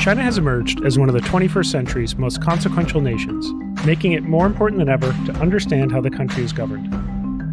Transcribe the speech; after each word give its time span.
China 0.00 0.22
has 0.22 0.38
emerged 0.38 0.82
as 0.82 0.98
one 0.98 1.10
of 1.10 1.14
the 1.14 1.20
21st 1.20 1.66
century's 1.66 2.16
most 2.16 2.42
consequential 2.42 3.02
nations, 3.02 3.52
making 3.84 4.12
it 4.12 4.22
more 4.22 4.46
important 4.46 4.78
than 4.78 4.88
ever 4.88 5.12
to 5.26 5.32
understand 5.34 5.92
how 5.92 6.00
the 6.00 6.08
country 6.08 6.42
is 6.42 6.54
governed. 6.54 6.90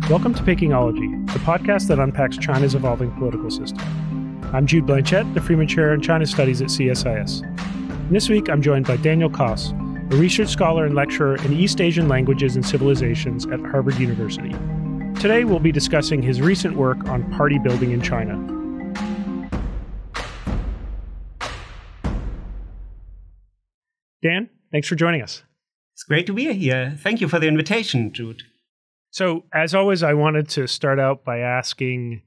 Welcome 0.09 0.33
to 0.33 0.41
Pekingology, 0.43 1.27
the 1.33 1.39
podcast 1.39 1.89
that 1.89 1.99
unpacks 1.99 2.37
China's 2.37 2.73
evolving 2.73 3.11
political 3.11 3.51
system. 3.51 3.85
I'm 4.53 4.65
Jude 4.65 4.85
Blanchette, 4.85 5.33
the 5.33 5.41
Freeman 5.41 5.67
Chair 5.67 5.93
in 5.93 5.99
China 5.99 6.25
Studies 6.25 6.61
at 6.61 6.69
CSIS. 6.69 7.41
And 7.43 8.15
this 8.15 8.29
week, 8.29 8.49
I'm 8.49 8.61
joined 8.61 8.87
by 8.87 8.95
Daniel 8.95 9.29
Koss, 9.29 9.73
a 10.13 10.15
research 10.15 10.47
scholar 10.47 10.85
and 10.85 10.95
lecturer 10.95 11.35
in 11.43 11.51
East 11.51 11.81
Asian 11.81 12.07
languages 12.07 12.55
and 12.55 12.65
civilizations 12.65 13.45
at 13.47 13.59
Harvard 13.59 13.99
University. 13.99 14.55
Today, 15.19 15.43
we'll 15.43 15.59
be 15.59 15.73
discussing 15.73 16.21
his 16.21 16.39
recent 16.39 16.77
work 16.77 17.09
on 17.09 17.29
party 17.33 17.59
building 17.59 17.91
in 17.91 18.01
China. 18.01 18.56
Dan, 24.21 24.49
thanks 24.71 24.87
for 24.87 24.95
joining 24.95 25.21
us. 25.21 25.43
It's 25.93 26.03
great 26.03 26.27
to 26.27 26.33
be 26.33 26.53
here. 26.53 26.97
Thank 26.99 27.21
you 27.21 27.27
for 27.27 27.39
the 27.39 27.47
invitation, 27.47 28.13
Jude. 28.13 28.43
So, 29.09 29.45
as 29.53 29.73
always, 29.73 30.03
I 30.03 30.13
wanted 30.13 30.49
to 30.49 30.67
start 30.67 30.99
out 30.99 31.23
by 31.23 31.39
asking 31.39 32.21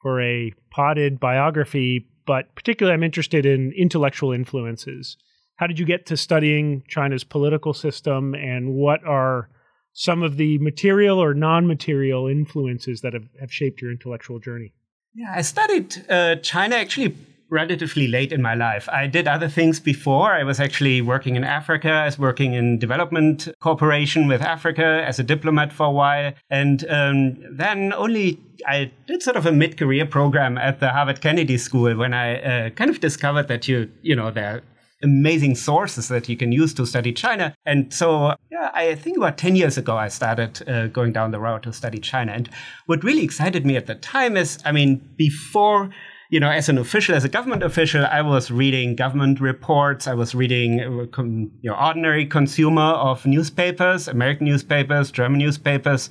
for 0.00 0.20
a 0.20 0.52
potted 0.70 1.20
biography, 1.20 2.08
but 2.26 2.54
particularly 2.54 2.94
I'm 2.94 3.04
interested 3.04 3.46
in 3.46 3.72
intellectual 3.76 4.32
influences. 4.32 5.16
How 5.56 5.66
did 5.66 5.78
you 5.78 5.86
get 5.86 6.06
to 6.06 6.16
studying 6.16 6.82
China's 6.88 7.22
political 7.22 7.72
system, 7.72 8.34
and 8.34 8.74
what 8.74 9.04
are 9.04 9.48
some 9.92 10.22
of 10.22 10.36
the 10.36 10.58
material 10.58 11.22
or 11.22 11.34
non 11.34 11.66
material 11.66 12.26
influences 12.26 13.02
that 13.02 13.12
have, 13.12 13.28
have 13.38 13.52
shaped 13.52 13.80
your 13.80 13.92
intellectual 13.92 14.40
journey? 14.40 14.72
Yeah, 15.14 15.32
I 15.36 15.42
studied 15.42 16.04
uh, 16.08 16.36
China 16.36 16.76
actually 16.76 17.14
relatively 17.52 18.08
late 18.08 18.32
in 18.32 18.40
my 18.40 18.54
life. 18.54 18.88
I 18.88 19.06
did 19.06 19.28
other 19.28 19.48
things 19.48 19.78
before. 19.78 20.32
I 20.32 20.42
was 20.42 20.58
actually 20.58 21.02
working 21.02 21.36
in 21.36 21.44
Africa. 21.44 21.90
I 21.90 22.06
was 22.06 22.18
working 22.18 22.54
in 22.54 22.78
development 22.78 23.46
cooperation 23.60 24.26
with 24.26 24.40
Africa 24.40 25.04
as 25.06 25.18
a 25.18 25.22
diplomat 25.22 25.70
for 25.70 25.86
a 25.86 25.90
while. 25.90 26.32
And 26.48 26.84
um, 26.88 27.36
then 27.54 27.92
only 27.92 28.40
I 28.66 28.90
did 29.06 29.22
sort 29.22 29.36
of 29.36 29.44
a 29.44 29.52
mid-career 29.52 30.06
program 30.06 30.56
at 30.56 30.80
the 30.80 30.88
Harvard 30.88 31.20
Kennedy 31.20 31.58
School 31.58 31.94
when 31.94 32.14
I 32.14 32.40
uh, 32.40 32.70
kind 32.70 32.90
of 32.90 33.00
discovered 33.00 33.48
that 33.48 33.68
you, 33.68 33.90
you 34.00 34.16
know, 34.16 34.30
there 34.30 34.56
are 34.56 34.62
amazing 35.02 35.54
sources 35.54 36.08
that 36.08 36.28
you 36.28 36.36
can 36.36 36.52
use 36.52 36.72
to 36.74 36.86
study 36.86 37.12
China. 37.12 37.54
And 37.66 37.92
so, 37.92 38.34
yeah, 38.50 38.70
I 38.72 38.94
think 38.94 39.18
about 39.18 39.36
10 39.36 39.56
years 39.56 39.76
ago, 39.76 39.96
I 39.96 40.08
started 40.08 40.66
uh, 40.66 40.86
going 40.86 41.12
down 41.12 41.32
the 41.32 41.40
road 41.40 41.64
to 41.64 41.72
study 41.72 41.98
China. 41.98 42.32
And 42.32 42.48
what 42.86 43.04
really 43.04 43.24
excited 43.24 43.66
me 43.66 43.76
at 43.76 43.86
the 43.86 43.96
time 43.96 44.38
is, 44.38 44.58
I 44.64 44.72
mean, 44.72 45.06
before 45.16 45.90
you 46.32 46.40
know, 46.40 46.48
as 46.48 46.70
an 46.70 46.78
official, 46.78 47.14
as 47.14 47.24
a 47.24 47.28
government 47.28 47.62
official, 47.62 48.06
I 48.06 48.22
was 48.22 48.50
reading 48.50 48.96
government 48.96 49.38
reports. 49.38 50.06
I 50.06 50.14
was 50.14 50.34
reading, 50.34 50.80
uh, 50.80 51.22
you 51.22 51.50
know, 51.62 51.74
ordinary 51.74 52.24
consumer 52.24 52.80
of 52.80 53.26
newspapers, 53.26 54.08
American 54.08 54.46
newspapers, 54.46 55.10
German 55.10 55.38
newspapers. 55.38 56.08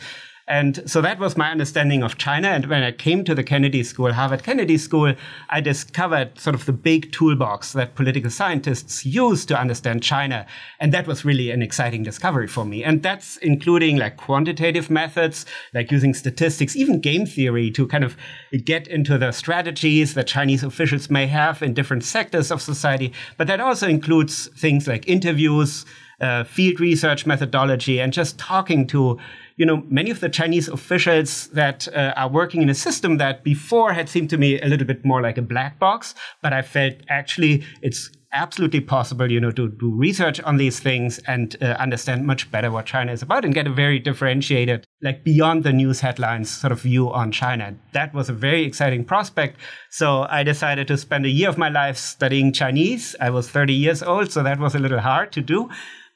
And 0.51 0.83
so 0.85 0.99
that 0.99 1.17
was 1.17 1.37
my 1.37 1.49
understanding 1.49 2.03
of 2.03 2.17
China. 2.17 2.49
And 2.49 2.65
when 2.65 2.83
I 2.83 2.91
came 2.91 3.23
to 3.23 3.33
the 3.33 3.41
Kennedy 3.41 3.83
School, 3.83 4.11
Harvard 4.11 4.43
Kennedy 4.43 4.77
School, 4.77 5.13
I 5.49 5.61
discovered 5.61 6.37
sort 6.37 6.55
of 6.55 6.65
the 6.65 6.73
big 6.73 7.13
toolbox 7.13 7.71
that 7.71 7.95
political 7.95 8.29
scientists 8.29 9.05
use 9.05 9.45
to 9.45 9.57
understand 9.57 10.03
China. 10.03 10.45
And 10.81 10.93
that 10.93 11.07
was 11.07 11.23
really 11.23 11.51
an 11.51 11.61
exciting 11.61 12.03
discovery 12.03 12.47
for 12.47 12.65
me. 12.65 12.83
And 12.83 13.01
that's 13.01 13.37
including 13.37 13.95
like 13.95 14.17
quantitative 14.17 14.89
methods, 14.89 15.45
like 15.73 15.89
using 15.89 16.13
statistics, 16.13 16.75
even 16.75 16.99
game 16.99 17.25
theory 17.25 17.71
to 17.71 17.87
kind 17.87 18.03
of 18.03 18.17
get 18.65 18.89
into 18.89 19.17
the 19.17 19.31
strategies 19.31 20.15
that 20.15 20.27
Chinese 20.27 20.63
officials 20.63 21.09
may 21.09 21.27
have 21.27 21.63
in 21.63 21.73
different 21.73 22.03
sectors 22.03 22.51
of 22.51 22.61
society. 22.61 23.13
But 23.37 23.47
that 23.47 23.61
also 23.61 23.87
includes 23.87 24.49
things 24.59 24.85
like 24.85 25.07
interviews, 25.07 25.85
uh, 26.19 26.43
field 26.43 26.79
research 26.79 27.25
methodology 27.25 27.99
and 27.99 28.13
just 28.13 28.37
talking 28.37 28.85
to 28.87 29.17
you 29.57 29.65
know, 29.65 29.83
many 29.89 30.09
of 30.09 30.19
the 30.19 30.29
Chinese 30.29 30.67
officials 30.67 31.47
that 31.49 31.87
uh, 31.89 32.13
are 32.15 32.29
working 32.29 32.61
in 32.61 32.69
a 32.69 32.75
system 32.75 33.17
that 33.17 33.43
before 33.43 33.93
had 33.93 34.09
seemed 34.09 34.29
to 34.31 34.37
me 34.37 34.59
a 34.61 34.67
little 34.67 34.87
bit 34.87 35.05
more 35.05 35.21
like 35.21 35.37
a 35.37 35.41
black 35.41 35.79
box, 35.79 36.15
but 36.41 36.53
I 36.53 36.61
felt 36.61 36.95
actually 37.09 37.63
it's 37.81 38.09
absolutely 38.33 38.79
possible, 38.79 39.29
you 39.29 39.39
know, 39.39 39.51
to 39.51 39.69
do 39.69 39.93
research 39.93 40.39
on 40.41 40.57
these 40.57 40.79
things 40.79 41.19
and 41.27 41.55
uh, 41.61 41.75
understand 41.79 42.25
much 42.25 42.49
better 42.49 42.71
what 42.71 42.85
China 42.85 43.11
is 43.11 43.21
about 43.21 43.43
and 43.43 43.53
get 43.53 43.67
a 43.67 43.69
very 43.69 43.99
differentiated, 43.99 44.85
like 45.01 45.23
beyond 45.23 45.63
the 45.63 45.73
news 45.73 45.99
headlines 45.99 46.49
sort 46.49 46.71
of 46.71 46.81
view 46.81 47.11
on 47.11 47.31
China. 47.31 47.75
That 47.91 48.13
was 48.13 48.29
a 48.29 48.33
very 48.33 48.63
exciting 48.63 49.03
prospect. 49.03 49.57
So 49.89 50.25
I 50.29 50.43
decided 50.43 50.87
to 50.87 50.97
spend 50.97 51.25
a 51.25 51.29
year 51.29 51.49
of 51.49 51.57
my 51.57 51.69
life 51.69 51.97
studying 51.97 52.53
Chinese. 52.53 53.15
I 53.19 53.29
was 53.31 53.49
30 53.49 53.73
years 53.73 54.01
old, 54.01 54.31
so 54.31 54.43
that 54.43 54.59
was 54.59 54.75
a 54.75 54.79
little 54.79 54.99
hard 54.99 55.31
to 55.33 55.41
do 55.41 55.69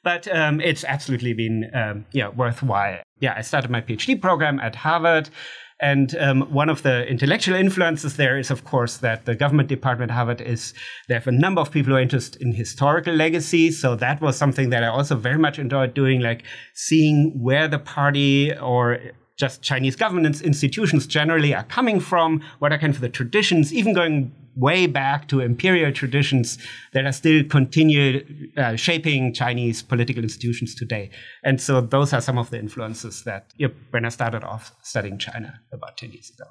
but 0.06 0.32
um, 0.32 0.60
it's 0.60 0.84
absolutely 0.84 1.32
been 1.32 1.68
um, 1.74 2.06
yeah 2.12 2.28
worthwhile. 2.28 3.00
Yeah, 3.20 3.34
I 3.36 3.42
started 3.42 3.70
my 3.70 3.80
PhD 3.80 4.20
program 4.20 4.60
at 4.60 4.76
Harvard. 4.76 5.30
And 5.78 6.16
um, 6.16 6.40
one 6.52 6.70
of 6.70 6.82
the 6.82 7.06
intellectual 7.06 7.54
influences 7.54 8.16
there 8.16 8.38
is, 8.38 8.50
of 8.50 8.64
course, 8.64 8.96
that 8.98 9.26
the 9.26 9.34
government 9.34 9.68
department 9.68 10.10
at 10.10 10.14
Harvard 10.14 10.40
is 10.40 10.72
they 11.06 11.14
have 11.14 11.26
a 11.26 11.32
number 11.32 11.60
of 11.60 11.70
people 11.70 11.90
who 11.90 11.96
are 11.96 12.00
interested 12.00 12.40
in 12.40 12.52
historical 12.52 13.14
legacy. 13.14 13.70
So 13.70 13.94
that 13.96 14.22
was 14.22 14.36
something 14.36 14.70
that 14.70 14.82
I 14.82 14.86
also 14.86 15.16
very 15.16 15.38
much 15.38 15.58
enjoyed 15.58 15.92
doing, 15.92 16.20
like 16.20 16.44
seeing 16.74 17.32
where 17.38 17.68
the 17.68 17.78
party 17.78 18.56
or 18.56 19.00
just 19.36 19.60
Chinese 19.60 19.96
governance 19.96 20.40
institutions 20.40 21.06
generally 21.06 21.54
are 21.54 21.64
coming 21.64 22.00
from, 22.00 22.42
what 22.58 22.72
are 22.72 22.78
kind 22.78 22.94
of 22.94 23.02
the 23.02 23.10
traditions, 23.10 23.70
even 23.70 23.92
going 23.92 24.32
way 24.56 24.86
back 24.86 25.28
to 25.28 25.40
imperial 25.40 25.92
traditions 25.92 26.58
that 26.92 27.04
are 27.04 27.12
still 27.12 27.44
continued 27.44 28.52
uh, 28.56 28.74
shaping 28.74 29.32
Chinese 29.32 29.82
political 29.82 30.22
institutions 30.22 30.74
today. 30.74 31.10
And 31.44 31.60
so 31.60 31.80
those 31.80 32.12
are 32.12 32.20
some 32.20 32.38
of 32.38 32.50
the 32.50 32.58
influences 32.58 33.24
that 33.24 33.52
you 33.56 33.68
know, 33.68 33.74
when 33.90 34.04
I 34.04 34.08
started 34.08 34.42
off 34.42 34.74
studying 34.82 35.18
China 35.18 35.60
about 35.72 35.96
10 35.96 36.12
years 36.12 36.30
ago. 36.30 36.50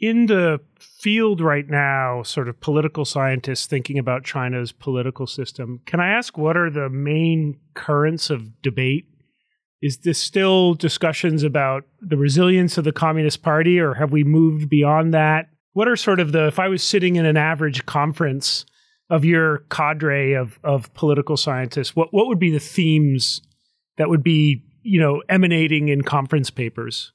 In 0.00 0.26
the 0.26 0.60
field 0.80 1.40
right 1.40 1.68
now, 1.68 2.24
sort 2.24 2.48
of 2.48 2.60
political 2.60 3.04
scientists 3.04 3.66
thinking 3.66 3.98
about 3.98 4.24
China's 4.24 4.72
political 4.72 5.26
system, 5.26 5.80
can 5.86 6.00
I 6.00 6.08
ask 6.08 6.36
what 6.36 6.56
are 6.56 6.70
the 6.70 6.90
main 6.90 7.60
currents 7.74 8.28
of 8.28 8.60
debate 8.60 9.06
is 9.84 9.98
this 9.98 10.18
still 10.18 10.72
discussions 10.72 11.42
about 11.42 11.84
the 12.00 12.16
resilience 12.16 12.78
of 12.78 12.84
the 12.84 12.92
Communist 12.92 13.42
Party, 13.42 13.78
or 13.78 13.92
have 13.92 14.12
we 14.12 14.24
moved 14.24 14.70
beyond 14.70 15.12
that? 15.12 15.50
What 15.74 15.88
are 15.88 15.96
sort 15.96 16.20
of 16.20 16.32
the, 16.32 16.46
if 16.46 16.58
I 16.58 16.68
was 16.68 16.82
sitting 16.82 17.16
in 17.16 17.26
an 17.26 17.36
average 17.36 17.84
conference 17.84 18.64
of 19.10 19.24
your 19.24 19.58
cadre 19.70 20.32
of, 20.32 20.58
of 20.64 20.92
political 20.94 21.36
scientists, 21.36 21.94
what, 21.94 22.12
what 22.12 22.26
would 22.28 22.38
be 22.38 22.50
the 22.50 22.58
themes 22.58 23.42
that 23.96 24.08
would 24.08 24.22
be, 24.22 24.64
you 24.82 25.00
know, 25.00 25.22
emanating 25.28 25.88
in 25.88 26.02
conference 26.02 26.50
papers? 26.50 27.12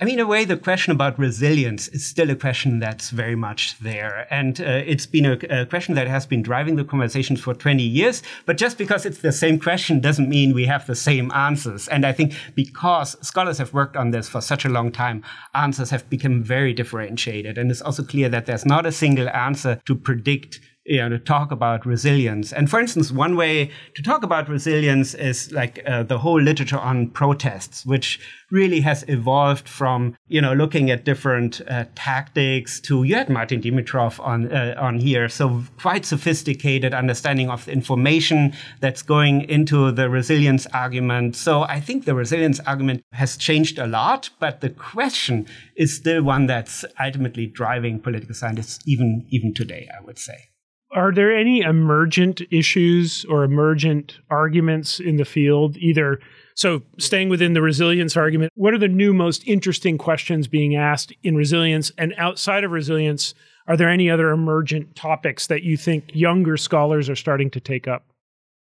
I 0.00 0.04
mean, 0.04 0.14
in 0.14 0.24
a 0.24 0.26
way, 0.26 0.44
the 0.44 0.56
question 0.56 0.90
about 0.90 1.20
resilience 1.20 1.86
is 1.86 2.04
still 2.04 2.28
a 2.28 2.34
question 2.34 2.80
that's 2.80 3.10
very 3.10 3.36
much 3.36 3.78
there. 3.78 4.26
And 4.28 4.60
uh, 4.60 4.82
it's 4.84 5.06
been 5.06 5.24
a, 5.24 5.38
a, 5.60 5.66
question 5.66 5.94
that 5.94 6.08
has 6.08 6.26
been 6.26 6.42
driving 6.42 6.74
the 6.74 6.84
conversations 6.84 7.40
for 7.40 7.54
20 7.54 7.80
years. 7.80 8.20
But 8.44 8.58
just 8.58 8.76
because 8.76 9.06
it's 9.06 9.18
the 9.18 9.30
same 9.30 9.60
question 9.60 10.00
doesn't 10.00 10.28
mean 10.28 10.52
we 10.52 10.66
have 10.66 10.88
the 10.88 10.96
same 10.96 11.30
answers. 11.30 11.86
And 11.86 12.04
I 12.04 12.10
think 12.10 12.34
because 12.56 13.16
scholars 13.24 13.58
have 13.58 13.72
worked 13.72 13.96
on 13.96 14.10
this 14.10 14.28
for 14.28 14.40
such 14.40 14.64
a 14.64 14.68
long 14.68 14.90
time, 14.90 15.22
answers 15.54 15.90
have 15.90 16.10
become 16.10 16.42
very 16.42 16.72
differentiated. 16.72 17.56
And 17.56 17.70
it's 17.70 17.80
also 17.80 18.02
clear 18.02 18.28
that 18.30 18.46
there's 18.46 18.66
not 18.66 18.86
a 18.86 18.92
single 18.92 19.28
answer 19.28 19.80
to 19.86 19.94
predict 19.94 20.58
you 20.84 20.98
know, 20.98 21.08
to 21.08 21.18
talk 21.18 21.50
about 21.50 21.86
resilience. 21.86 22.52
And 22.52 22.68
for 22.68 22.78
instance, 22.78 23.10
one 23.10 23.36
way 23.36 23.70
to 23.94 24.02
talk 24.02 24.22
about 24.22 24.48
resilience 24.48 25.14
is 25.14 25.50
like 25.52 25.82
uh, 25.86 26.02
the 26.02 26.18
whole 26.18 26.40
literature 26.40 26.78
on 26.78 27.08
protests, 27.10 27.86
which 27.86 28.20
really 28.50 28.80
has 28.80 29.04
evolved 29.08 29.68
from, 29.68 30.16
you 30.28 30.40
know, 30.40 30.52
looking 30.52 30.90
at 30.90 31.04
different 31.04 31.60
uh, 31.68 31.84
tactics 31.94 32.80
to, 32.80 33.02
you 33.02 33.14
had 33.14 33.28
Martin 33.28 33.62
Dimitrov 33.62 34.20
on, 34.20 34.52
uh, 34.52 34.74
on 34.78 34.98
here. 34.98 35.28
So 35.28 35.64
quite 35.80 36.04
sophisticated 36.04 36.92
understanding 36.92 37.50
of 37.50 37.64
the 37.64 37.72
information 37.72 38.52
that's 38.80 39.02
going 39.02 39.42
into 39.48 39.90
the 39.90 40.10
resilience 40.10 40.66
argument. 40.66 41.34
So 41.34 41.62
I 41.62 41.80
think 41.80 42.04
the 42.04 42.14
resilience 42.14 42.60
argument 42.60 43.02
has 43.12 43.36
changed 43.36 43.78
a 43.78 43.86
lot, 43.86 44.28
but 44.38 44.60
the 44.60 44.70
question 44.70 45.46
is 45.76 45.96
still 45.96 46.22
one 46.22 46.46
that's 46.46 46.84
ultimately 47.00 47.46
driving 47.46 48.00
political 48.00 48.34
scientists 48.34 48.86
even, 48.86 49.26
even 49.30 49.54
today, 49.54 49.88
I 49.98 50.04
would 50.04 50.18
say 50.18 50.50
are 50.94 51.12
there 51.12 51.36
any 51.36 51.60
emergent 51.60 52.40
issues 52.50 53.24
or 53.28 53.44
emergent 53.44 54.18
arguments 54.30 55.00
in 55.00 55.16
the 55.16 55.24
field? 55.24 55.76
Either 55.76 56.20
so 56.54 56.82
staying 56.98 57.28
within 57.28 57.52
the 57.52 57.60
resilience 57.60 58.16
argument 58.16 58.52
what 58.54 58.72
are 58.72 58.78
the 58.78 58.86
new 58.86 59.12
most 59.12 59.46
interesting 59.46 59.98
questions 59.98 60.46
being 60.46 60.76
asked 60.76 61.12
in 61.22 61.36
resilience? 61.36 61.90
And 61.98 62.14
outside 62.16 62.64
of 62.64 62.70
resilience 62.70 63.34
are 63.66 63.76
there 63.76 63.88
any 63.88 64.08
other 64.10 64.30
emergent 64.30 64.94
topics 64.94 65.46
that 65.48 65.62
you 65.62 65.76
think 65.76 66.14
younger 66.14 66.56
scholars 66.56 67.08
are 67.08 67.16
starting 67.16 67.50
to 67.50 67.60
take 67.60 67.88
up 67.88 68.04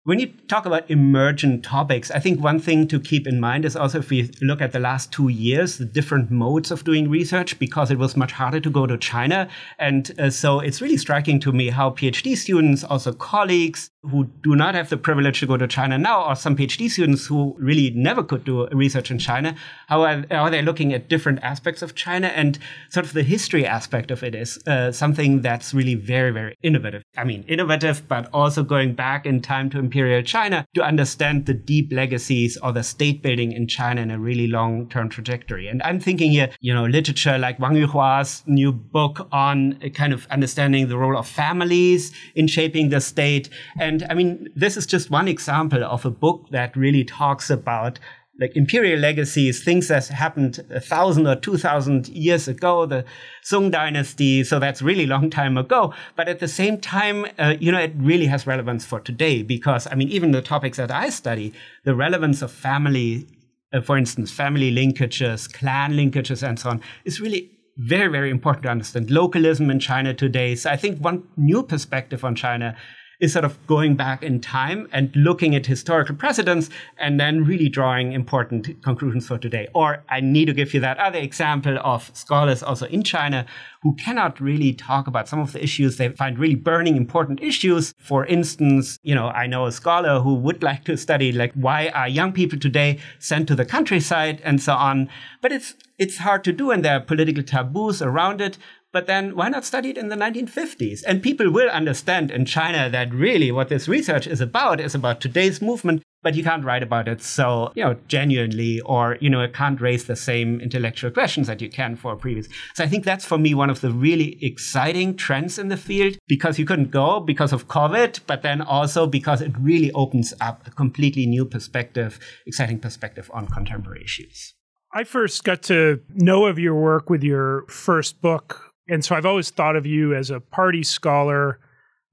when 0.04 0.18
you 0.18 0.28
talk 0.48 0.64
about 0.64 0.90
emergent 0.90 1.62
topics, 1.62 2.10
I 2.10 2.18
think 2.18 2.40
one 2.40 2.60
thing 2.60 2.88
to 2.88 2.98
keep 2.98 3.26
in 3.26 3.40
mind 3.40 3.64
is 3.64 3.76
also 3.76 3.98
if 3.98 4.08
we 4.08 4.30
look 4.40 4.62
at 4.62 4.72
the 4.72 4.78
last 4.78 5.12
two 5.12 5.28
years, 5.28 5.76
the 5.76 5.84
different 5.84 6.30
modes 6.30 6.70
of 6.70 6.84
doing 6.84 7.10
research, 7.10 7.58
because 7.58 7.90
it 7.90 7.98
was 7.98 8.16
much 8.16 8.32
harder 8.32 8.60
to 8.60 8.70
go 8.70 8.86
to 8.86 8.96
China. 8.96 9.48
And 9.78 10.10
uh, 10.18 10.30
so 10.30 10.60
it's 10.60 10.80
really 10.80 10.96
striking 10.96 11.40
to 11.40 11.52
me 11.52 11.68
how 11.68 11.90
PhD 11.90 12.36
students, 12.36 12.84
also 12.84 13.12
colleagues 13.12 13.90
who 14.02 14.24
do 14.42 14.54
not 14.54 14.74
have 14.74 14.88
the 14.88 14.96
privilege 14.96 15.40
to 15.40 15.46
go 15.46 15.56
to 15.56 15.66
China 15.66 15.98
now, 15.98 16.24
or 16.24 16.36
some 16.36 16.56
PhD 16.56 16.88
students 16.88 17.26
who 17.26 17.54
really 17.58 17.90
never 17.90 18.22
could 18.22 18.44
do 18.44 18.66
research 18.68 19.10
in 19.10 19.18
China, 19.18 19.56
how 19.88 20.02
are, 20.02 20.24
are 20.30 20.50
they 20.50 20.62
looking 20.62 20.94
at 20.94 21.08
different 21.08 21.40
aspects 21.42 21.82
of 21.82 21.94
China? 21.94 22.28
And 22.28 22.58
sort 22.90 23.04
of 23.04 23.12
the 23.12 23.24
history 23.24 23.66
aspect 23.66 24.10
of 24.10 24.22
it 24.22 24.34
is 24.34 24.58
uh, 24.66 24.92
something 24.92 25.42
that's 25.42 25.74
really 25.74 25.96
very, 25.96 26.30
very 26.30 26.56
innovative. 26.62 27.02
I 27.16 27.24
mean, 27.24 27.44
innovative, 27.48 28.06
but 28.08 28.30
also 28.32 28.62
going 28.62 28.94
back 28.94 29.26
in 29.26 29.42
time 29.42 29.68
to 29.70 29.78
imperial 29.88 30.23
China 30.23 30.67
to 30.75 30.82
understand 30.82 31.46
the 31.46 31.55
deep 31.55 31.90
legacies 31.90 32.58
or 32.58 32.73
the 32.73 32.82
state 32.82 33.23
building 33.23 33.52
in 33.52 33.67
China 33.67 34.02
in 34.02 34.11
a 34.11 34.19
really 34.19 34.46
long 34.46 34.87
term 34.90 35.08
trajectory. 35.08 35.67
And 35.67 35.82
I'm 35.82 35.99
thinking 35.99 36.31
here, 36.31 36.50
you 36.61 36.75
know, 36.75 36.85
literature 36.85 37.38
like 37.38 37.58
Wang 37.58 37.75
Yuhua's 37.75 38.43
new 38.46 38.70
book 38.70 39.26
on 39.32 39.79
kind 39.94 40.12
of 40.12 40.26
understanding 40.31 40.88
the 40.88 40.99
role 40.99 41.17
of 41.17 41.26
families 41.26 42.12
in 42.35 42.46
shaping 42.46 42.90
the 42.90 43.00
state. 43.00 43.49
And 43.81 44.06
I 44.11 44.14
mean, 44.14 44.49
this 44.55 44.76
is 44.76 44.87
just 44.87 45.11
one 45.11 45.26
example 45.26 45.82
of 45.82 46.05
a 46.05 46.11
book 46.11 46.50
that 46.50 46.76
really 46.76 47.05
talks 47.05 47.49
about 47.49 47.99
like 48.40 48.52
imperial 48.55 49.00
legacies, 49.00 49.64
things 49.64 49.88
that 49.88 50.06
happened 50.06 50.64
a 50.70 50.81
thousand 50.81 51.26
or 51.26 51.35
two 51.35 51.56
thousand 51.56 52.08
years 52.08 52.46
ago, 52.46 52.87
the 52.87 53.05
Song 53.43 53.70
dynasty. 53.70 54.44
So 54.44 54.58
that's 54.58 54.81
really 54.81 55.06
long 55.06 55.31
time 55.31 55.58
ago. 55.58 55.93
But 56.14 56.29
at 56.29 56.38
the 56.38 56.49
same 56.49 56.79
time, 56.79 57.26
uh, 57.38 57.55
you 57.58 57.73
know, 57.73 57.81
it 57.81 57.93
really 57.96 58.26
has 58.26 58.46
relevance 58.46 58.87
for 58.87 59.00
today 59.00 59.43
because, 59.43 59.88
I 59.90 59.94
mean, 59.94 60.08
even 60.08 60.31
the 60.31 60.43
topics 60.43 60.76
that 60.76 60.90
I 60.90 61.08
study, 61.11 61.52
the 61.85 61.94
relevance 61.94 62.43
of 62.43 62.52
family, 62.52 63.26
uh, 63.73 63.81
for 63.81 63.99
instance, 63.99 64.31
family 64.31 64.70
linkages, 64.70 65.52
clan 65.52 65.94
linkages, 65.94 66.46
and 66.46 66.58
so 66.58 66.70
on, 66.70 66.81
is 67.05 67.20
really 67.20 67.50
very, 67.76 68.08
very 68.11 68.31
important 68.31 68.64
to 68.64 68.70
understand 68.70 69.11
localism 69.11 69.70
in 69.70 69.81
China 69.81 70.12
today. 70.12 70.55
So 70.55 70.70
I 70.70 70.76
think 70.76 70.99
one 70.99 71.23
new 71.37 71.62
perspective 71.62 72.25
on 72.25 72.34
China 72.34 72.76
is 73.20 73.32
sort 73.32 73.44
of 73.44 73.67
going 73.67 73.97
back 73.97 74.23
in 74.23 74.41
time 74.41 74.88
and 74.93 75.15
looking 75.17 75.55
at 75.55 75.67
historical 75.67 76.15
precedents 76.15 76.70
and 76.99 77.19
then 77.19 77.44
really 77.44 77.69
drawing 77.69 78.12
important 78.12 78.82
conclusions 78.82 79.26
for 79.26 79.38
today. 79.38 79.69
Or 79.75 80.05
I 80.09 80.20
need 80.20 80.47
to 80.47 80.53
give 80.53 80.73
you 80.73 80.81
that 80.81 80.99
other 80.99 81.19
example 81.19 81.79
of 81.82 82.11
scholars 82.15 82.62
also 82.62 82.87
in 82.87 83.03
China 83.03 83.44
who 83.82 83.94
cannot 83.94 84.41
really 84.41 84.73
talk 84.73 85.06
about 85.06 85.29
some 85.29 85.41
of 85.41 85.53
the 85.53 85.62
issues 85.62 85.97
they 85.97 86.09
find 86.11 86.38
really 86.38 86.55
burning 86.55 86.97
important 86.97 87.41
issues. 87.43 87.94
For 87.99 88.26
instance, 88.26 88.99
you 89.03 89.15
know, 89.15 89.29
I 89.29 89.47
know 89.47 89.67
a 89.67 89.73
scholar 89.73 90.20
who 90.20 90.35
would 90.35 90.62
like 90.62 90.85
to 90.85 90.97
study 90.97 91.32
like 91.32 91.53
why 91.55 91.88
are 91.88 92.09
young 92.09 92.32
people 92.32 92.59
today 92.59 92.99
sent 93.19 93.49
to 93.49 93.55
the 93.55 93.65
countryside 93.65 94.41
and 94.44 94.61
so 94.62 94.75
on. 94.75 95.09
But 95.41 95.53
it's 95.53 95.75
it's 95.99 96.19
hard 96.19 96.44
to 96.44 96.53
do 96.53 96.70
and 96.70 96.85
there 96.85 96.97
are 96.97 97.00
political 97.00 97.43
taboos 97.43 98.00
around 98.00 98.41
it. 98.41 98.59
But 98.90 99.06
then 99.06 99.37
why 99.37 99.50
not 99.50 99.67
study 99.67 99.90
it 99.90 99.99
in 99.99 100.08
the 100.08 100.17
1950s? 100.17 101.02
And 101.06 101.23
people 101.23 101.50
will 101.50 101.69
understand 101.69 102.31
in 102.31 102.46
China 102.46 102.88
that 102.88 103.12
really 103.12 103.52
what 103.52 103.69
this 103.69 103.87
research 103.87 104.26
is 104.26 104.40
about 104.40 104.81
is 104.81 104.94
about 104.94 105.20
today's 105.20 105.61
movement, 105.61 106.02
but 106.23 106.35
you 106.35 106.43
can't 106.43 106.64
write 106.64 106.82
about 106.82 107.06
it 107.06 107.20
so, 107.20 107.70
you 107.75 107.85
know, 107.85 107.96
genuinely 108.08 108.81
or, 108.81 109.19
you 109.20 109.29
know, 109.29 109.43
it 109.43 109.52
can't 109.52 109.81
raise 109.81 110.06
the 110.06 110.17
same 110.17 110.58
intellectual 110.61 111.11
questions 111.11 111.49
that 111.49 111.61
you 111.61 111.69
can 111.69 111.96
for 111.96 112.17
previous. 112.17 112.49
So 112.75 112.82
I 112.82 112.88
think 112.88 113.05
that's 113.05 113.26
for 113.26 113.37
me 113.37 113.52
one 113.52 113.69
of 113.69 113.82
the 113.82 113.93
really 113.93 114.43
exciting 114.43 115.17
trends 115.17 115.58
in 115.58 115.69
the 115.69 115.76
field 115.76 116.17
because 116.26 116.58
you 116.58 116.64
couldn't 116.64 116.91
go 116.91 117.20
because 117.20 117.52
of 117.52 117.69
COVID, 117.69 118.20
but 118.26 118.41
then 118.41 118.62
also 118.62 119.06
because 119.06 119.43
it 119.43 119.52
really 119.58 119.93
opens 119.93 120.32
up 120.41 120.67
a 120.67 120.70
completely 120.70 121.26
new 121.26 121.44
perspective, 121.44 122.19
exciting 122.46 122.79
perspective 122.79 123.31
on 123.34 123.49
contemporary 123.49 124.02
issues. 124.02 124.55
I 124.94 125.05
first 125.05 125.44
got 125.44 125.62
to 125.64 126.00
know 126.14 126.46
of 126.46 126.58
your 126.58 126.75
work 126.75 127.11
with 127.11 127.23
your 127.23 127.67
first 127.69 128.23
book, 128.23 128.68
and 128.88 129.05
so 129.05 129.14
I've 129.14 129.26
always 129.26 129.50
thought 129.50 129.76
of 129.76 129.87
you 129.87 130.14
as 130.14 130.31
a 130.31 130.40
party 130.40 130.82
scholar, 130.82 131.61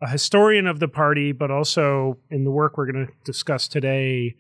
a 0.01 0.10
historian 0.10 0.68
of 0.68 0.80
the 0.80 0.89
party, 0.89 1.31
but 1.31 1.50
also 1.50 2.18
in 2.30 2.44
the 2.44 2.51
work 2.51 2.77
we're 2.77 2.92
going 2.92 3.07
to 3.07 3.13
discuss 3.24 3.68
today, 3.68 4.36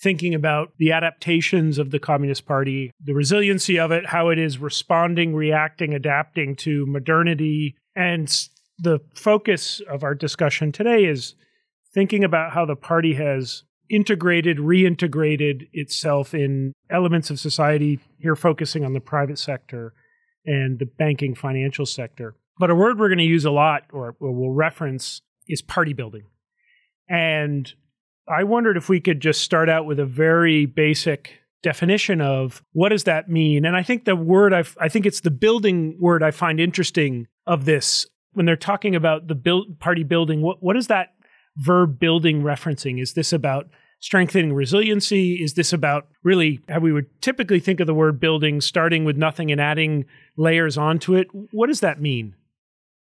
thinking 0.00 0.34
about 0.34 0.72
the 0.78 0.92
adaptations 0.92 1.78
of 1.78 1.90
the 1.90 1.98
Communist 1.98 2.46
Party, 2.46 2.92
the 3.02 3.14
resiliency 3.14 3.78
of 3.78 3.90
it, 3.90 4.06
how 4.06 4.28
it 4.28 4.38
is 4.38 4.58
responding, 4.58 5.34
reacting, 5.34 5.94
adapting 5.94 6.54
to 6.56 6.84
modernity. 6.86 7.74
And 7.96 8.28
the 8.78 9.00
focus 9.14 9.80
of 9.90 10.04
our 10.04 10.14
discussion 10.14 10.72
today 10.72 11.06
is 11.06 11.34
thinking 11.94 12.22
about 12.22 12.52
how 12.52 12.66
the 12.66 12.76
party 12.76 13.14
has 13.14 13.64
integrated, 13.88 14.58
reintegrated 14.58 15.68
itself 15.72 16.34
in 16.34 16.74
elements 16.90 17.30
of 17.30 17.40
society, 17.40 17.98
here 18.18 18.36
focusing 18.36 18.84
on 18.84 18.92
the 18.92 19.00
private 19.00 19.38
sector 19.38 19.94
and 20.48 20.78
the 20.78 20.86
banking 20.86 21.34
financial 21.34 21.84
sector. 21.84 22.34
But 22.58 22.70
a 22.70 22.74
word 22.74 22.98
we're 22.98 23.08
going 23.08 23.18
to 23.18 23.24
use 23.24 23.44
a 23.44 23.50
lot 23.50 23.82
or, 23.92 24.16
or 24.18 24.32
we'll 24.32 24.50
reference 24.50 25.20
is 25.46 25.60
party 25.60 25.92
building. 25.92 26.24
And 27.08 27.70
I 28.26 28.44
wondered 28.44 28.78
if 28.78 28.88
we 28.88 28.98
could 29.00 29.20
just 29.20 29.42
start 29.42 29.68
out 29.68 29.84
with 29.84 30.00
a 30.00 30.06
very 30.06 30.64
basic 30.64 31.38
definition 31.62 32.22
of 32.22 32.62
what 32.72 32.88
does 32.88 33.04
that 33.04 33.28
mean? 33.28 33.66
And 33.66 33.76
I 33.76 33.82
think 33.82 34.06
the 34.06 34.16
word 34.16 34.54
i 34.54 34.64
I 34.80 34.88
think 34.88 35.04
it's 35.04 35.20
the 35.20 35.30
building 35.30 35.96
word 36.00 36.22
I 36.22 36.30
find 36.30 36.60
interesting 36.60 37.26
of 37.46 37.66
this 37.66 38.06
when 38.32 38.46
they're 38.46 38.56
talking 38.56 38.94
about 38.94 39.28
the 39.28 39.34
build, 39.34 39.78
party 39.78 40.02
building. 40.02 40.40
What 40.40 40.62
what 40.62 40.76
is 40.76 40.86
that 40.86 41.14
verb 41.56 41.98
building 41.98 42.42
referencing? 42.42 43.02
Is 43.02 43.12
this 43.12 43.32
about 43.32 43.68
strengthening 44.00 44.52
resiliency? 44.52 45.42
Is 45.42 45.54
this 45.54 45.72
about 45.72 46.08
really 46.22 46.60
how 46.68 46.80
we 46.80 46.92
would 46.92 47.06
typically 47.20 47.60
think 47.60 47.80
of 47.80 47.86
the 47.86 47.94
word 47.94 48.20
building, 48.20 48.60
starting 48.60 49.04
with 49.04 49.16
nothing 49.16 49.50
and 49.50 49.60
adding 49.60 50.06
layers 50.36 50.78
onto 50.78 51.14
it? 51.14 51.28
What 51.52 51.66
does 51.68 51.80
that 51.80 52.00
mean? 52.00 52.34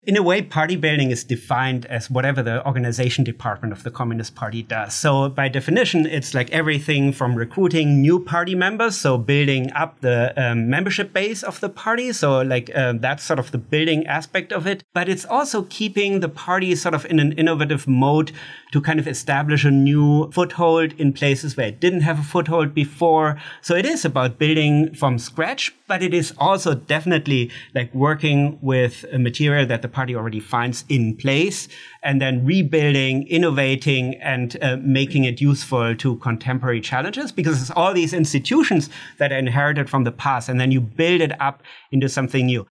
In 0.05 0.17
a 0.17 0.23
way, 0.23 0.43
party 0.43 0.77
building 0.77 1.11
is 1.11 1.25
defined 1.25 1.85
as 1.87 2.09
whatever 2.09 2.41
the 2.41 2.65
organization 2.65 3.25
department 3.25 3.73
of 3.73 3.83
the 3.83 3.91
Communist 3.91 4.37
Party 4.37 4.63
does. 4.63 4.95
So, 4.95 5.29
by 5.29 5.49
definition, 5.49 6.07
it's 6.07 6.35
like 6.35 6.49
everything 6.53 7.13
from 7.13 7.35
recruiting 7.35 8.01
new 8.01 8.21
party 8.21 8.55
members, 8.55 8.97
so 8.97 9.19
building 9.19 9.73
up 9.73 10.01
the 10.01 10.33
um, 10.41 10.71
membership 10.71 11.13
base 11.13 11.43
of 11.43 11.59
the 11.59 11.69
party. 11.69 12.13
So, 12.13 12.43
like 12.43 12.71
um, 12.77 13.01
that's 13.01 13.25
sort 13.25 13.41
of 13.41 13.51
the 13.51 13.59
building 13.59 14.07
aspect 14.07 14.53
of 14.53 14.69
it. 14.69 14.85
But 14.95 15.09
it's 15.09 15.25
also 15.25 15.63
keeping 15.65 16.21
the 16.21 16.29
party 16.29 16.77
sort 16.77 16.95
of 16.95 17.05
in 17.07 17.19
an 17.19 17.33
innovative 17.33 17.89
mode 17.89 18.31
to 18.71 18.81
kind 18.81 19.01
of 19.01 19.09
establish 19.09 19.65
a 19.65 19.71
new 19.71 20.31
foothold 20.31 20.93
in 20.93 21.13
places 21.13 21.57
where 21.57 21.69
it 21.69 21.81
didn't 21.81 22.03
have 22.03 22.21
a 22.21 22.23
foothold 22.23 22.73
before. 22.73 23.37
So, 23.63 23.75
it 23.75 23.85
is 23.85 24.05
about 24.05 24.39
building 24.39 24.95
from 24.95 25.19
scratch, 25.19 25.75
but 25.89 26.05
it 26.05 26.15
is 26.15 26.33
also 26.39 26.77
definitely 26.77 27.51
like 27.75 27.93
working 27.93 28.61
with 28.63 29.05
a 29.13 29.19
material 29.19 29.67
that 29.67 29.83
the 29.83 29.88
party 29.89 30.15
already 30.15 30.41
finds 30.41 30.85
in 30.89 31.17
place 31.17 31.69
and 32.03 32.21
then 32.21 32.45
rebuilding, 32.45 33.27
innovating, 33.29 34.15
and 34.17 34.57
uh, 34.63 34.77
making 34.81 35.25
it 35.25 35.41
useful 35.41 35.95
to 35.97 36.17
contemporary 36.17 36.81
challenges 36.81 37.33
because 37.33 37.61
it's 37.61 37.71
all 37.71 37.93
these 37.93 38.13
institutions 38.13 38.91
that 39.19 39.33
are 39.33 39.39
inherited 39.39 39.91
from 39.91 40.05
the 40.05 40.13
past 40.13 40.49
and 40.49 40.61
then 40.61 40.71
you 40.71 40.81
build 40.81 41.21
it 41.21 41.39
up 41.41 41.63
into 41.91 42.09
something 42.09 42.47
new. 42.47 42.67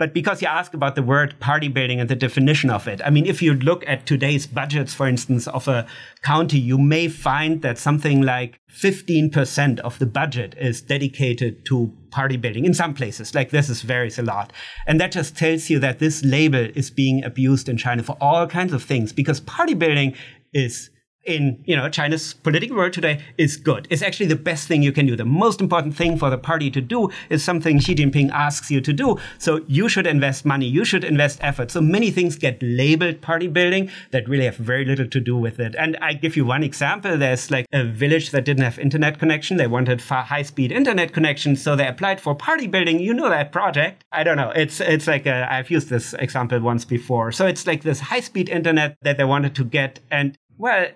But 0.00 0.14
because 0.14 0.40
you 0.40 0.48
ask 0.48 0.72
about 0.72 0.94
the 0.94 1.02
word 1.02 1.38
party 1.40 1.68
building 1.68 2.00
and 2.00 2.08
the 2.08 2.16
definition 2.16 2.70
of 2.70 2.88
it, 2.88 3.02
I 3.04 3.10
mean, 3.10 3.26
if 3.26 3.42
you 3.42 3.52
look 3.52 3.86
at 3.86 4.06
today's 4.06 4.46
budgets, 4.46 4.94
for 4.94 5.06
instance, 5.06 5.46
of 5.46 5.68
a 5.68 5.86
county, 6.22 6.58
you 6.58 6.78
may 6.78 7.06
find 7.06 7.60
that 7.60 7.76
something 7.76 8.22
like 8.22 8.58
15% 8.72 9.78
of 9.80 9.98
the 9.98 10.06
budget 10.06 10.54
is 10.58 10.80
dedicated 10.80 11.66
to 11.66 11.92
party 12.10 12.38
building 12.38 12.64
in 12.64 12.72
some 12.72 12.94
places. 12.94 13.34
Like 13.34 13.50
this 13.50 13.68
is 13.68 13.82
varies 13.82 14.18
a 14.18 14.22
lot. 14.22 14.54
And 14.86 14.98
that 15.02 15.12
just 15.12 15.36
tells 15.36 15.68
you 15.68 15.78
that 15.80 15.98
this 15.98 16.24
label 16.24 16.70
is 16.74 16.90
being 16.90 17.22
abused 17.22 17.68
in 17.68 17.76
China 17.76 18.02
for 18.02 18.16
all 18.22 18.46
kinds 18.46 18.72
of 18.72 18.82
things 18.82 19.12
because 19.12 19.40
party 19.40 19.74
building 19.74 20.16
is 20.54 20.88
in 21.24 21.62
you 21.66 21.76
know 21.76 21.88
China's 21.88 22.34
political 22.34 22.76
world 22.76 22.92
today 22.92 23.22
is 23.36 23.56
good. 23.56 23.86
It's 23.90 24.02
actually 24.02 24.26
the 24.26 24.36
best 24.36 24.66
thing 24.66 24.82
you 24.82 24.92
can 24.92 25.06
do. 25.06 25.16
The 25.16 25.24
most 25.24 25.60
important 25.60 25.94
thing 25.94 26.16
for 26.16 26.30
the 26.30 26.38
party 26.38 26.70
to 26.70 26.80
do 26.80 27.10
is 27.28 27.44
something 27.44 27.78
Xi 27.78 27.94
Jinping 27.94 28.30
asks 28.30 28.70
you 28.70 28.80
to 28.80 28.92
do. 28.92 29.18
So 29.38 29.60
you 29.66 29.88
should 29.88 30.06
invest 30.06 30.44
money. 30.44 30.66
You 30.66 30.84
should 30.84 31.04
invest 31.04 31.38
effort. 31.42 31.70
So 31.70 31.80
many 31.80 32.10
things 32.10 32.36
get 32.36 32.62
labeled 32.62 33.20
party 33.20 33.48
building 33.48 33.90
that 34.12 34.28
really 34.28 34.46
have 34.46 34.56
very 34.56 34.84
little 34.84 35.06
to 35.06 35.20
do 35.20 35.36
with 35.36 35.60
it. 35.60 35.74
And 35.78 35.96
I 36.00 36.14
give 36.14 36.36
you 36.36 36.44
one 36.44 36.62
example. 36.62 37.16
There's 37.16 37.50
like 37.50 37.66
a 37.72 37.84
village 37.84 38.30
that 38.30 38.44
didn't 38.44 38.64
have 38.64 38.78
internet 38.78 39.18
connection. 39.18 39.56
They 39.56 39.66
wanted 39.66 40.00
high 40.00 40.42
speed 40.42 40.72
internet 40.72 41.12
connection, 41.12 41.56
so 41.56 41.76
they 41.76 41.86
applied 41.86 42.20
for 42.20 42.34
party 42.34 42.66
building. 42.66 43.00
You 43.00 43.14
know 43.14 43.28
that 43.28 43.52
project? 43.52 44.04
I 44.12 44.24
don't 44.24 44.36
know. 44.36 44.50
It's 44.50 44.80
it's 44.80 45.06
like 45.06 45.26
uh, 45.26 45.46
i 45.50 45.56
have 45.56 45.70
used 45.70 45.88
this 45.88 46.14
example 46.14 46.60
once 46.60 46.84
before. 46.84 47.32
So 47.32 47.46
it's 47.46 47.66
like 47.66 47.82
this 47.82 48.00
high 48.00 48.20
speed 48.20 48.48
internet 48.48 48.96
that 49.02 49.16
they 49.18 49.24
wanted 49.24 49.54
to 49.56 49.64
get, 49.64 50.00
and 50.10 50.36
well, 50.58 50.88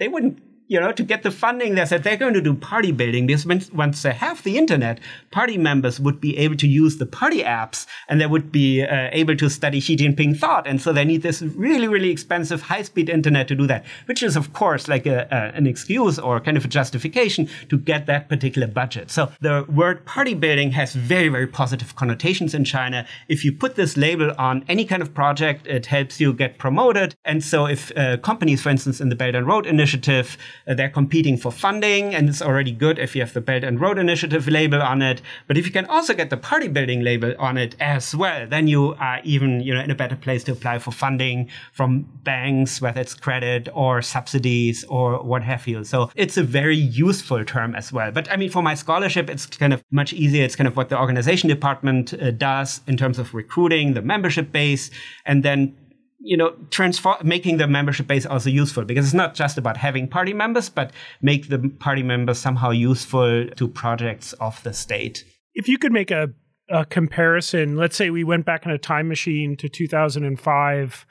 they 0.00 0.08
wouldn't 0.08 0.49
you 0.70 0.78
know, 0.78 0.92
to 0.92 1.02
get 1.02 1.24
the 1.24 1.32
funding, 1.32 1.74
they 1.74 1.84
said 1.84 2.04
they're 2.04 2.16
going 2.16 2.32
to 2.32 2.40
do 2.40 2.54
party 2.54 2.92
building 2.92 3.26
because 3.26 3.44
once 3.72 4.02
they 4.02 4.12
have 4.12 4.40
the 4.44 4.56
internet, 4.56 5.00
party 5.32 5.58
members 5.58 5.98
would 5.98 6.20
be 6.20 6.38
able 6.38 6.54
to 6.54 6.68
use 6.68 6.98
the 6.98 7.06
party 7.06 7.42
apps 7.42 7.88
and 8.08 8.20
they 8.20 8.26
would 8.26 8.52
be 8.52 8.84
uh, 8.84 9.08
able 9.10 9.34
to 9.36 9.50
study 9.50 9.80
Xi 9.80 9.96
Jinping 9.96 10.38
thought. 10.38 10.68
And 10.68 10.80
so 10.80 10.92
they 10.92 11.04
need 11.04 11.22
this 11.22 11.42
really, 11.42 11.88
really 11.88 12.10
expensive 12.10 12.62
high 12.62 12.82
speed 12.82 13.08
internet 13.08 13.48
to 13.48 13.56
do 13.56 13.66
that, 13.66 13.84
which 14.04 14.22
is, 14.22 14.36
of 14.36 14.52
course, 14.52 14.86
like 14.86 15.06
a, 15.06 15.26
a, 15.32 15.56
an 15.56 15.66
excuse 15.66 16.20
or 16.20 16.38
kind 16.38 16.56
of 16.56 16.64
a 16.64 16.68
justification 16.68 17.48
to 17.68 17.76
get 17.76 18.06
that 18.06 18.28
particular 18.28 18.68
budget. 18.68 19.10
So 19.10 19.32
the 19.40 19.66
word 19.68 20.04
party 20.04 20.34
building 20.34 20.70
has 20.70 20.94
very, 20.94 21.30
very 21.30 21.48
positive 21.48 21.96
connotations 21.96 22.54
in 22.54 22.64
China. 22.64 23.08
If 23.28 23.44
you 23.44 23.52
put 23.52 23.74
this 23.74 23.96
label 23.96 24.32
on 24.38 24.64
any 24.68 24.84
kind 24.84 25.02
of 25.02 25.14
project, 25.14 25.66
it 25.66 25.86
helps 25.86 26.20
you 26.20 26.32
get 26.32 26.58
promoted. 26.58 27.16
And 27.24 27.42
so 27.42 27.66
if 27.66 27.90
uh, 27.96 28.18
companies, 28.18 28.62
for 28.62 28.68
instance, 28.68 29.00
in 29.00 29.08
the 29.08 29.16
Belt 29.16 29.34
and 29.34 29.48
Road 29.48 29.66
Initiative, 29.66 30.38
uh, 30.70 30.74
they're 30.74 30.88
competing 30.88 31.36
for 31.36 31.50
funding, 31.50 32.14
and 32.14 32.28
it's 32.28 32.40
already 32.40 32.70
good 32.70 32.98
if 32.98 33.16
you 33.16 33.22
have 33.22 33.32
the 33.32 33.40
Belt 33.40 33.64
and 33.64 33.80
Road 33.80 33.98
Initiative 33.98 34.46
label 34.46 34.80
on 34.80 35.02
it. 35.02 35.20
But 35.48 35.58
if 35.58 35.66
you 35.66 35.72
can 35.72 35.86
also 35.86 36.14
get 36.14 36.30
the 36.30 36.36
party 36.36 36.68
building 36.68 37.02
label 37.02 37.34
on 37.38 37.58
it 37.58 37.74
as 37.80 38.14
well, 38.14 38.46
then 38.46 38.68
you 38.68 38.94
are 38.94 39.20
even 39.24 39.60
you 39.60 39.74
know 39.74 39.80
in 39.80 39.90
a 39.90 39.94
better 39.96 40.16
place 40.16 40.44
to 40.44 40.52
apply 40.52 40.78
for 40.78 40.92
funding 40.92 41.48
from 41.72 42.06
banks, 42.22 42.80
whether 42.80 43.00
it's 43.00 43.14
credit 43.14 43.68
or 43.74 44.00
subsidies 44.00 44.84
or 44.84 45.22
what 45.22 45.42
have 45.42 45.66
you. 45.66 45.82
So 45.82 46.10
it's 46.14 46.36
a 46.36 46.44
very 46.44 46.76
useful 46.76 47.44
term 47.44 47.74
as 47.74 47.92
well. 47.92 48.12
But 48.12 48.30
I 48.30 48.36
mean, 48.36 48.50
for 48.50 48.62
my 48.62 48.74
scholarship, 48.74 49.28
it's 49.28 49.46
kind 49.46 49.72
of 49.72 49.82
much 49.90 50.12
easier. 50.12 50.44
It's 50.44 50.56
kind 50.56 50.68
of 50.68 50.76
what 50.76 50.88
the 50.88 50.98
organization 50.98 51.48
department 51.48 52.14
uh, 52.14 52.30
does 52.30 52.80
in 52.86 52.96
terms 52.96 53.18
of 53.18 53.34
recruiting 53.34 53.94
the 53.94 54.02
membership 54.02 54.52
base, 54.52 54.90
and 55.26 55.42
then 55.42 55.76
you 56.20 56.36
know, 56.36 56.54
transform 56.70 57.16
making 57.24 57.56
the 57.56 57.66
membership 57.66 58.06
base 58.06 58.26
also 58.26 58.50
useful 58.50 58.84
because 58.84 59.06
it's 59.06 59.14
not 59.14 59.34
just 59.34 59.56
about 59.56 59.78
having 59.78 60.06
party 60.06 60.34
members, 60.34 60.68
but 60.68 60.92
make 61.22 61.48
the 61.48 61.58
party 61.78 62.02
members 62.02 62.38
somehow 62.38 62.70
useful 62.70 63.48
to 63.56 63.68
projects 63.68 64.34
of 64.34 64.62
the 64.62 64.72
state. 64.72 65.24
If 65.54 65.66
you 65.66 65.78
could 65.78 65.92
make 65.92 66.10
a, 66.10 66.28
a 66.68 66.84
comparison, 66.84 67.76
let's 67.76 67.96
say 67.96 68.10
we 68.10 68.22
went 68.22 68.44
back 68.44 68.66
in 68.66 68.70
a 68.70 68.78
time 68.78 69.08
machine 69.08 69.56
to 69.56 69.68
2005 69.68 71.06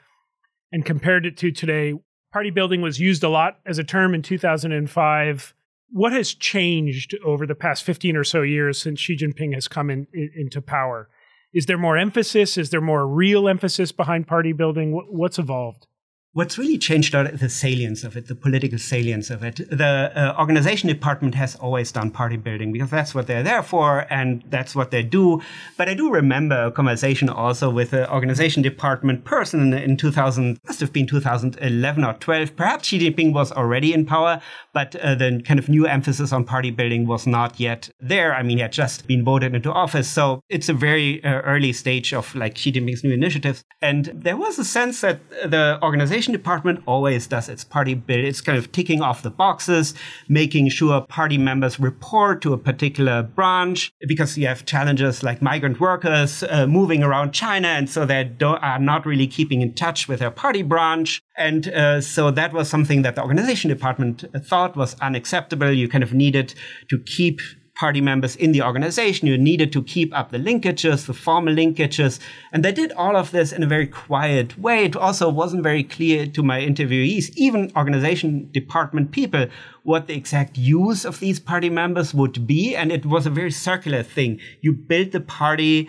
and 0.72 0.84
compared 0.84 1.26
it 1.26 1.36
to 1.38 1.50
today, 1.50 1.94
party 2.32 2.50
building 2.50 2.80
was 2.80 3.00
used 3.00 3.24
a 3.24 3.28
lot 3.28 3.58
as 3.66 3.78
a 3.78 3.84
term 3.84 4.14
in 4.14 4.22
2005. 4.22 5.54
What 5.92 6.12
has 6.12 6.32
changed 6.34 7.16
over 7.24 7.48
the 7.48 7.56
past 7.56 7.82
15 7.82 8.16
or 8.16 8.22
so 8.22 8.42
years 8.42 8.80
since 8.80 9.00
Xi 9.00 9.16
Jinping 9.16 9.54
has 9.54 9.66
come 9.66 9.90
in, 9.90 10.06
in, 10.14 10.30
into 10.36 10.62
power? 10.62 11.08
Is 11.52 11.66
there 11.66 11.78
more 11.78 11.98
emphasis? 11.98 12.56
Is 12.56 12.70
there 12.70 12.80
more 12.80 13.06
real 13.06 13.48
emphasis 13.48 13.92
behind 13.92 14.26
party 14.26 14.52
building? 14.52 14.92
What's 14.92 15.38
evolved? 15.38 15.86
What's 16.32 16.56
really 16.58 16.78
changed 16.78 17.12
are 17.16 17.26
the 17.26 17.48
salience 17.48 18.04
of 18.04 18.16
it, 18.16 18.28
the 18.28 18.36
political 18.36 18.78
salience 18.78 19.30
of 19.30 19.42
it. 19.42 19.56
The 19.68 20.12
uh, 20.14 20.36
organization 20.38 20.88
department 20.88 21.34
has 21.34 21.56
always 21.56 21.90
done 21.90 22.12
party 22.12 22.36
building 22.36 22.72
because 22.72 22.88
that's 22.88 23.16
what 23.16 23.26
they're 23.26 23.42
there 23.42 23.64
for 23.64 24.06
and 24.10 24.44
that's 24.48 24.76
what 24.76 24.92
they 24.92 25.02
do. 25.02 25.42
But 25.76 25.88
I 25.88 25.94
do 25.94 26.08
remember 26.08 26.66
a 26.66 26.70
conversation 26.70 27.28
also 27.28 27.68
with 27.68 27.92
an 27.94 28.06
organization 28.06 28.62
department 28.62 29.24
person 29.24 29.72
in 29.72 29.96
2000, 29.96 30.60
must 30.64 30.78
have 30.78 30.92
been 30.92 31.08
2011 31.08 32.04
or 32.04 32.12
12. 32.12 32.54
Perhaps 32.54 32.86
Xi 32.86 33.00
Jinping 33.00 33.32
was 33.32 33.50
already 33.50 33.92
in 33.92 34.06
power, 34.06 34.40
but 34.72 34.94
uh, 34.94 35.16
the 35.16 35.42
kind 35.44 35.58
of 35.58 35.68
new 35.68 35.88
emphasis 35.88 36.32
on 36.32 36.44
party 36.44 36.70
building 36.70 37.08
was 37.08 37.26
not 37.26 37.58
yet 37.58 37.90
there. 37.98 38.36
I 38.36 38.44
mean, 38.44 38.58
he 38.58 38.62
had 38.62 38.72
just 38.72 39.08
been 39.08 39.24
voted 39.24 39.52
into 39.56 39.72
office. 39.72 40.08
So 40.08 40.44
it's 40.48 40.68
a 40.68 40.74
very 40.74 41.24
uh, 41.24 41.40
early 41.40 41.72
stage 41.72 42.14
of 42.14 42.32
like 42.36 42.56
Xi 42.56 42.70
Jinping's 42.70 43.02
new 43.02 43.12
initiatives. 43.12 43.64
And 43.82 44.12
there 44.14 44.36
was 44.36 44.60
a 44.60 44.64
sense 44.64 45.00
that 45.00 45.18
the 45.44 45.80
organization 45.82 46.19
department 46.26 46.82
always 46.86 47.26
does 47.26 47.48
its 47.48 47.64
party 47.64 47.94
bit. 47.94 48.24
It's 48.24 48.40
kind 48.40 48.58
of 48.58 48.72
ticking 48.72 49.02
off 49.02 49.22
the 49.22 49.30
boxes, 49.30 49.94
making 50.28 50.68
sure 50.70 51.00
party 51.02 51.38
members 51.38 51.80
report 51.80 52.42
to 52.42 52.52
a 52.52 52.58
particular 52.58 53.22
branch 53.22 53.92
because 54.06 54.36
you 54.36 54.46
have 54.46 54.66
challenges 54.66 55.22
like 55.22 55.42
migrant 55.42 55.80
workers 55.80 56.42
uh, 56.42 56.66
moving 56.66 57.02
around 57.02 57.32
China. 57.32 57.68
And 57.68 57.88
so 57.88 58.04
they 58.04 58.30
are 58.40 58.78
not 58.78 59.06
really 59.06 59.26
keeping 59.26 59.62
in 59.62 59.74
touch 59.74 60.08
with 60.08 60.20
their 60.20 60.30
party 60.30 60.62
branch. 60.62 61.20
And 61.36 61.68
uh, 61.68 62.00
so 62.00 62.30
that 62.30 62.52
was 62.52 62.68
something 62.68 63.02
that 63.02 63.14
the 63.14 63.22
organization 63.22 63.70
department 63.70 64.24
thought 64.44 64.76
was 64.76 64.94
unacceptable. 65.00 65.72
You 65.72 65.88
kind 65.88 66.04
of 66.04 66.12
needed 66.12 66.54
to 66.88 66.98
keep 66.98 67.40
party 67.80 68.02
members 68.02 68.36
in 68.36 68.52
the 68.52 68.60
organization. 68.60 69.26
You 69.26 69.38
needed 69.38 69.72
to 69.72 69.82
keep 69.82 70.14
up 70.14 70.30
the 70.30 70.38
linkages, 70.38 71.06
the 71.06 71.14
formal 71.14 71.54
linkages. 71.54 72.20
And 72.52 72.62
they 72.62 72.72
did 72.72 72.92
all 72.92 73.16
of 73.16 73.30
this 73.30 73.52
in 73.52 73.62
a 73.62 73.66
very 73.66 73.86
quiet 73.86 74.58
way. 74.58 74.84
It 74.84 74.96
also 74.96 75.30
wasn't 75.30 75.62
very 75.62 75.82
clear 75.82 76.26
to 76.26 76.42
my 76.42 76.60
interviewees, 76.60 77.32
even 77.36 77.72
organization 77.74 78.50
department 78.52 79.12
people, 79.12 79.46
what 79.82 80.08
the 80.08 80.14
exact 80.14 80.58
use 80.58 81.06
of 81.06 81.20
these 81.20 81.40
party 81.40 81.70
members 81.70 82.12
would 82.12 82.46
be. 82.46 82.76
And 82.76 82.92
it 82.92 83.06
was 83.06 83.24
a 83.24 83.30
very 83.30 83.50
circular 83.50 84.02
thing. 84.02 84.40
You 84.60 84.74
build 84.74 85.12
the 85.12 85.20
party 85.20 85.88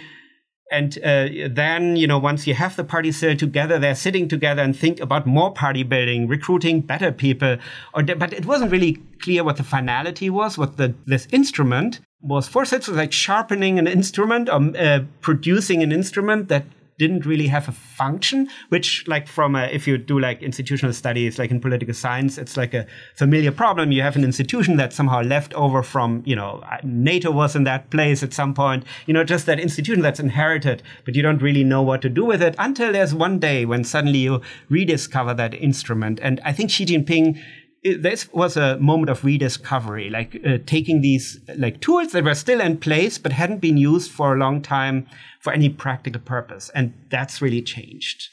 and 0.72 0.98
uh, 1.04 1.28
then, 1.50 1.98
you 1.98 2.08
know, 2.08 2.18
once 2.18 2.48
you 2.48 2.54
have 2.54 2.75
the 2.78 2.84
party 2.84 3.12
still 3.12 3.36
together, 3.36 3.78
they're 3.78 3.94
sitting 3.94 4.30
together 4.30 4.62
and 4.62 4.75
think 4.75 5.00
about 5.01 5.28
more 5.28 5.54
party 5.54 5.84
building, 5.84 6.28
recruiting 6.28 6.80
better 6.80 7.12
people. 7.12 7.58
Or, 7.94 8.04
but 8.04 8.32
it 8.32 8.46
wasn't 8.46 8.72
really 8.72 8.94
clear 9.22 9.44
what 9.44 9.58
the 9.58 9.63
finality 9.63 10.30
was, 10.30 10.58
what 10.58 10.78
the 10.78 10.96
this 11.06 11.28
instrument 11.32 12.00
was 12.22 12.48
for. 12.48 12.63
So 12.66 12.78
it's 12.78 12.88
like 12.88 13.12
sharpening 13.12 13.80
an 13.80 13.88
instrument 13.88 14.50
or 14.50 14.72
uh, 14.78 15.01
producing 15.20 15.84
an 15.84 15.92
instrument 15.92 16.48
that 16.48 16.66
didn't 17.01 17.25
really 17.25 17.48
have 17.48 17.67
a 17.67 17.72
function, 17.72 18.48
which 18.70 19.08
like 19.08 19.27
from 19.27 19.55
a, 19.55 19.63
if 19.77 19.88
you 19.88 19.98
do 19.98 20.20
like 20.20 20.43
institutional 20.43 20.93
studies, 20.93 21.39
like 21.39 21.50
in 21.50 21.60
political 21.60 21.96
science, 21.96 22.38
it's 22.38 22.55
like 22.55 22.75
a 22.75 22.86
familiar 23.15 23.51
problem. 23.51 23.91
You 23.91 24.03
have 24.03 24.15
an 24.15 24.24
institution 24.24 24.77
that's 24.77 24.96
somehow 24.96 25.22
left 25.24 25.51
over 25.55 25.81
from, 25.81 26.22
you 26.27 26.36
know, 26.36 26.63
uh, 26.72 26.77
NATO 26.84 27.31
was 27.31 27.55
in 27.55 27.63
that 27.63 27.89
place 27.89 28.22
at 28.22 28.34
some 28.34 28.53
point, 28.53 28.84
you 29.08 29.15
know, 29.15 29.24
just 29.24 29.48
that 29.48 29.60
institution 29.60 30.03
that's 30.03 30.20
inherited, 30.20 30.84
but 31.03 31.15
you 31.15 31.24
don't 31.24 31.41
really 31.41 31.63
know 31.63 31.81
what 31.81 32.03
to 32.03 32.10
do 32.10 32.24
with 32.24 32.41
it 32.43 32.53
until 32.60 32.91
there's 32.91 33.15
one 33.15 33.39
day 33.39 33.65
when 33.65 33.84
suddenly 33.84 34.20
you 34.20 34.41
rediscover 34.70 35.34
that 35.34 35.55
instrument. 35.55 36.20
And 36.22 36.39
I 36.46 36.53
think 36.53 36.70
Xi 36.70 36.86
Jinping 36.86 37.41
it, 37.84 38.04
this 38.04 38.32
was 38.32 38.58
a 38.58 38.78
moment 38.78 39.10
of 39.10 39.24
rediscovery, 39.24 40.10
like 40.10 40.40
uh, 40.46 40.60
taking 40.66 41.02
these 41.02 41.40
like 41.58 41.82
tools 41.82 42.12
that 42.12 42.24
were 42.24 42.36
still 42.36 42.62
in 42.62 42.78
place 42.78 43.18
but 43.18 43.32
hadn't 43.32 43.60
been 43.60 43.78
used 43.78 44.12
for 44.12 44.36
a 44.36 44.38
long 44.38 44.62
time 44.62 45.08
for 45.40 45.52
any 45.52 45.70
practical 45.70 46.22
purpose, 46.22 46.70
and 46.76 46.94
that's 47.10 47.42
really 47.42 47.62
changed. 47.62 48.30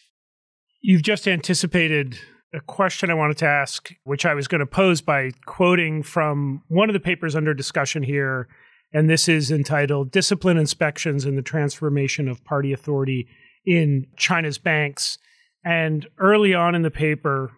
You've 0.80 1.02
just 1.02 1.26
anticipated 1.26 2.18
a 2.52 2.60
question 2.60 3.10
I 3.10 3.14
wanted 3.14 3.38
to 3.38 3.46
ask, 3.46 3.90
which 4.04 4.24
I 4.24 4.34
was 4.34 4.48
going 4.48 4.60
to 4.60 4.66
pose 4.66 5.00
by 5.00 5.30
quoting 5.46 6.02
from 6.02 6.62
one 6.68 6.88
of 6.88 6.94
the 6.94 7.00
papers 7.00 7.34
under 7.34 7.54
discussion 7.54 8.02
here, 8.02 8.48
and 8.92 9.08
this 9.08 9.28
is 9.28 9.50
entitled 9.50 10.10
"Discipline 10.10 10.58
Inspections 10.58 11.24
and 11.24 11.38
the 11.38 11.42
Transformation 11.42 12.28
of 12.28 12.44
Party 12.44 12.72
Authority 12.72 13.28
in 13.64 14.06
China's 14.16 14.58
Banks." 14.58 15.18
And 15.64 16.06
early 16.18 16.54
on 16.54 16.74
in 16.74 16.82
the 16.82 16.90
paper, 16.90 17.52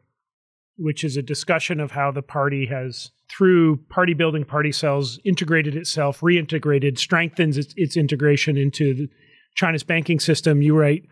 which 0.80 1.04
is 1.04 1.16
a 1.16 1.22
discussion 1.22 1.78
of 1.78 1.92
how 1.92 2.10
the 2.10 2.22
party 2.22 2.66
has, 2.66 3.10
through 3.28 3.76
party 3.88 4.14
building 4.14 4.44
party 4.44 4.72
cells, 4.72 5.20
integrated 5.24 5.76
itself, 5.76 6.20
reintegrated, 6.20 6.98
strengthens 6.98 7.58
its, 7.58 7.74
its 7.76 7.96
integration 7.96 8.56
into 8.56 9.08
China's 9.54 9.82
banking 9.82 10.18
system. 10.18 10.62
You 10.62 10.76
write, 10.76 11.04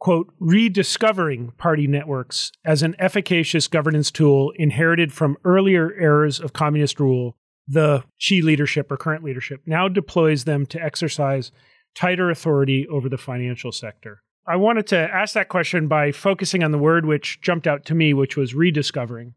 quote, 0.00 0.32
rediscovering 0.40 1.52
party 1.58 1.86
networks 1.86 2.50
as 2.64 2.82
an 2.82 2.96
efficacious 2.98 3.68
governance 3.68 4.10
tool 4.10 4.52
inherited 4.56 5.12
from 5.12 5.36
earlier 5.44 5.92
eras 6.00 6.40
of 6.40 6.52
communist 6.52 6.98
rule, 6.98 7.36
the 7.68 8.02
Xi 8.18 8.42
leadership 8.42 8.90
or 8.90 8.96
current 8.96 9.22
leadership 9.22 9.60
now 9.64 9.88
deploys 9.88 10.44
them 10.44 10.66
to 10.66 10.82
exercise 10.82 11.52
tighter 11.94 12.30
authority 12.30 12.88
over 12.88 13.08
the 13.08 13.18
financial 13.18 13.70
sector. 13.70 14.22
I 14.46 14.56
wanted 14.56 14.86
to 14.88 14.98
ask 14.98 15.34
that 15.34 15.48
question 15.48 15.86
by 15.86 16.10
focusing 16.10 16.64
on 16.64 16.72
the 16.72 16.78
word 16.78 17.06
which 17.06 17.40
jumped 17.40 17.66
out 17.66 17.84
to 17.86 17.94
me, 17.94 18.12
which 18.12 18.36
was 18.36 18.54
rediscovering. 18.54 19.34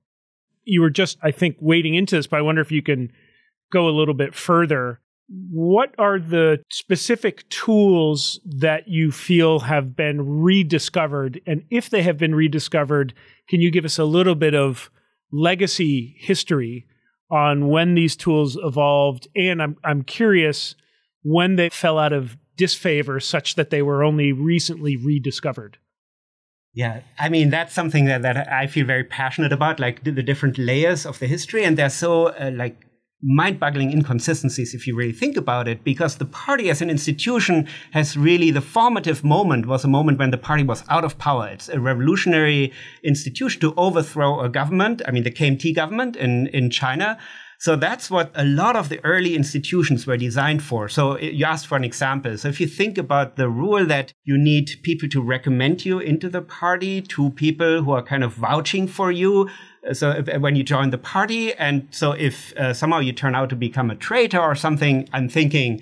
You 0.63 0.81
were 0.81 0.89
just, 0.89 1.17
I 1.21 1.31
think, 1.31 1.57
wading 1.59 1.93
into 1.93 2.15
this, 2.15 2.27
but 2.27 2.37
I 2.37 2.41
wonder 2.41 2.61
if 2.61 2.71
you 2.71 2.81
can 2.81 3.11
go 3.71 3.87
a 3.87 3.91
little 3.91 4.15
bit 4.15 4.33
further. 4.33 4.99
What 5.27 5.93
are 5.99 6.19
the 6.19 6.63
specific 6.71 7.47
tools 7.49 8.39
that 8.45 8.87
you 8.87 9.11
feel 9.11 9.61
have 9.61 9.95
been 9.95 10.41
rediscovered? 10.41 11.41
And 11.45 11.63
if 11.69 11.89
they 11.89 12.01
have 12.01 12.17
been 12.17 12.33
rediscovered, 12.33 13.13
can 13.47 13.61
you 13.61 13.69
give 13.69 13.85
us 13.85 13.99
a 13.99 14.05
little 14.05 14.35
bit 14.35 14.55
of 14.55 14.89
legacy 15.31 16.15
history 16.19 16.87
on 17.29 17.67
when 17.69 17.93
these 17.93 18.15
tools 18.15 18.57
evolved? 18.61 19.27
And 19.35 19.61
I'm, 19.61 19.77
I'm 19.83 20.03
curious 20.03 20.75
when 21.21 21.55
they 21.57 21.69
fell 21.69 21.99
out 21.99 22.13
of 22.13 22.37
disfavor 22.57 23.19
such 23.19 23.55
that 23.55 23.69
they 23.69 23.81
were 23.81 24.03
only 24.03 24.31
recently 24.31 24.95
rediscovered. 24.97 25.77
Yeah, 26.73 27.01
I 27.17 27.29
mean 27.29 27.49
that's 27.51 27.73
something 27.73 28.05
that, 28.05 28.21
that 28.23 28.51
I 28.51 28.67
feel 28.67 28.85
very 28.85 29.05
passionate 29.05 29.53
about, 29.53 29.79
like 29.79 30.03
the, 30.03 30.11
the 30.11 30.23
different 30.23 30.57
layers 30.57 31.05
of 31.05 31.19
the 31.19 31.27
history, 31.27 31.63
and 31.63 31.77
they're 31.77 31.89
so 31.89 32.27
uh, 32.27 32.51
like 32.53 32.85
mind 33.23 33.59
boggling 33.59 33.91
inconsistencies 33.91 34.73
if 34.73 34.85
you 34.85 34.95
really 34.95 35.13
think 35.13 35.37
about 35.37 35.69
it, 35.69 35.85
because 35.85 36.17
the 36.17 36.25
party 36.25 36.69
as 36.69 36.81
an 36.81 36.89
institution 36.89 37.67
has 37.91 38.17
really 38.17 38.51
the 38.51 38.61
formative 38.61 39.23
moment 39.23 39.65
was 39.65 39.85
a 39.85 39.87
moment 39.87 40.19
when 40.19 40.31
the 40.31 40.37
party 40.37 40.63
was 40.63 40.83
out 40.89 41.05
of 41.05 41.17
power. 41.17 41.47
It's 41.47 41.69
a 41.69 41.79
revolutionary 41.79 42.73
institution 43.03 43.61
to 43.61 43.73
overthrow 43.77 44.41
a 44.41 44.49
government. 44.49 45.01
I 45.07 45.11
mean, 45.11 45.23
the 45.23 45.31
KMT 45.31 45.73
government 45.75 46.17
in, 46.17 46.47
in 46.47 46.69
China. 46.69 47.17
So 47.59 47.75
that's 47.75 48.11
what 48.11 48.31
a 48.35 48.43
lot 48.45 48.75
of 48.75 48.89
the 48.89 49.03
early 49.03 49.35
institutions 49.35 50.05
were 50.05 50.17
designed 50.17 50.63
for. 50.63 50.89
So 50.89 51.17
you 51.17 51.45
asked 51.45 51.67
for 51.67 51.75
an 51.75 51.83
example. 51.83 52.37
So 52.37 52.49
if 52.49 52.59
you 52.59 52.67
think 52.67 52.97
about 52.97 53.37
the 53.37 53.49
rule 53.49 53.85
that 53.85 54.13
you 54.23 54.37
need 54.37 54.71
people 54.83 55.09
to 55.09 55.21
recommend 55.21 55.85
you 55.85 55.99
into 55.99 56.29
the 56.29 56.41
party, 56.41 57.01
to 57.01 57.31
people 57.31 57.83
who 57.83 57.91
are 57.91 58.03
kind 58.03 58.23
of 58.23 58.33
vouching 58.33 58.87
for 58.87 59.11
you, 59.11 59.49
so 59.93 60.11
if, 60.11 60.41
when 60.41 60.55
you 60.55 60.63
join 60.63 60.89
the 60.89 60.97
party, 60.97 61.53
and 61.53 61.87
so 61.91 62.11
if 62.13 62.53
uh, 62.57 62.73
somehow 62.73 62.99
you 62.99 63.13
turn 63.13 63.35
out 63.35 63.49
to 63.49 63.55
become 63.55 63.91
a 63.91 63.95
traitor 63.95 64.39
or 64.39 64.55
something, 64.55 65.07
I'm 65.13 65.29
thinking, 65.29 65.81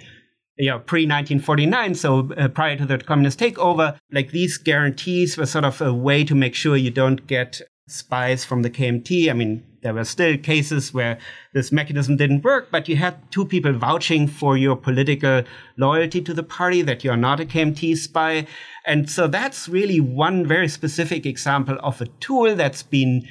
you 0.57 0.69
know, 0.69 0.79
pre 0.79 1.01
1949, 1.01 1.95
so 1.95 2.31
uh, 2.37 2.47
prior 2.49 2.75
to 2.77 2.85
the 2.85 2.97
communist 2.97 3.39
takeover, 3.39 3.97
like 4.11 4.31
these 4.31 4.57
guarantees 4.57 5.37
were 5.37 5.45
sort 5.45 5.65
of 5.65 5.81
a 5.81 5.93
way 5.93 6.23
to 6.25 6.35
make 6.35 6.53
sure 6.53 6.75
you 6.75 6.91
don't 6.91 7.25
get 7.27 7.61
spies 7.87 8.45
from 8.45 8.61
the 8.61 8.69
KMT. 8.69 9.29
I 9.29 9.33
mean, 9.33 9.63
there 9.81 9.93
were 9.93 10.05
still 10.05 10.37
cases 10.37 10.93
where 10.93 11.19
this 11.53 11.71
mechanism 11.71 12.15
didn't 12.15 12.43
work, 12.43 12.69
but 12.71 12.87
you 12.87 12.95
had 12.95 13.31
two 13.31 13.45
people 13.45 13.73
vouching 13.73 14.27
for 14.27 14.55
your 14.55 14.75
political 14.75 15.43
loyalty 15.77 16.21
to 16.21 16.33
the 16.33 16.43
party, 16.43 16.81
that 16.81 17.03
you're 17.03 17.17
not 17.17 17.41
a 17.41 17.45
KMT 17.45 17.97
spy. 17.97 18.47
And 18.85 19.09
so 19.09 19.27
that's 19.27 19.67
really 19.67 19.99
one 19.99 20.47
very 20.47 20.69
specific 20.69 21.25
example 21.25 21.77
of 21.81 21.99
a 21.99 22.05
tool 22.21 22.55
that's 22.55 22.83
been 22.83 23.27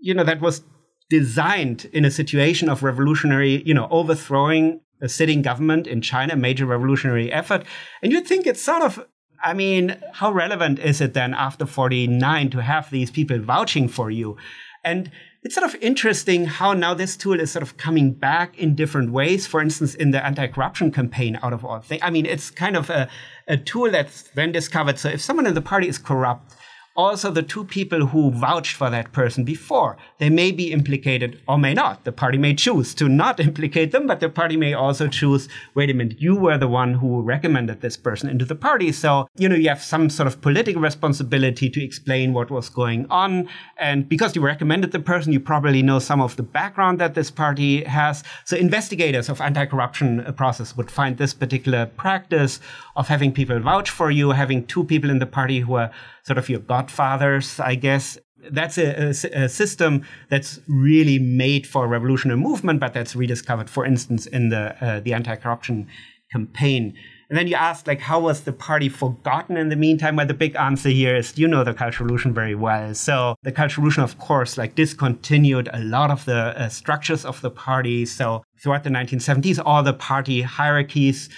you 0.00 0.14
know, 0.14 0.24
that 0.24 0.40
was 0.40 0.62
designed 1.08 1.88
in 1.92 2.04
a 2.04 2.10
situation 2.10 2.68
of 2.68 2.82
revolutionary, 2.82 3.62
you 3.64 3.74
know, 3.74 3.88
overthrowing 3.90 4.80
a 5.02 5.08
sitting 5.08 5.42
government 5.42 5.86
in 5.86 6.00
China, 6.00 6.36
major 6.36 6.66
revolutionary 6.66 7.30
effort. 7.32 7.64
And 8.02 8.12
you'd 8.12 8.26
think 8.26 8.46
it's 8.46 8.62
sort 8.62 8.82
of, 8.82 9.06
I 9.42 9.54
mean, 9.54 9.96
how 10.12 10.32
relevant 10.32 10.78
is 10.78 11.00
it 11.00 11.14
then 11.14 11.34
after 11.34 11.66
49 11.66 12.50
to 12.50 12.62
have 12.62 12.90
these 12.90 13.10
people 13.10 13.38
vouching 13.38 13.88
for 13.88 14.10
you? 14.10 14.36
And 14.84 15.10
it's 15.42 15.54
sort 15.54 15.66
of 15.66 15.74
interesting 15.80 16.44
how 16.44 16.74
now 16.74 16.92
this 16.92 17.16
tool 17.16 17.40
is 17.40 17.50
sort 17.50 17.62
of 17.62 17.78
coming 17.78 18.12
back 18.12 18.58
in 18.58 18.74
different 18.74 19.10
ways. 19.10 19.46
For 19.46 19.60
instance, 19.62 19.94
in 19.94 20.10
the 20.10 20.24
anti-corruption 20.24 20.92
campaign, 20.92 21.38
out 21.42 21.54
of 21.54 21.64
all 21.64 21.80
things. 21.80 22.02
I 22.04 22.10
mean, 22.10 22.26
it's 22.26 22.50
kind 22.50 22.76
of 22.76 22.90
a, 22.90 23.08
a 23.48 23.56
tool 23.56 23.90
that's 23.90 24.22
then 24.34 24.52
discovered. 24.52 24.98
So 24.98 25.08
if 25.08 25.22
someone 25.22 25.46
in 25.46 25.54
the 25.54 25.62
party 25.62 25.88
is 25.88 25.96
corrupt, 25.96 26.54
also 27.00 27.30
the 27.30 27.42
two 27.42 27.64
people 27.64 28.06
who 28.06 28.30
vouched 28.30 28.76
for 28.76 28.90
that 28.90 29.10
person 29.12 29.42
before. 29.42 29.96
They 30.18 30.28
may 30.28 30.52
be 30.52 30.70
implicated 30.70 31.40
or 31.48 31.58
may 31.58 31.72
not. 31.72 32.04
The 32.04 32.12
party 32.12 32.36
may 32.36 32.54
choose 32.54 32.94
to 32.96 33.08
not 33.08 33.40
implicate 33.48 33.90
them, 33.92 34.06
but 34.06 34.20
the 34.20 34.28
party 34.28 34.56
may 34.56 34.74
also 34.74 35.08
choose, 35.08 35.48
wait 35.74 35.90
a 35.90 35.94
minute, 35.94 36.20
you 36.20 36.36
were 36.36 36.58
the 36.58 36.68
one 36.68 36.94
who 36.94 37.22
recommended 37.22 37.80
this 37.80 37.96
person 37.96 38.28
into 38.28 38.44
the 38.44 38.54
party. 38.54 38.92
So, 38.92 39.28
you 39.36 39.48
know, 39.48 39.56
you 39.56 39.68
have 39.68 39.82
some 39.82 40.10
sort 40.10 40.26
of 40.26 40.40
political 40.42 40.82
responsibility 40.82 41.70
to 41.70 41.82
explain 41.82 42.34
what 42.34 42.50
was 42.50 42.68
going 42.68 43.06
on. 43.08 43.48
And 43.78 44.08
because 44.08 44.36
you 44.36 44.42
recommended 44.42 44.92
the 44.92 45.00
person, 45.00 45.32
you 45.32 45.40
probably 45.40 45.82
know 45.82 46.00
some 46.00 46.20
of 46.20 46.36
the 46.36 46.42
background 46.42 47.00
that 47.00 47.14
this 47.14 47.30
party 47.30 47.84
has. 47.84 48.22
So 48.44 48.56
investigators 48.56 49.28
of 49.28 49.40
anti-corruption 49.40 50.20
uh, 50.20 50.32
process 50.32 50.76
would 50.76 50.90
find 50.90 51.16
this 51.16 51.32
particular 51.32 51.86
practice 51.86 52.60
of 52.96 53.08
having 53.08 53.32
people 53.32 53.58
vouch 53.60 53.88
for 53.88 54.10
you, 54.10 54.32
having 54.32 54.66
two 54.66 54.84
people 54.84 55.08
in 55.08 55.18
the 55.18 55.26
party 55.26 55.60
who 55.60 55.74
are 55.74 55.90
sort 56.24 56.38
of 56.38 56.48
your 56.48 56.60
godfathers, 56.60 57.60
I 57.60 57.74
guess. 57.74 58.18
That's 58.50 58.78
a, 58.78 59.08
a, 59.08 59.44
a, 59.44 59.48
system 59.50 60.06
that's 60.30 60.60
really 60.66 61.18
made 61.18 61.66
for 61.66 61.84
a 61.84 61.88
revolutionary 61.88 62.40
movement, 62.40 62.80
but 62.80 62.94
that's 62.94 63.14
rediscovered, 63.14 63.68
for 63.68 63.84
instance, 63.84 64.24
in 64.26 64.48
the 64.48 64.82
uh, 64.82 65.00
the 65.00 65.12
anti-corruption 65.12 65.88
campaign. 66.32 66.94
And 67.30 67.38
then 67.38 67.46
you 67.46 67.54
ask, 67.54 67.86
like, 67.86 68.00
how 68.00 68.18
was 68.18 68.40
the 68.40 68.52
party 68.52 68.88
forgotten 68.88 69.56
in 69.56 69.68
the 69.68 69.76
meantime? 69.76 70.16
Well, 70.16 70.26
the 70.26 70.34
big 70.34 70.56
answer 70.56 70.88
here 70.88 71.14
is 71.14 71.38
you 71.38 71.46
know 71.46 71.62
the 71.62 71.72
Cultural 71.72 72.06
Revolution 72.06 72.34
very 72.34 72.56
well. 72.56 72.92
So 72.92 73.36
the 73.44 73.52
Cultural 73.52 73.84
Revolution, 73.84 74.02
of 74.02 74.18
course, 74.18 74.58
like 74.58 74.74
discontinued 74.74 75.68
a 75.72 75.78
lot 75.78 76.10
of 76.10 76.24
the 76.24 76.60
uh, 76.60 76.68
structures 76.68 77.24
of 77.24 77.40
the 77.40 77.50
party. 77.50 78.04
So 78.04 78.42
throughout 78.60 78.82
the 78.82 78.90
1970s, 78.90 79.62
all 79.64 79.84
the 79.84 79.92
party 79.92 80.42
hierarchies 80.42 81.28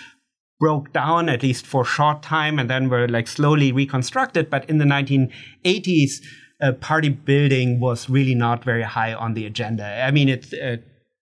broke 0.62 0.92
down 0.92 1.28
at 1.28 1.42
least 1.42 1.66
for 1.66 1.82
a 1.82 1.84
short 1.84 2.22
time 2.22 2.56
and 2.60 2.70
then 2.70 2.88
were 2.88 3.08
like 3.08 3.26
slowly 3.26 3.72
reconstructed. 3.72 4.48
But 4.48 4.70
in 4.70 4.78
the 4.78 4.84
1980s, 4.84 6.22
uh, 6.62 6.70
party 6.74 7.08
building 7.08 7.80
was 7.80 8.08
really 8.08 8.36
not 8.36 8.62
very 8.62 8.84
high 8.84 9.12
on 9.12 9.34
the 9.34 9.44
agenda. 9.44 9.84
I 9.84 10.12
mean, 10.12 10.28
it 10.28 10.54
uh, 10.54 10.76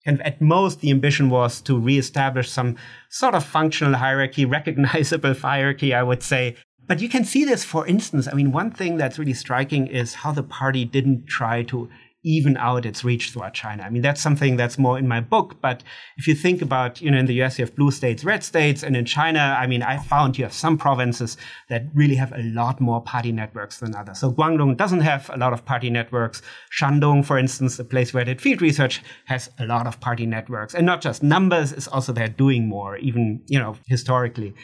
of 0.05 0.21
at 0.21 0.39
most 0.39 0.81
the 0.81 0.91
ambition 0.91 1.31
was 1.31 1.59
to 1.61 1.79
reestablish 1.79 2.51
some 2.51 2.75
sort 3.09 3.33
of 3.33 3.43
functional 3.43 3.95
hierarchy, 3.95 4.45
recognizable 4.57 5.33
hierarchy, 5.33 5.91
I 5.95 6.03
would 6.03 6.21
say. 6.21 6.55
But 6.87 7.01
you 7.01 7.09
can 7.09 7.25
see 7.25 7.45
this, 7.45 7.65
for 7.65 7.87
instance. 7.87 8.27
I 8.31 8.33
mean, 8.35 8.51
one 8.51 8.69
thing 8.69 8.97
that's 8.97 9.17
really 9.17 9.33
striking 9.33 9.87
is 9.87 10.13
how 10.21 10.33
the 10.33 10.43
party 10.43 10.85
didn't 10.85 11.25
try 11.25 11.63
to 11.63 11.89
even 12.25 12.57
out 12.57 12.85
its 12.85 13.03
reach 13.03 13.31
throughout 13.31 13.53
China. 13.53 13.83
I 13.83 13.89
mean, 13.89 14.01
that's 14.01 14.19
something 14.19 14.57
that's 14.57 14.77
more 14.77 14.97
in 14.97 15.07
my 15.07 15.21
book. 15.21 15.61
But 15.61 15.83
if 16.17 16.27
you 16.27 16.33
think 16.33 16.61
about, 16.61 16.99
you 16.99 17.11
know, 17.11 17.19
in 17.19 17.27
the 17.27 17.41
US, 17.43 17.59
you 17.59 17.65
have 17.65 17.75
blue 17.75 17.91
states, 17.91 18.23
red 18.23 18.43
states. 18.43 18.81
And 18.83 18.97
in 18.97 19.05
China, 19.05 19.55
I 19.59 19.67
mean, 19.67 19.83
I 19.83 19.99
found 19.99 20.37
you 20.37 20.43
have 20.43 20.53
some 20.53 20.77
provinces 20.77 21.37
that 21.69 21.85
really 21.93 22.15
have 22.15 22.33
a 22.33 22.41
lot 22.41 22.81
more 22.81 23.01
party 23.01 23.31
networks 23.31 23.79
than 23.79 23.95
others. 23.95 24.19
So 24.19 24.31
Guangdong 24.31 24.75
doesn't 24.75 25.01
have 25.01 25.29
a 25.33 25.37
lot 25.37 25.53
of 25.53 25.63
party 25.63 25.89
networks. 25.89 26.41
Shandong, 26.77 27.23
for 27.23 27.37
instance, 27.37 27.77
the 27.77 27.83
place 27.83 28.13
where 28.13 28.21
I 28.21 28.25
did 28.25 28.41
field 28.41 28.61
research, 28.61 29.03
has 29.25 29.49
a 29.59 29.65
lot 29.65 29.85
of 29.85 29.99
party 29.99 30.25
networks. 30.25 30.73
And 30.73 30.85
not 30.85 31.01
just 31.01 31.21
numbers, 31.21 31.71
it's 31.71 31.87
also 31.87 32.11
they're 32.11 32.27
doing 32.27 32.67
more, 32.67 32.97
even, 32.97 33.41
you 33.45 33.59
know, 33.59 33.75
historically. 33.87 34.55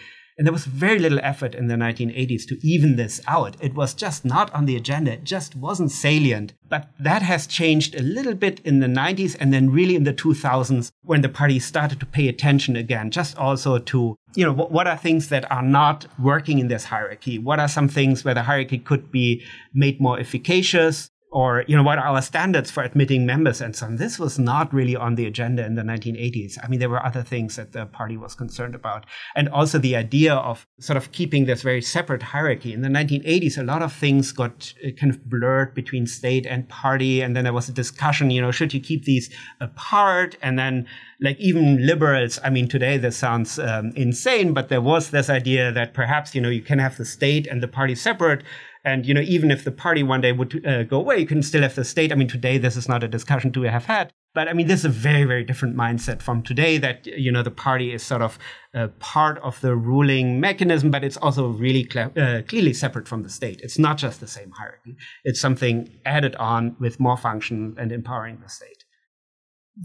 And 0.42 0.48
there 0.48 0.54
was 0.54 0.66
very 0.66 0.98
little 0.98 1.20
effort 1.22 1.54
in 1.54 1.68
the 1.68 1.76
1980s 1.76 2.48
to 2.48 2.58
even 2.68 2.96
this 2.96 3.22
out. 3.28 3.56
It 3.62 3.76
was 3.76 3.94
just 3.94 4.26
not 4.26 4.52
on 4.56 4.66
the 4.66 4.76
agenda. 4.76 5.12
It 5.12 5.24
just 5.24 5.56
wasn't 5.56 5.92
salient. 5.92 6.54
But 6.68 6.90
that 7.00 7.22
has 7.22 7.46
changed 7.46 7.94
a 7.94 8.02
little 8.02 8.34
bit 8.34 8.60
in 8.62 8.80
the 8.80 8.88
90s 8.88 9.38
and 9.40 9.54
then 9.54 9.70
really 9.70 9.96
in 9.96 10.04
the 10.04 10.16
2000s 10.16 10.90
when 11.04 11.22
the 11.22 11.30
party 11.30 11.60
started 11.60 12.00
to 12.00 12.08
pay 12.08 12.28
attention 12.28 12.76
again, 12.76 13.12
just 13.12 13.38
also 13.38 13.78
to, 13.78 14.16
you 14.34 14.44
know, 14.44 14.52
what 14.52 14.88
are 14.88 14.98
things 14.98 15.30
that 15.30 15.46
are 15.52 15.62
not 15.62 16.08
working 16.18 16.58
in 16.58 16.70
this 16.70 16.86
hierarchy? 16.86 17.38
What 17.38 17.60
are 17.60 17.68
some 17.68 17.88
things 17.88 18.26
where 18.26 18.34
the 18.34 18.42
hierarchy 18.42 18.80
could 18.80 19.12
be 19.12 19.44
made 19.76 20.02
more 20.02 20.20
efficacious? 20.20 21.12
Or 21.32 21.64
you 21.68 21.76
know 21.76 21.84
what 21.84 21.98
are 21.98 22.08
our 22.08 22.22
standards 22.22 22.70
for 22.70 22.84
admitting 22.84 23.26
members 23.26 23.62
and 23.62 23.76
so 23.76 23.86
on. 23.86 23.96
This 23.96 24.20
was 24.20 24.38
not 24.38 24.74
really 24.74 24.96
on 24.96 25.16
the 25.16 25.26
agenda 25.26 25.66
in 25.66 25.76
the 25.76 25.82
1980s 25.82 26.58
i 26.62 26.68
mean 26.68 26.80
there 26.80 26.90
were 26.90 27.04
other 27.06 27.24
things 27.24 27.56
that 27.56 27.72
the 27.72 27.86
party 27.86 28.18
was 28.18 28.36
concerned 28.36 28.76
about. 28.76 29.06
And 29.36 29.48
also 29.50 29.78
the 29.80 29.96
idea 29.96 30.34
of 30.34 30.68
sort 30.80 30.98
of 30.98 31.12
keeping 31.12 31.46
this 31.46 31.62
very 31.62 31.82
separate 31.82 32.24
hierarchy. 32.24 32.74
In 32.74 32.82
the 32.82 32.90
1980s 32.90 33.58
a 33.58 33.64
lot 33.64 33.82
of 33.82 33.94
things 33.94 34.32
got 34.32 34.74
uh, 34.86 34.92
kind 35.00 35.14
of 35.14 35.30
blurred 35.30 35.74
between 35.74 36.06
state 36.06 36.46
and 36.46 36.68
party. 36.68 37.22
And 37.22 37.36
then 37.36 37.46
there 37.46 37.54
was 37.54 37.70
a 37.70 37.74
discussion 37.74 38.30
you 38.30 38.42
know 38.42 38.52
should 38.52 38.74
you 38.74 38.82
keep 38.82 39.06
these 39.06 39.30
apart? 39.60 40.36
And 40.42 40.60
then 40.60 40.88
like 41.22 41.40
even 41.40 41.86
liberals 41.86 42.40
i 42.44 42.50
mean 42.50 42.68
today 42.68 42.98
this 42.98 43.16
sounds 43.16 43.60
um, 43.60 43.94
insane 43.96 44.54
but 44.54 44.70
there 44.70 44.82
was 44.82 45.12
this 45.12 45.30
idea 45.30 45.72
that 45.72 45.94
perhaps 45.94 46.34
you 46.34 46.42
know 46.42 46.50
you 46.50 46.62
can 46.62 46.80
have 46.80 46.98
the 46.98 47.06
state 47.06 47.46
and 47.48 47.62
the 47.62 47.68
party 47.68 47.96
separate 47.96 48.44
and 48.84 49.06
you 49.06 49.14
know, 49.14 49.22
even 49.22 49.52
if 49.52 49.64
the 49.64 49.72
party 49.72 50.02
one 50.02 50.22
day 50.22 50.32
would 50.32 50.66
uh, 50.66 50.84
go 50.84 50.98
away, 50.98 51.20
you 51.20 51.28
can 51.28 51.44
still 51.44 51.62
have 51.62 51.76
the 51.76 51.86
state. 51.86 52.12
I 52.12 52.16
mean, 52.16 52.28
today 52.28 52.58
this 52.58 52.76
is 52.76 52.90
not 52.90 53.04
a 53.04 53.08
discussion 53.08 53.52
to 53.54 53.62
have 53.64 53.86
had, 53.86 54.12
but 54.34 54.48
I 54.48 54.54
mean, 54.54 54.68
this 54.68 54.80
is 54.80 54.86
a 54.86 54.90
very, 54.90 55.24
very 55.24 55.44
different 55.44 55.76
mindset 55.76 56.22
from 56.22 56.42
today. 56.42 56.78
That 56.78 57.06
you 57.06 57.32
know, 57.32 57.44
the 57.44 57.52
party 57.52 57.94
is 57.94 58.02
sort 58.02 58.22
of 58.24 58.40
uh, 58.74 58.88
part 59.00 59.38
of 59.40 59.62
the 59.62 59.76
ruling 59.76 60.40
mechanism, 60.40 60.90
but 60.90 61.04
it's 61.04 61.18
also 61.18 61.50
really 61.50 61.88
cl- 61.92 62.12
uh, 62.18 62.42
clearly 62.48 62.74
separate 62.74 63.08
from 63.08 63.22
the 63.24 63.30
state. 63.30 63.60
It's 63.62 63.78
not 63.78 63.98
just 63.98 64.20
the 64.20 64.28
same 64.28 64.52
hierarchy; 64.52 64.96
it's 65.24 65.40
something 65.40 65.90
added 66.06 66.36
on 66.38 66.76
with 66.80 67.00
more 67.00 67.18
function 67.18 67.76
and 67.78 67.92
empowering 67.92 68.40
the 68.42 68.50
state. 68.50 68.84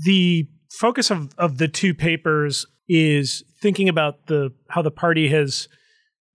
The 0.05 0.49
focus 0.71 1.11
of 1.11 1.35
of 1.37 1.59
the 1.59 1.69
two 1.69 1.93
papers 1.93 2.67
is 2.89 3.45
thinking 3.61 3.89
about 3.91 4.27
the 4.27 4.53
how 4.69 4.81
the 4.81 4.91
party 4.91 5.29
has 5.29 5.69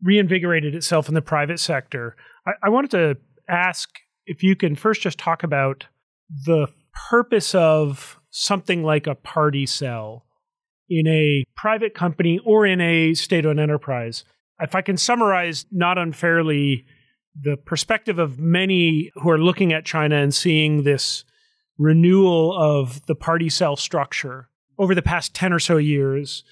reinvigorated 0.03 0.75
itself 0.75 1.07
in 1.07 1.15
the 1.15 1.21
private 1.21 1.59
sector 1.59 2.15
I, 2.45 2.51
I 2.63 2.69
wanted 2.69 2.91
to 2.91 3.17
ask 3.47 3.89
if 4.25 4.43
you 4.43 4.55
can 4.55 4.75
first 4.75 5.01
just 5.01 5.17
talk 5.17 5.43
about 5.43 5.85
the 6.45 6.67
purpose 7.09 7.53
of 7.55 8.19
something 8.29 8.83
like 8.83 9.07
a 9.07 9.15
party 9.15 9.65
cell 9.65 10.25
in 10.89 11.07
a 11.07 11.43
private 11.55 11.93
company 11.93 12.39
or 12.45 12.65
in 12.65 12.81
a 12.81 13.13
state 13.13 13.45
owned 13.45 13.59
enterprise. 13.59 14.23
If 14.59 14.75
I 14.75 14.81
can 14.81 14.97
summarize 14.97 15.65
not 15.71 15.97
unfairly 15.97 16.85
the 17.39 17.57
perspective 17.57 18.19
of 18.19 18.39
many 18.39 19.11
who 19.15 19.29
are 19.29 19.37
looking 19.37 19.71
at 19.73 19.85
China 19.85 20.17
and 20.17 20.33
seeing 20.35 20.83
this 20.83 21.23
renewal 21.77 22.55
of 22.57 23.05
the 23.05 23.15
party 23.15 23.49
cell 23.49 23.75
structure 23.75 24.49
over 24.77 24.93
the 24.93 25.01
past 25.01 25.33
10 25.33 25.53
or 25.53 25.59
so 25.59 25.77
years, 25.77 26.43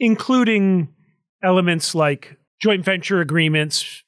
including 0.00 0.88
elements 1.42 1.94
like 1.94 2.38
joint 2.60 2.84
venture 2.84 3.20
agreements 3.20 4.02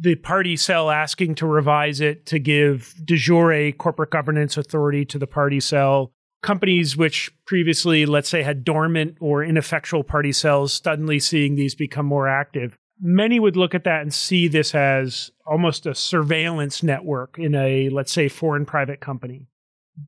the 0.00 0.14
party 0.16 0.56
cell 0.56 0.90
asking 0.90 1.34
to 1.36 1.46
revise 1.46 2.00
it 2.00 2.26
to 2.26 2.38
give 2.38 2.94
de 3.04 3.16
jure 3.16 3.72
corporate 3.72 4.10
governance 4.10 4.56
authority 4.56 5.04
to 5.06 5.18
the 5.18 5.26
party 5.26 5.60
cell, 5.60 6.12
companies 6.42 6.96
which 6.96 7.30
previously, 7.46 8.06
let's 8.06 8.28
say, 8.28 8.42
had 8.42 8.64
dormant 8.64 9.16
or 9.20 9.42
ineffectual 9.44 10.04
party 10.04 10.32
cells, 10.32 10.80
suddenly 10.84 11.18
seeing 11.18 11.54
these 11.54 11.74
become 11.74 12.06
more 12.06 12.28
active. 12.28 12.76
Many 13.00 13.40
would 13.40 13.56
look 13.56 13.74
at 13.74 13.84
that 13.84 14.02
and 14.02 14.12
see 14.12 14.48
this 14.48 14.74
as 14.74 15.30
almost 15.46 15.86
a 15.86 15.94
surveillance 15.94 16.82
network 16.82 17.38
in 17.38 17.54
a, 17.54 17.88
let's 17.88 18.12
say, 18.12 18.28
foreign 18.28 18.66
private 18.66 19.00
company. 19.00 19.46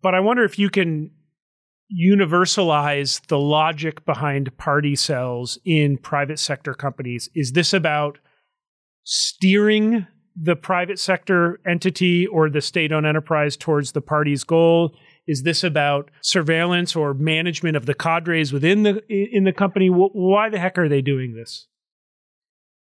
But 0.02 0.14
I 0.14 0.20
wonder 0.20 0.44
if 0.44 0.58
you 0.58 0.68
can 0.68 1.10
universalize 1.92 3.26
the 3.26 3.38
logic 3.38 4.04
behind 4.04 4.56
party 4.56 4.96
cells 4.96 5.58
in 5.64 5.98
private 5.98 6.38
sector 6.38 6.74
companies. 6.74 7.28
Is 7.34 7.52
this 7.52 7.72
about 7.72 8.18
steering 9.04 10.06
the 10.34 10.56
private 10.56 10.98
sector 10.98 11.60
entity 11.66 12.26
or 12.26 12.48
the 12.48 12.60
state 12.60 12.92
owned 12.92 13.06
enterprise 13.06 13.56
towards 13.56 13.92
the 13.92 14.00
party's 14.00 14.44
goal? 14.44 14.96
Is 15.26 15.42
this 15.42 15.62
about 15.62 16.10
surveillance 16.20 16.96
or 16.96 17.14
management 17.14 17.76
of 17.76 17.86
the 17.86 17.94
cadres 17.94 18.52
within 18.52 18.82
the 18.82 19.02
in 19.08 19.44
the 19.44 19.52
company? 19.52 19.88
Why 19.88 20.48
the 20.48 20.58
heck 20.58 20.78
are 20.78 20.88
they 20.88 21.02
doing 21.02 21.34
this? 21.34 21.68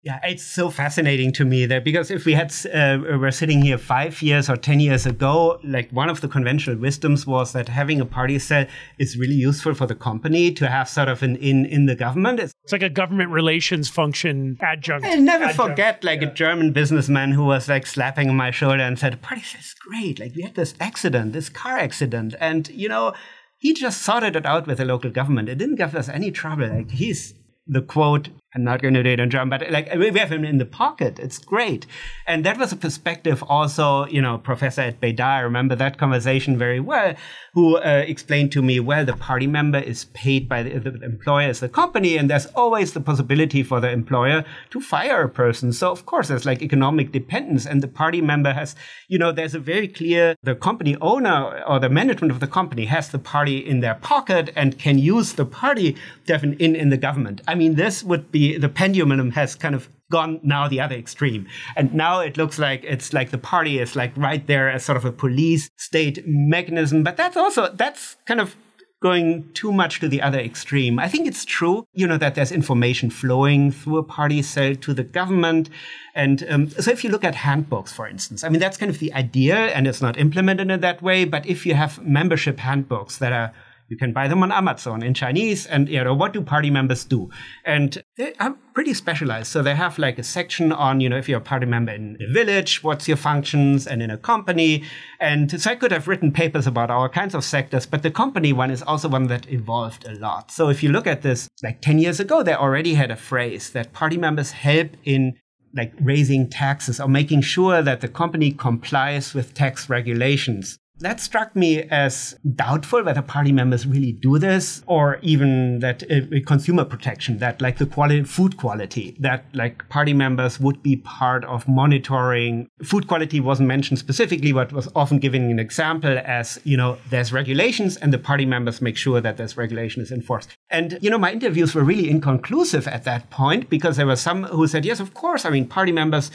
Yeah, 0.02 0.20
it's 0.24 0.44
so 0.44 0.70
fascinating 0.70 1.34
to 1.34 1.44
me 1.44 1.66
that 1.66 1.84
because 1.84 2.10
if 2.10 2.24
we 2.24 2.34
had 2.34 2.54
uh, 2.74 3.00
were 3.18 3.32
sitting 3.32 3.62
here 3.62 3.78
five 3.78 4.22
years 4.22 4.50
or 4.50 4.56
ten 4.56 4.80
years 4.80 5.06
ago, 5.06 5.60
like 5.62 5.92
one 5.92 6.10
of 6.10 6.22
the 6.22 6.30
conventional 6.30 6.78
wisdoms 6.80 7.28
was 7.28 7.52
that 7.52 7.68
having 7.68 8.00
a 8.00 8.06
party 8.06 8.40
cell 8.40 8.66
is 8.98 9.18
really 9.18 9.36
useful 9.36 9.74
for 9.74 9.88
the 9.88 9.96
company 9.96 10.54
to 10.54 10.70
have 10.70 10.88
sort 10.88 11.10
of 11.10 11.22
an 11.22 11.36
in 11.36 11.66
in 11.66 11.86
the 11.86 11.96
government. 11.96 12.40
It's, 12.40 12.54
it's 12.64 12.72
like 12.72 12.82
a 12.82 12.90
government 12.90 13.32
relations 13.32 13.90
function 13.90 14.58
adjunct. 14.62 15.06
I 15.06 15.16
never 15.16 15.46
adjunct. 15.46 15.70
forget 15.70 16.04
like 16.06 16.22
yeah. 16.22 16.30
a 16.30 16.34
German 16.34 16.72
businessman 16.72 17.34
who 17.34 17.44
was 17.44 17.68
like 17.68 17.86
slapping 17.86 18.30
on 18.30 18.38
my 18.38 18.52
shoulder 18.52 18.84
and 18.84 18.98
said, 18.98 19.22
"Party 19.22 19.42
cell 19.42 19.60
is 19.60 19.76
great. 19.86 20.18
Like 20.18 20.34
we 20.34 20.44
had 20.44 20.56
this 20.56 20.76
accident, 20.80 21.34
this 21.34 21.50
car 21.50 21.78
accident, 21.78 22.36
and 22.40 22.70
you 22.70 22.88
know." 22.88 23.14
He 23.62 23.74
just 23.74 24.04
sorted 24.04 24.38
it 24.38 24.46
out 24.46 24.68
with 24.68 24.78
the 24.78 24.86
local 24.86 25.12
government. 25.12 25.50
It 25.50 25.58
didn't 25.58 25.76
give 25.76 25.94
us 25.94 26.08
any 26.08 26.32
trouble. 26.32 26.70
Like 26.70 26.92
he's 26.92 27.34
the 27.68 27.82
quote 27.82 28.30
I'm 28.56 28.64
not 28.64 28.82
going 28.82 28.96
to 28.96 29.04
do 29.04 29.10
it 29.12 29.20
in 29.20 29.30
German, 29.30 29.50
but 29.50 29.70
like 29.70 29.94
we 29.94 30.18
have 30.18 30.32
him 30.32 30.44
in 30.44 30.58
the 30.58 30.66
pocket. 30.66 31.20
It's 31.20 31.38
great, 31.38 31.86
and 32.26 32.44
that 32.46 32.58
was 32.58 32.72
a 32.72 32.76
perspective. 32.76 33.44
Also, 33.44 34.08
you 34.08 34.24
know, 34.24 34.40
Professor 34.40 34.82
at 34.82 35.00
Beida, 35.00 35.22
I 35.22 35.40
remember 35.42 35.76
that 35.76 36.00
conversation 36.00 36.58
very 36.58 36.80
well. 36.80 37.14
Who 37.54 37.78
uh, 37.78 38.04
explained 38.08 38.52
to 38.54 38.62
me, 38.62 38.80
well, 38.80 39.06
the 39.06 39.14
party 39.14 39.48
member 39.48 39.80
is 39.80 40.06
paid 40.06 40.48
by 40.48 40.64
the, 40.64 40.80
the 40.80 41.04
employer 41.04 41.50
as 41.50 41.60
the 41.60 41.70
company, 41.70 42.18
and 42.18 42.30
there's 42.30 42.48
always 42.48 42.94
the 42.94 43.02
possibility 43.02 43.62
for 43.62 43.80
the 43.80 43.92
employer 43.92 44.46
to 44.72 44.82
fire 44.82 45.24
a 45.24 45.30
person. 45.30 45.72
So 45.72 45.92
of 45.92 46.08
course, 46.08 46.28
there's 46.28 46.46
like 46.46 46.64
economic 46.64 47.12
dependence, 47.12 47.68
and 47.68 47.84
the 47.84 47.88
party 47.88 48.22
member 48.22 48.54
has, 48.54 48.76
you 49.10 49.20
know, 49.20 49.32
there's 49.32 49.54
a 49.54 49.60
very 49.60 49.88
clear 49.88 50.36
the 50.42 50.56
company 50.56 50.96
owner 51.02 51.64
or 51.68 51.80
the 51.80 51.90
management 51.90 52.32
of 52.32 52.40
the 52.40 52.48
company 52.48 52.86
has 52.86 53.10
the 53.10 53.20
party 53.20 53.58
in 53.58 53.82
their 53.82 53.96
pocket 53.96 54.52
and 54.56 54.80
can 54.80 54.98
use 54.98 55.34
the 55.34 55.46
party 55.46 55.96
in 56.28 56.76
in 56.76 56.90
the 56.90 56.98
government. 56.98 57.42
I 57.48 57.54
mean, 57.54 57.76
this 57.76 58.04
would 58.04 58.32
be 58.32 58.38
the 58.39 58.58
the 58.58 58.69
pendulum 58.69 59.32
has 59.32 59.56
kind 59.56 59.75
of 59.75 59.89
gone 60.10 60.39
now 60.43 60.67
the 60.67 60.80
other 60.80 60.95
extreme 60.95 61.45
and 61.75 61.93
now 61.93 62.19
it 62.19 62.38
looks 62.38 62.58
like 62.58 62.84
it's 62.84 63.13
like 63.13 63.30
the 63.32 63.38
party 63.38 63.80
is 63.80 63.95
like 63.95 64.12
right 64.15 64.47
there 64.47 64.69
as 64.69 64.84
sort 64.84 64.97
of 64.97 65.06
a 65.06 65.12
police 65.12 65.69
state 65.75 66.17
mechanism 66.25 67.04
but 67.04 67.17
that's 67.17 67.38
also 67.38 67.62
that's 67.73 68.15
kind 68.25 68.39
of 68.39 68.56
going 69.02 69.49
too 69.54 69.71
much 69.71 70.02
to 70.02 70.10
the 70.10 70.21
other 70.21 70.39
extreme. 70.39 70.99
I 70.99 71.08
think 71.08 71.25
it's 71.25 71.45
true, 71.45 71.86
you 71.93 72.06
know, 72.06 72.17
that 72.17 72.36
there's 72.36 72.52
information 72.52 73.10
flowing 73.10 73.71
through 73.71 73.97
a 73.97 74.04
party 74.04 74.41
cell 74.41 74.75
to 74.75 74.93
the 74.93 75.06
government. 75.06 75.69
And 76.15 76.45
um, 76.49 76.69
so 76.69 76.91
if 76.91 77.06
you 77.06 77.10
look 77.10 77.23
at 77.23 77.34
handbooks, 77.34 77.93
for 77.93 78.10
instance, 78.10 78.43
I 78.43 78.49
mean, 78.49 78.60
that's 78.60 78.75
kind 78.75 78.89
of 78.89 78.99
the 78.99 79.13
idea 79.13 79.56
and 79.56 79.88
it's 79.88 80.02
not 80.02 80.17
implemented 80.17 80.69
in 80.69 80.82
that 80.82 81.02
way. 81.02 81.23
But 81.23 81.45
if 81.45 81.65
you 81.65 81.75
have 81.75 82.06
membership 82.06 82.60
handbooks 82.60 83.19
that 83.19 83.32
are 83.32 83.54
you 83.89 83.97
can 83.97 84.13
buy 84.13 84.28
them 84.28 84.43
on 84.43 84.52
Amazon 84.52 85.04
in 85.04 85.13
Chinese. 85.13 85.65
And, 85.65 85.89
you 85.89 86.04
know, 86.04 86.13
what 86.13 86.34
do 86.34 86.41
party 86.41 86.69
members 86.69 87.04
do? 87.04 87.30
And 87.65 88.02
they 88.17 88.34
are 88.39 88.56
pretty 88.73 88.93
specialized. 88.93 89.47
So 89.47 89.62
they 89.62 89.75
have 89.75 89.97
like 89.97 90.19
a 90.19 90.23
section 90.23 90.71
on, 90.71 91.02
you 91.02 91.10
know, 91.10 91.17
if 91.17 91.28
you're 91.28 91.39
a 91.39 91.41
party 91.41 91.65
member 91.65 91.91
in 91.91 92.17
a 92.21 92.32
village, 92.32 92.84
what's 92.84 93.08
your 93.08 93.17
functions 93.17 93.88
and 93.88 94.02
in 94.02 94.12
a 94.12 94.17
company. 94.17 94.84
And 95.19 95.60
so 95.60 95.71
I 95.71 95.75
could 95.75 95.91
have 95.91 96.08
written 96.08 96.32
papers 96.32 96.67
about 96.67 96.91
all 96.91 97.10
kinds 97.10 97.36
of 97.36 97.43
sectors, 97.43 97.86
but 97.86 98.04
the 98.04 98.12
company 98.12 98.54
one 98.54 98.71
is 98.71 98.84
also 98.84 99.10
one 99.10 99.28
that 99.28 99.52
evolved 99.52 100.08
a 100.08 100.13
lot. 100.13 100.52
So 100.52 100.69
if 100.69 100.84
you 100.84 100.89
look 100.89 101.08
at 101.08 101.23
this, 101.23 101.49
like 101.63 101.82
10 101.82 101.99
years 101.99 102.19
ago, 102.19 102.43
they 102.43 102.54
already 102.54 102.93
had 102.93 103.12
a 103.12 103.15
phrase 103.15 103.71
that 103.71 103.91
party 103.91 104.17
members 104.17 104.52
help 104.52 104.91
in 105.04 105.36
like 105.75 105.93
raising 106.02 106.49
taxes 106.49 106.99
or 106.99 107.08
making 107.08 107.41
sure 107.41 107.82
that 107.82 108.02
the 108.02 108.08
company 108.08 108.52
complies 108.52 109.34
with 109.34 109.54
tax 109.54 109.89
regulations. 109.89 110.78
That 111.02 111.22
struck 111.22 111.56
me 111.56 111.84
as 111.84 112.38
doubtful 112.56 113.04
whether 113.04 113.22
party 113.22 113.54
members 113.54 113.88
really 113.88 114.12
do 114.12 114.38
this, 114.38 114.84
or 114.86 115.18
even 115.22 115.80
that 115.80 116.04
uh, 116.12 116.40
consumer 116.46 116.84
protection, 116.84 117.38
that 117.38 117.62
like 117.62 117.78
the 117.78 117.86
quality, 117.86 118.24
food 118.24 118.58
quality, 118.58 119.16
that 119.22 119.46
like 119.54 119.88
party 119.88 120.12
members 120.12 120.60
would 120.60 120.84
be 120.84 120.98
part 120.98 121.46
of 121.46 121.68
monitoring. 121.70 122.68
Food 122.84 123.08
quality 123.08 123.40
wasn't 123.40 123.68
mentioned 123.68 123.98
specifically, 124.00 124.52
but 124.52 124.74
was 124.74 124.90
often 124.94 125.20
given 125.20 125.50
an 125.50 125.58
example 125.58 126.20
as, 126.26 126.60
you 126.66 126.76
know, 126.76 126.98
there's 127.10 127.32
regulations 127.32 127.96
and 127.96 128.12
the 128.12 128.18
party 128.18 128.46
members 128.46 128.82
make 128.82 128.98
sure 128.98 129.22
that 129.22 129.38
this 129.38 129.56
regulation 129.56 130.02
is 130.02 130.12
enforced. 130.12 130.50
And, 130.70 131.00
you 131.02 131.10
know, 131.10 131.18
my 131.18 131.32
interviews 131.32 131.74
were 131.74 131.84
really 131.84 132.10
inconclusive 132.10 132.90
at 132.90 133.06
that 133.06 133.30
point 133.30 133.70
because 133.70 133.96
there 133.96 134.06
were 134.06 134.18
some 134.18 134.44
who 134.44 134.68
said, 134.68 134.84
yes, 134.84 135.00
of 135.00 135.14
course. 135.14 135.46
I 135.46 135.50
mean, 135.50 135.66
party 135.66 135.94
members 135.94 136.30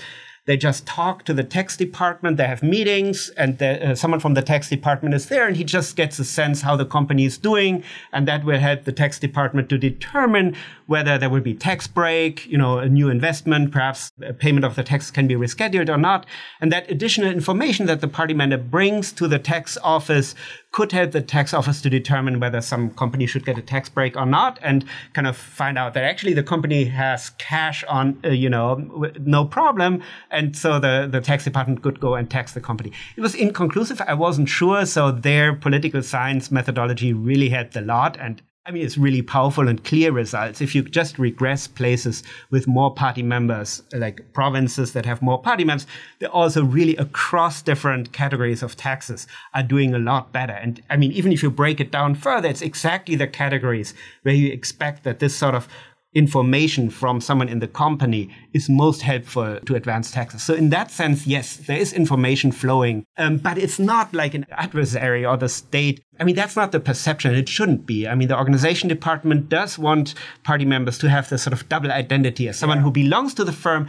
they 0.46 0.56
just 0.56 0.86
talk 0.86 1.24
to 1.24 1.32
the 1.32 1.42
tax 1.42 1.76
department. 1.76 2.36
They 2.36 2.46
have 2.46 2.62
meetings, 2.62 3.30
and 3.30 3.58
the, 3.58 3.90
uh, 3.90 3.94
someone 3.94 4.20
from 4.20 4.34
the 4.34 4.42
tax 4.42 4.68
department 4.68 5.14
is 5.14 5.26
there, 5.26 5.46
and 5.46 5.56
he 5.56 5.64
just 5.64 5.96
gets 5.96 6.18
a 6.18 6.24
sense 6.24 6.60
how 6.60 6.76
the 6.76 6.84
company 6.84 7.24
is 7.24 7.38
doing, 7.38 7.82
and 8.12 8.28
that 8.28 8.44
will 8.44 8.58
help 8.58 8.84
the 8.84 8.92
tax 8.92 9.18
department 9.18 9.68
to 9.70 9.78
determine 9.78 10.54
whether 10.86 11.18
there 11.18 11.30
will 11.30 11.40
be 11.40 11.54
tax 11.54 11.86
break, 11.86 12.46
you 12.46 12.58
know, 12.58 12.78
a 12.78 12.88
new 12.88 13.08
investment, 13.08 13.72
perhaps 13.72 14.12
payment 14.38 14.64
of 14.64 14.74
the 14.74 14.82
tax 14.82 15.10
can 15.10 15.26
be 15.26 15.34
rescheduled 15.34 15.88
or 15.88 15.96
not. 15.96 16.26
And 16.60 16.70
that 16.72 16.90
additional 16.90 17.30
information 17.30 17.86
that 17.86 18.00
the 18.00 18.08
party 18.08 18.34
member 18.34 18.58
brings 18.58 19.12
to 19.12 19.28
the 19.28 19.38
tax 19.38 19.78
office 19.82 20.34
could 20.72 20.92
help 20.92 21.12
the 21.12 21.22
tax 21.22 21.54
office 21.54 21.80
to 21.80 21.88
determine 21.88 22.40
whether 22.40 22.60
some 22.60 22.90
company 22.90 23.26
should 23.26 23.46
get 23.46 23.56
a 23.56 23.62
tax 23.62 23.88
break 23.88 24.16
or 24.16 24.26
not 24.26 24.58
and 24.60 24.84
kind 25.12 25.26
of 25.26 25.36
find 25.36 25.78
out 25.78 25.94
that 25.94 26.02
actually 26.04 26.34
the 26.34 26.42
company 26.42 26.84
has 26.84 27.30
cash 27.38 27.84
on, 27.84 28.18
uh, 28.24 28.28
you 28.28 28.50
know, 28.50 28.74
no 29.20 29.44
problem. 29.44 30.02
And 30.30 30.56
so 30.56 30.80
the, 30.80 31.08
the 31.10 31.20
tax 31.20 31.44
department 31.44 31.82
could 31.82 32.00
go 32.00 32.14
and 32.14 32.28
tax 32.28 32.52
the 32.52 32.60
company. 32.60 32.92
It 33.16 33.20
was 33.20 33.34
inconclusive. 33.34 34.00
I 34.00 34.14
wasn't 34.14 34.48
sure. 34.48 34.84
So 34.84 35.12
their 35.12 35.54
political 35.54 36.02
science 36.02 36.50
methodology 36.50 37.12
really 37.12 37.50
helped 37.50 37.76
a 37.76 37.80
lot. 37.80 38.16
And 38.18 38.42
I 38.66 38.70
mean, 38.70 38.82
it's 38.82 38.96
really 38.96 39.20
powerful 39.20 39.68
and 39.68 39.84
clear 39.84 40.10
results. 40.10 40.62
If 40.62 40.74
you 40.74 40.82
just 40.82 41.18
regress 41.18 41.66
places 41.66 42.22
with 42.50 42.66
more 42.66 42.94
party 42.94 43.22
members, 43.22 43.82
like 43.92 44.32
provinces 44.32 44.94
that 44.94 45.04
have 45.04 45.20
more 45.20 45.38
party 45.38 45.64
members, 45.64 45.86
they're 46.18 46.30
also 46.30 46.64
really 46.64 46.96
across 46.96 47.60
different 47.60 48.12
categories 48.12 48.62
of 48.62 48.74
taxes 48.74 49.26
are 49.52 49.62
doing 49.62 49.94
a 49.94 49.98
lot 49.98 50.32
better. 50.32 50.54
And 50.54 50.82
I 50.88 50.96
mean, 50.96 51.12
even 51.12 51.30
if 51.30 51.42
you 51.42 51.50
break 51.50 51.78
it 51.78 51.90
down 51.90 52.14
further, 52.14 52.48
it's 52.48 52.62
exactly 52.62 53.16
the 53.16 53.26
categories 53.26 53.92
where 54.22 54.34
you 54.34 54.50
expect 54.50 55.04
that 55.04 55.18
this 55.18 55.36
sort 55.36 55.54
of 55.54 55.68
information 56.14 56.90
from 56.90 57.20
someone 57.20 57.48
in 57.48 57.58
the 57.58 57.66
company 57.66 58.30
is 58.52 58.68
most 58.68 59.02
helpful 59.02 59.58
to 59.66 59.74
advance 59.74 60.10
taxes. 60.10 60.42
So 60.42 60.54
in 60.54 60.70
that 60.70 60.90
sense, 60.90 61.26
yes, 61.26 61.56
there 61.56 61.76
is 61.76 61.92
information 61.92 62.52
flowing, 62.52 63.04
um, 63.18 63.38
but 63.38 63.58
it's 63.58 63.78
not 63.78 64.14
like 64.14 64.34
an 64.34 64.46
adversary 64.50 65.26
or 65.26 65.36
the 65.36 65.48
state. 65.48 66.02
I 66.20 66.24
mean, 66.24 66.36
that's 66.36 66.56
not 66.56 66.72
the 66.72 66.80
perception. 66.80 67.34
It 67.34 67.48
shouldn't 67.48 67.86
be. 67.86 68.06
I 68.06 68.14
mean, 68.14 68.28
the 68.28 68.38
organization 68.38 68.88
department 68.88 69.48
does 69.48 69.78
want 69.78 70.14
party 70.44 70.64
members 70.64 70.98
to 70.98 71.10
have 71.10 71.28
this 71.28 71.42
sort 71.42 71.52
of 71.52 71.68
double 71.68 71.90
identity 71.90 72.48
as 72.48 72.58
someone 72.58 72.78
yeah. 72.78 72.84
who 72.84 72.90
belongs 72.92 73.34
to 73.34 73.44
the 73.44 73.52
firm 73.52 73.88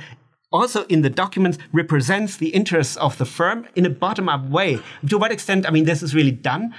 also 0.51 0.85
in 0.85 1.01
the 1.01 1.09
documents 1.09 1.57
represents 1.73 2.37
the 2.37 2.49
interests 2.49 2.95
of 2.97 3.17
the 3.17 3.25
firm 3.25 3.67
in 3.75 3.85
a 3.85 3.89
bottom 3.89 4.29
up 4.29 4.45
way. 4.45 4.79
To 5.09 5.17
what 5.17 5.31
extent, 5.31 5.67
I 5.67 5.71
mean, 5.71 5.85
this 5.85 6.01
is 6.01 6.15
really 6.15 6.31
done 6.31 6.73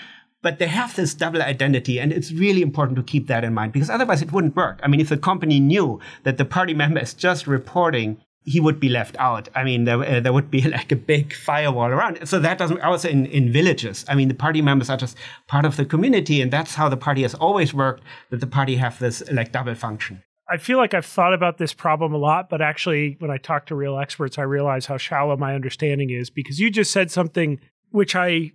but 0.47 0.61
they 0.61 0.69
have 0.69 0.95
this 0.95 1.13
double 1.23 1.43
identity 1.43 1.99
and 1.99 2.13
it's 2.13 2.31
really 2.45 2.63
important 2.63 2.97
to 2.97 3.03
keep 3.03 3.27
that 3.27 3.43
in 3.43 3.53
mind 3.53 3.73
because 3.73 3.91
otherwise 3.91 4.23
it 4.23 4.31
wouldn't 4.33 4.55
work 4.55 4.79
i 4.85 4.87
mean 4.91 5.01
if 5.01 5.09
the 5.09 5.23
company 5.31 5.59
knew 5.59 5.89
that 6.23 6.37
the 6.39 6.45
party 6.45 6.75
member 6.83 7.01
is 7.01 7.13
just 7.15 7.49
reporting 7.49 8.09
he 8.47 8.61
would 8.61 8.79
be 8.79 8.89
left 8.89 9.17
out. 9.19 9.49
I 9.57 9.65
mean, 9.65 9.85
there, 9.85 10.01
uh, 10.03 10.21
there 10.21 10.33
would 10.33 10.51
be 10.51 10.63
like 10.77 10.93
a 10.93 10.97
big 10.97 11.35
firewall 11.35 11.91
around. 11.91 12.27
So 12.29 12.39
that 12.39 12.59
doesn't, 12.59 12.81
also 12.81 13.09
in, 13.09 13.27
in 13.27 13.53
villages. 13.53 14.05
I 14.09 14.15
mean, 14.15 14.29
the 14.29 14.35
party 14.35 14.63
members 14.63 14.89
are 14.89 14.97
just 14.97 15.17
part 15.49 15.65
of 15.65 15.77
the 15.77 15.85
community. 15.85 16.41
And 16.41 16.53
that's 16.53 16.77
how 16.77 16.89
the 16.89 16.97
party 16.97 17.23
has 17.23 17.35
always 17.35 17.75
worked, 17.75 18.05
that 18.31 18.41
the 18.41 18.47
party 18.47 18.77
have 18.77 19.01
this 19.01 19.23
like 19.33 19.51
double 19.51 19.75
function. 19.75 20.23
I 20.49 20.59
feel 20.59 20.79
like 20.79 20.95
I've 20.95 21.05
thought 21.05 21.35
about 21.35 21.59
this 21.59 21.75
problem 21.75 22.15
a 22.15 22.19
lot, 22.19 22.49
but 22.49 22.63
actually, 22.63 23.17
when 23.19 23.33
I 23.33 23.37
talk 23.37 23.67
to 23.67 23.75
real 23.75 23.99
experts, 23.99 24.39
I 24.39 24.43
realize 24.43 24.87
how 24.87 24.97
shallow 24.97 25.37
my 25.37 25.57
understanding 25.57 26.11
is 26.11 26.31
because 26.31 26.61
you 26.61 26.71
just 26.71 26.93
said 26.93 27.11
something 27.11 27.59
which 27.91 28.15
I 28.15 28.53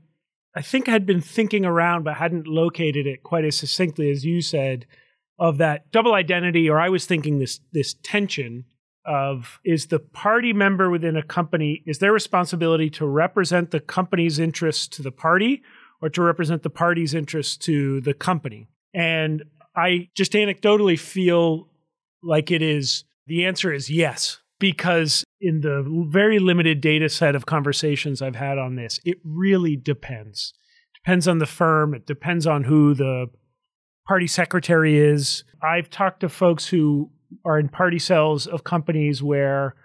I 0.56 0.62
think 0.62 0.90
I 0.90 0.92
had 0.92 1.06
been 1.06 1.22
thinking 1.22 1.66
around 1.66 2.04
but 2.04 2.16
hadn't 2.16 2.48
located 2.48 3.08
it 3.08 3.24
quite 3.24 3.46
as 3.46 3.56
succinctly 3.56 4.12
as 4.12 4.26
you 4.26 4.42
said 4.42 4.86
of 5.40 5.58
that 5.58 5.92
double 5.92 6.14
identity 6.14 6.70
or 6.70 6.80
I 6.80 6.90
was 6.90 7.06
thinking 7.06 7.40
this 7.40 7.60
this 7.72 7.96
tension 8.04 8.66
of 9.06 9.60
is 9.66 9.88
the 9.88 10.00
party 10.00 10.54
member 10.54 10.90
within 10.90 11.18
a 11.18 11.24
company 11.24 11.84
is 11.86 12.00
their 12.00 12.12
responsibility 12.12 12.90
to 12.92 13.06
represent 13.06 13.72
the 13.72 13.80
company's 13.80 14.40
interests 14.40 14.88
to 14.90 15.02
the 15.02 15.12
party 15.12 15.64
or 16.02 16.10
to 16.10 16.22
represent 16.22 16.64
the 16.64 16.70
party's 16.70 17.14
interests 17.14 17.58
to 17.58 18.02
the 18.02 18.14
company? 18.14 18.68
And 18.94 19.44
I 19.76 20.10
just 20.16 20.34
anecdotally 20.34 21.00
feel 21.00 21.70
like 22.24 22.52
it 22.52 22.62
is 22.62 23.04
the 23.28 23.46
answer 23.46 23.74
is 23.74 23.90
yes, 23.90 24.40
because 24.60 25.24
in 25.42 25.62
the 25.62 25.84
very 26.10 26.40
limited 26.40 26.82
data 26.82 27.10
set 27.10 27.36
of 27.36 27.46
conversations 27.46 28.22
I've 28.22 28.36
had 28.36 28.58
on 28.58 28.76
this, 28.76 29.00
it 29.04 29.18
really 29.24 29.76
depends. 29.76 30.54
Depends 31.04 31.28
on 31.28 31.40
the 31.40 31.46
firm, 31.46 31.94
it 31.94 32.06
depends 32.06 32.46
on 32.46 32.64
who 32.64 32.94
the 32.94 33.28
party 34.08 34.28
secretary 34.28 35.00
is. 35.00 35.44
I've 35.64 35.90
talked 35.90 36.20
to 36.22 36.30
folks 36.30 36.68
who 36.68 37.12
are 37.46 37.60
in 37.60 37.70
party 37.70 38.00
cells 38.00 38.46
of 38.46 38.64
companies 38.64 39.24
where 39.24 39.76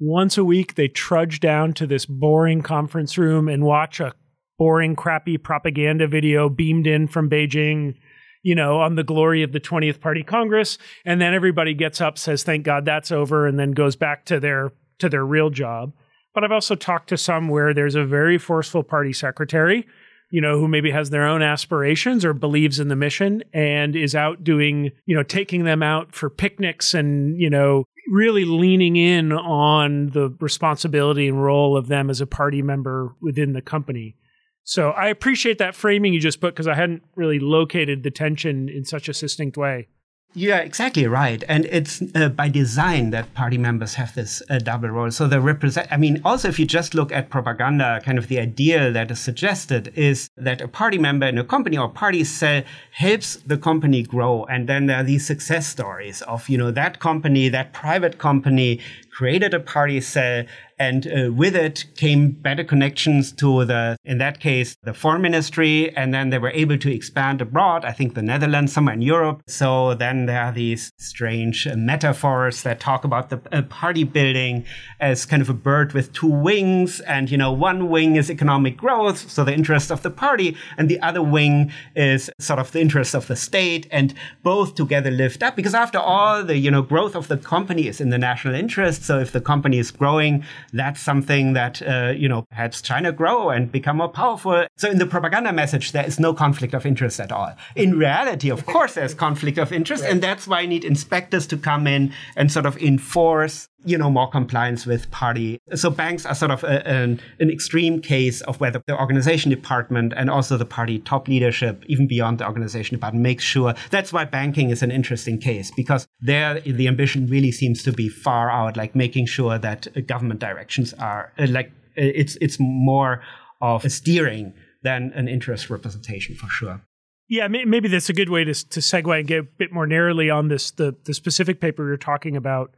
once 0.00 0.36
a 0.36 0.44
week 0.44 0.74
they 0.74 0.88
trudge 0.88 1.38
down 1.38 1.72
to 1.74 1.86
this 1.86 2.06
boring 2.06 2.62
conference 2.62 3.16
room 3.16 3.48
and 3.48 3.64
watch 3.64 4.00
a 4.00 4.12
boring, 4.58 4.96
crappy 4.96 5.38
propaganda 5.38 6.08
video 6.08 6.48
beamed 6.48 6.86
in 6.86 7.06
from 7.06 7.30
Beijing, 7.30 7.94
you 8.42 8.54
know, 8.54 8.80
on 8.80 8.96
the 8.96 9.04
glory 9.04 9.42
of 9.42 9.52
the 9.52 9.60
20th 9.60 10.00
Party 10.00 10.22
Congress. 10.22 10.78
And 11.04 11.20
then 11.20 11.34
everybody 11.34 11.74
gets 11.74 12.00
up, 12.00 12.18
says, 12.18 12.42
thank 12.42 12.64
God 12.64 12.84
that's 12.84 13.12
over, 13.12 13.46
and 13.46 13.58
then 13.58 13.72
goes 13.72 13.96
back 13.96 14.24
to 14.26 14.40
their 14.40 14.72
to 14.98 15.08
their 15.08 15.24
real 15.24 15.50
job. 15.50 15.92
But 16.34 16.44
I've 16.44 16.52
also 16.52 16.74
talked 16.74 17.08
to 17.10 17.16
some 17.16 17.48
where 17.48 17.72
there's 17.72 17.94
a 17.94 18.04
very 18.04 18.38
forceful 18.38 18.82
party 18.82 19.12
secretary, 19.12 19.86
you 20.30 20.40
know, 20.40 20.58
who 20.58 20.66
maybe 20.66 20.90
has 20.90 21.10
their 21.10 21.24
own 21.24 21.42
aspirations 21.42 22.24
or 22.24 22.32
believes 22.32 22.80
in 22.80 22.88
the 22.88 22.96
mission 22.96 23.44
and 23.52 23.94
is 23.94 24.14
out 24.14 24.42
doing, 24.42 24.90
you 25.06 25.14
know, 25.14 25.22
taking 25.22 25.64
them 25.64 25.82
out 25.82 26.14
for 26.14 26.28
picnics 26.28 26.92
and, 26.92 27.40
you 27.40 27.48
know, 27.48 27.84
really 28.10 28.44
leaning 28.44 28.96
in 28.96 29.32
on 29.32 30.08
the 30.10 30.34
responsibility 30.40 31.28
and 31.28 31.42
role 31.42 31.76
of 31.76 31.86
them 31.86 32.10
as 32.10 32.20
a 32.20 32.26
party 32.26 32.62
member 32.62 33.14
within 33.20 33.52
the 33.52 33.62
company. 33.62 34.16
So 34.64 34.90
I 34.90 35.08
appreciate 35.08 35.58
that 35.58 35.74
framing 35.74 36.14
you 36.14 36.20
just 36.20 36.40
put 36.40 36.54
because 36.54 36.66
I 36.66 36.74
hadn't 36.74 37.02
really 37.14 37.38
located 37.38 38.02
the 38.02 38.10
tension 38.10 38.68
in 38.68 38.84
such 38.84 39.08
a 39.08 39.14
succinct 39.14 39.56
way. 39.56 39.88
Yeah, 40.36 40.58
exactly 40.58 41.06
right. 41.06 41.44
And 41.48 41.64
it's 41.66 42.02
uh, 42.16 42.28
by 42.28 42.48
design 42.48 43.10
that 43.10 43.32
party 43.34 43.56
members 43.56 43.94
have 43.94 44.16
this 44.16 44.42
uh, 44.50 44.58
double 44.58 44.88
role. 44.88 45.12
So 45.12 45.28
they 45.28 45.38
represent, 45.38 45.86
I 45.92 45.96
mean, 45.96 46.20
also 46.24 46.48
if 46.48 46.58
you 46.58 46.66
just 46.66 46.92
look 46.92 47.12
at 47.12 47.30
propaganda, 47.30 48.00
kind 48.04 48.18
of 48.18 48.26
the 48.26 48.40
idea 48.40 48.90
that 48.90 49.12
is 49.12 49.20
suggested 49.20 49.92
is 49.94 50.28
that 50.36 50.60
a 50.60 50.66
party 50.66 50.98
member 50.98 51.26
in 51.26 51.38
a 51.38 51.44
company 51.44 51.78
or 51.78 51.88
party 51.88 52.24
cell 52.24 52.64
helps 52.90 53.36
the 53.46 53.56
company 53.56 54.02
grow. 54.02 54.44
And 54.46 54.68
then 54.68 54.86
there 54.86 54.96
are 54.96 55.04
these 55.04 55.24
success 55.24 55.68
stories 55.68 56.20
of, 56.22 56.48
you 56.48 56.58
know, 56.58 56.72
that 56.72 56.98
company, 56.98 57.48
that 57.50 57.72
private 57.72 58.18
company 58.18 58.80
created 59.12 59.54
a 59.54 59.60
party 59.60 60.00
cell 60.00 60.44
and 60.78 61.06
uh, 61.06 61.32
with 61.32 61.54
it 61.56 61.84
came 61.96 62.30
better 62.30 62.64
connections 62.64 63.32
to 63.32 63.64
the, 63.64 63.96
in 64.04 64.18
that 64.18 64.40
case, 64.40 64.76
the 64.82 64.94
foreign 64.94 65.22
ministry. 65.22 65.94
And 65.96 66.12
then 66.12 66.30
they 66.30 66.38
were 66.38 66.50
able 66.50 66.78
to 66.78 66.92
expand 66.92 67.40
abroad, 67.40 67.84
I 67.84 67.92
think 67.92 68.14
the 68.14 68.22
Netherlands, 68.22 68.72
somewhere 68.72 68.94
in 68.94 69.02
Europe. 69.02 69.42
So 69.46 69.94
then 69.94 70.26
there 70.26 70.42
are 70.42 70.52
these 70.52 70.92
strange 70.98 71.66
uh, 71.66 71.76
metaphors 71.76 72.62
that 72.62 72.80
talk 72.80 73.04
about 73.04 73.30
the 73.30 73.40
uh, 73.52 73.62
party 73.62 74.04
building 74.04 74.64
as 75.00 75.26
kind 75.26 75.42
of 75.42 75.48
a 75.48 75.54
bird 75.54 75.92
with 75.92 76.12
two 76.12 76.26
wings. 76.26 77.00
And, 77.00 77.30
you 77.30 77.38
know, 77.38 77.52
one 77.52 77.88
wing 77.88 78.16
is 78.16 78.30
economic 78.30 78.76
growth, 78.76 79.30
so 79.30 79.44
the 79.44 79.54
interest 79.54 79.90
of 79.90 80.02
the 80.02 80.10
party, 80.10 80.56
and 80.76 80.88
the 80.88 81.00
other 81.00 81.22
wing 81.22 81.72
is 81.94 82.30
sort 82.38 82.58
of 82.58 82.72
the 82.72 82.80
interest 82.80 83.14
of 83.14 83.26
the 83.26 83.36
state. 83.36 83.86
And 83.90 84.14
both 84.42 84.74
together 84.74 85.10
lift 85.10 85.42
up 85.42 85.56
because 85.56 85.74
after 85.74 85.98
all, 85.98 86.44
the, 86.44 86.56
you 86.56 86.70
know, 86.70 86.82
growth 86.82 87.14
of 87.14 87.28
the 87.28 87.36
company 87.36 87.86
is 87.86 88.00
in 88.00 88.10
the 88.10 88.18
national 88.18 88.54
interest. 88.54 89.04
So 89.04 89.18
if 89.18 89.32
the 89.32 89.40
company 89.40 89.78
is 89.78 89.90
growing, 89.90 90.44
that's 90.74 91.00
something 91.00 91.52
that 91.54 91.80
uh, 91.82 92.12
you 92.16 92.28
know 92.28 92.46
helps 92.50 92.82
China 92.82 93.12
grow 93.12 93.50
and 93.50 93.70
become 93.70 93.98
more 93.98 94.08
powerful. 94.08 94.66
So 94.76 94.90
in 94.90 94.98
the 94.98 95.06
propaganda 95.06 95.52
message, 95.52 95.92
there 95.92 96.04
is 96.04 96.18
no 96.20 96.34
conflict 96.34 96.74
of 96.74 96.84
interest 96.84 97.20
at 97.20 97.32
all. 97.32 97.54
In 97.76 97.96
reality, 97.96 98.50
of 98.50 98.66
course, 98.66 98.94
there's 98.94 99.14
conflict 99.14 99.58
of 99.58 99.72
interest, 99.72 100.02
right. 100.02 100.12
and 100.12 100.22
that's 100.22 100.46
why 100.46 100.60
I 100.60 100.66
need 100.66 100.84
inspectors 100.84 101.46
to 101.48 101.56
come 101.56 101.86
in 101.86 102.12
and 102.36 102.50
sort 102.50 102.66
of 102.66 102.76
enforce 102.78 103.68
you 103.84 103.98
know 103.98 104.10
more 104.10 104.28
compliance 104.28 104.86
with 104.86 105.10
party. 105.10 105.60
So 105.74 105.90
banks 105.90 106.26
are 106.26 106.34
sort 106.34 106.50
of 106.50 106.64
a, 106.64 106.86
an, 106.86 107.20
an 107.38 107.50
extreme 107.50 108.00
case 108.00 108.40
of 108.42 108.60
where 108.60 108.70
the, 108.70 108.82
organization 108.94 109.50
department 109.50 110.12
and 110.16 110.30
also 110.30 110.56
the 110.56 110.64
party 110.64 111.00
top 111.00 111.26
leadership 111.26 111.84
even 111.88 112.06
beyond 112.06 112.38
the 112.38 112.46
organization 112.46 112.94
department 112.96 113.22
makes 113.22 113.42
sure 113.42 113.74
that's 113.90 114.12
why 114.12 114.24
banking 114.24 114.70
is 114.70 114.82
an 114.82 114.90
interesting 114.90 115.38
case 115.38 115.72
because 115.72 116.06
there 116.20 116.60
the 116.60 116.86
ambition 116.86 117.26
really 117.26 117.50
seems 117.50 117.82
to 117.82 117.92
be 117.92 118.08
far 118.08 118.50
out 118.50 118.76
like 118.76 118.94
making 118.94 119.26
sure 119.26 119.58
that 119.58 119.88
government 120.06 120.38
directions 120.38 120.92
are 120.94 121.32
uh, 121.38 121.46
like 121.48 121.72
uh, 121.98 122.02
it's 122.14 122.36
it's 122.40 122.58
more 122.60 123.20
of 123.60 123.84
a 123.84 123.90
steering 123.90 124.52
than 124.82 125.12
an 125.14 125.28
interest 125.28 125.70
representation 125.70 126.36
for 126.36 126.46
sure. 126.48 126.80
Yeah, 127.28 127.48
maybe 127.48 127.88
that's 127.88 128.10
a 128.10 128.12
good 128.12 128.28
way 128.28 128.44
to, 128.44 128.52
to 128.52 128.80
segue 128.80 129.18
and 129.18 129.26
get 129.26 129.38
a 129.38 129.42
bit 129.42 129.72
more 129.72 129.86
narrowly 129.86 130.28
on 130.28 130.48
this 130.48 130.70
the 130.70 130.94
the 131.04 131.14
specific 131.14 131.60
paper 131.60 131.86
you're 131.86 131.96
talking 131.96 132.36
about 132.36 132.74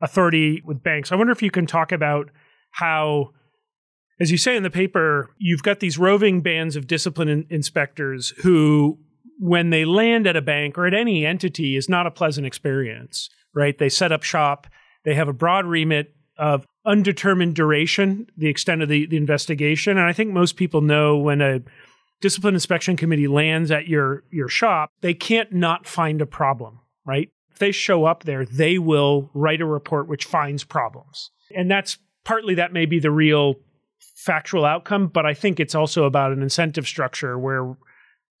authority 0.00 0.62
with 0.64 0.82
banks. 0.82 1.12
I 1.12 1.16
wonder 1.16 1.32
if 1.32 1.42
you 1.42 1.50
can 1.50 1.66
talk 1.66 1.92
about 1.92 2.30
how, 2.72 3.30
as 4.20 4.30
you 4.30 4.38
say 4.38 4.56
in 4.56 4.62
the 4.62 4.70
paper, 4.70 5.30
you've 5.38 5.62
got 5.62 5.80
these 5.80 5.98
roving 5.98 6.40
bands 6.40 6.76
of 6.76 6.86
discipline 6.86 7.28
in- 7.28 7.46
inspectors 7.50 8.30
who, 8.42 8.98
when 9.38 9.70
they 9.70 9.84
land 9.84 10.26
at 10.26 10.36
a 10.36 10.42
bank 10.42 10.78
or 10.78 10.86
at 10.86 10.94
any 10.94 11.24
entity, 11.24 11.76
is 11.76 11.88
not 11.88 12.06
a 12.06 12.10
pleasant 12.10 12.46
experience, 12.46 13.30
right? 13.54 13.78
They 13.78 13.88
set 13.88 14.12
up 14.12 14.22
shop, 14.22 14.66
they 15.04 15.14
have 15.14 15.28
a 15.28 15.32
broad 15.32 15.66
remit 15.66 16.14
of 16.38 16.66
undetermined 16.84 17.54
duration, 17.54 18.26
the 18.36 18.48
extent 18.48 18.82
of 18.82 18.88
the, 18.88 19.06
the 19.06 19.16
investigation. 19.16 19.96
And 19.96 20.06
I 20.06 20.12
think 20.12 20.32
most 20.32 20.56
people 20.56 20.80
know 20.80 21.16
when 21.16 21.40
a 21.40 21.60
discipline 22.20 22.54
inspection 22.54 22.96
committee 22.96 23.28
lands 23.28 23.70
at 23.70 23.88
your 23.88 24.24
your 24.30 24.48
shop, 24.48 24.90
they 25.00 25.14
can't 25.14 25.52
not 25.52 25.86
find 25.86 26.20
a 26.20 26.26
problem, 26.26 26.80
right? 27.06 27.30
If 27.56 27.60
they 27.60 27.72
show 27.72 28.04
up 28.04 28.24
there, 28.24 28.44
they 28.44 28.76
will 28.76 29.30
write 29.32 29.62
a 29.62 29.64
report 29.64 30.08
which 30.08 30.26
finds 30.26 30.62
problems. 30.62 31.30
And 31.56 31.70
that's 31.70 31.96
partly 32.22 32.54
that 32.56 32.74
may 32.74 32.84
be 32.84 32.98
the 32.98 33.10
real 33.10 33.54
factual 34.14 34.66
outcome, 34.66 35.06
but 35.06 35.24
I 35.24 35.32
think 35.32 35.58
it's 35.58 35.74
also 35.74 36.04
about 36.04 36.32
an 36.32 36.42
incentive 36.42 36.86
structure 36.86 37.38
where 37.38 37.74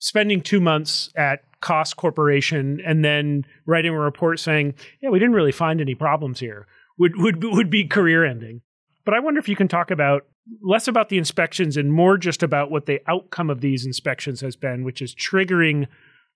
spending 0.00 0.42
two 0.42 0.60
months 0.60 1.08
at 1.16 1.44
Cost 1.62 1.96
Corporation 1.96 2.78
and 2.84 3.02
then 3.02 3.46
writing 3.64 3.94
a 3.94 3.98
report 3.98 4.38
saying, 4.38 4.74
"Yeah, 5.00 5.08
we 5.08 5.18
didn't 5.18 5.34
really 5.34 5.50
find 5.50 5.80
any 5.80 5.94
problems 5.94 6.40
here," 6.40 6.66
would 6.98 7.16
would 7.16 7.42
would 7.42 7.70
be 7.70 7.84
career 7.84 8.22
ending. 8.22 8.60
But 9.06 9.14
I 9.14 9.20
wonder 9.20 9.40
if 9.40 9.48
you 9.48 9.56
can 9.56 9.68
talk 9.68 9.90
about 9.90 10.26
less 10.62 10.88
about 10.88 11.08
the 11.08 11.16
inspections 11.16 11.78
and 11.78 11.90
more 11.90 12.18
just 12.18 12.42
about 12.42 12.70
what 12.70 12.84
the 12.84 13.00
outcome 13.08 13.48
of 13.48 13.62
these 13.62 13.86
inspections 13.86 14.42
has 14.42 14.56
been, 14.56 14.84
which 14.84 15.00
is 15.00 15.14
triggering 15.14 15.86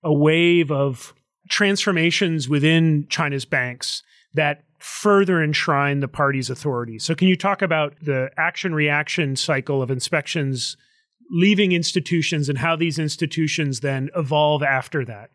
a 0.03 0.15
wave 0.15 0.73
of 0.73 1.13
transformations 1.49 2.49
within 2.49 3.07
China's 3.09 3.45
banks 3.45 4.03
that 4.35 4.63
further 4.79 5.43
enshrine 5.43 6.01
the 6.01 6.09
party's 6.09 6.51
authority. 6.51 6.99
So, 6.99 7.15
can 7.15 7.29
you 7.29 7.37
talk 7.37 7.63
about 7.63 7.95
the 8.03 8.31
action 8.37 8.75
reaction 8.75 9.37
cycle 9.37 9.83
of 9.83 9.91
inspections 9.91 10.77
leaving 11.31 11.73
institutions 11.73 12.49
and 12.49 12.59
how 12.59 12.77
these 12.77 12.99
institutions 12.99 13.81
then 13.81 14.09
evolve 14.17 14.63
after 14.63 15.05
that? 15.05 15.31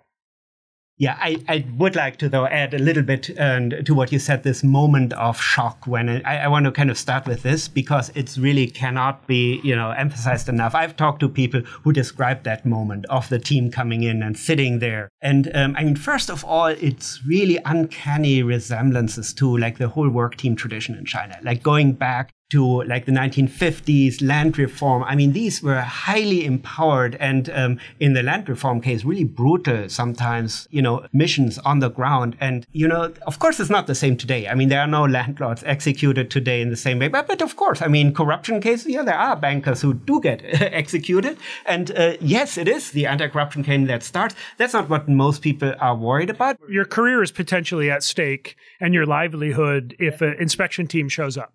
Yeah, 0.98 1.18
I, 1.20 1.44
I 1.50 1.66
would 1.78 1.98
like 1.98 2.18
to 2.18 2.30
though 2.30 2.46
add 2.46 2.74
a 2.74 2.80
little 2.80 3.04
bit 3.04 3.24
to 3.24 3.94
what 3.94 4.14
you 4.14 4.20
said. 4.20 4.44
This 4.44 4.64
moment 4.64 5.12
of 5.14 5.42
shock 5.42 5.86
when 5.86 6.08
it, 6.08 6.26
I, 6.26 6.40
I, 6.40 6.48
want 6.48 6.66
to 6.66 6.72
kind 6.72 6.90
of 6.90 6.98
start 6.98 7.28
with 7.28 7.44
this 7.44 7.68
because 7.68 8.12
it's 8.16 8.38
really 8.38 8.68
cannot 8.68 9.28
be 9.28 9.60
you 9.62 9.76
know 9.76 9.92
emphasized 9.92 10.48
enough. 10.48 10.74
I've 10.74 10.96
talked 10.96 11.20
to 11.20 11.28
people 11.28 11.62
who 11.84 11.92
describe 11.92 12.44
that 12.44 12.66
moment 12.66 13.06
of 13.10 13.28
the 13.28 13.40
team 13.40 13.72
coming 13.72 14.04
in 14.04 14.24
and 14.24 14.38
sitting 14.38 14.80
there, 14.80 15.10
and 15.22 15.54
um, 15.54 15.76
I 15.78 15.84
mean, 15.84 15.98
first 15.98 16.30
of 16.30 16.46
all, 16.46 16.68
it's 16.68 17.22
really 17.26 17.60
uncanny 17.66 18.42
resemblances 18.42 19.34
to 19.34 19.58
like 19.58 19.78
the 19.80 19.90
whole 19.90 20.10
work 20.10 20.38
team 20.38 20.56
tradition 20.56 20.96
in 20.96 21.04
China, 21.04 21.38
like 21.44 21.62
going 21.62 21.92
back 21.92 22.32
to 22.52 22.84
like 22.84 23.06
the 23.06 23.12
1950s 23.12 24.22
land 24.22 24.58
reform. 24.58 25.04
I 25.04 25.16
mean, 25.16 25.34
these 25.34 25.62
were 25.62 25.82
highly 25.82 26.46
empowered 26.46 27.16
and 27.16 27.50
um, 27.50 27.80
in 28.00 28.14
the 28.14 28.24
land 28.24 28.48
reform 28.50 28.82
case, 28.82 29.04
really 29.04 29.24
brutal 29.24 29.90
sometimes, 29.90 30.68
you 30.72 30.82
know, 30.82 31.06
missions 31.14 31.58
on 31.60 31.80
the 31.80 31.90
ground. 31.90 32.36
And, 32.40 32.66
you 32.72 32.88
know, 32.88 33.14
of 33.28 33.40
course, 33.40 33.60
it's 33.60 33.70
not 33.70 33.88
the 33.88 33.96
same 33.96 34.18
today. 34.18 34.48
I 34.48 34.56
mean, 34.56 34.70
there 34.70 34.82
are 34.82 34.88
no 34.88 35.06
landlords 35.06 35.64
executed 35.66 36.30
today 36.32 36.62
in 36.62 36.70
the 36.70 36.78
same 36.78 37.00
way. 37.00 37.08
But, 37.08 37.28
but 37.28 37.42
of 37.42 37.56
course, 37.56 37.82
I 37.82 37.88
mean, 37.88 38.14
corruption 38.14 38.62
cases, 38.62 38.88
yeah, 38.88 39.04
there 39.04 39.18
are 39.18 39.36
bankers 39.36 39.82
who 39.82 39.94
do 39.94 40.22
get 40.22 40.42
executed. 40.44 41.38
And 41.66 41.92
uh, 41.92 42.18
yes, 42.22 42.58
it 42.58 42.68
is 42.68 42.92
the 42.92 43.06
anti-corruption 43.08 43.64
campaign 43.64 43.88
that 43.88 44.04
starts. 44.04 44.36
That's 44.58 44.74
not 44.74 44.90
what 44.90 45.10
most 45.10 45.42
people 45.42 45.74
are 45.80 45.96
worried 45.96 46.30
about. 46.30 46.58
Your 46.70 46.86
career 46.86 47.22
is 47.24 47.32
potentially 47.32 47.90
at 47.90 48.04
stake 48.04 48.56
and 48.80 48.94
your 48.94 49.06
livelihood 49.06 49.96
if 50.00 50.22
an 50.22 50.36
inspection 50.40 50.88
team 50.88 51.10
shows 51.10 51.38
up. 51.38 51.54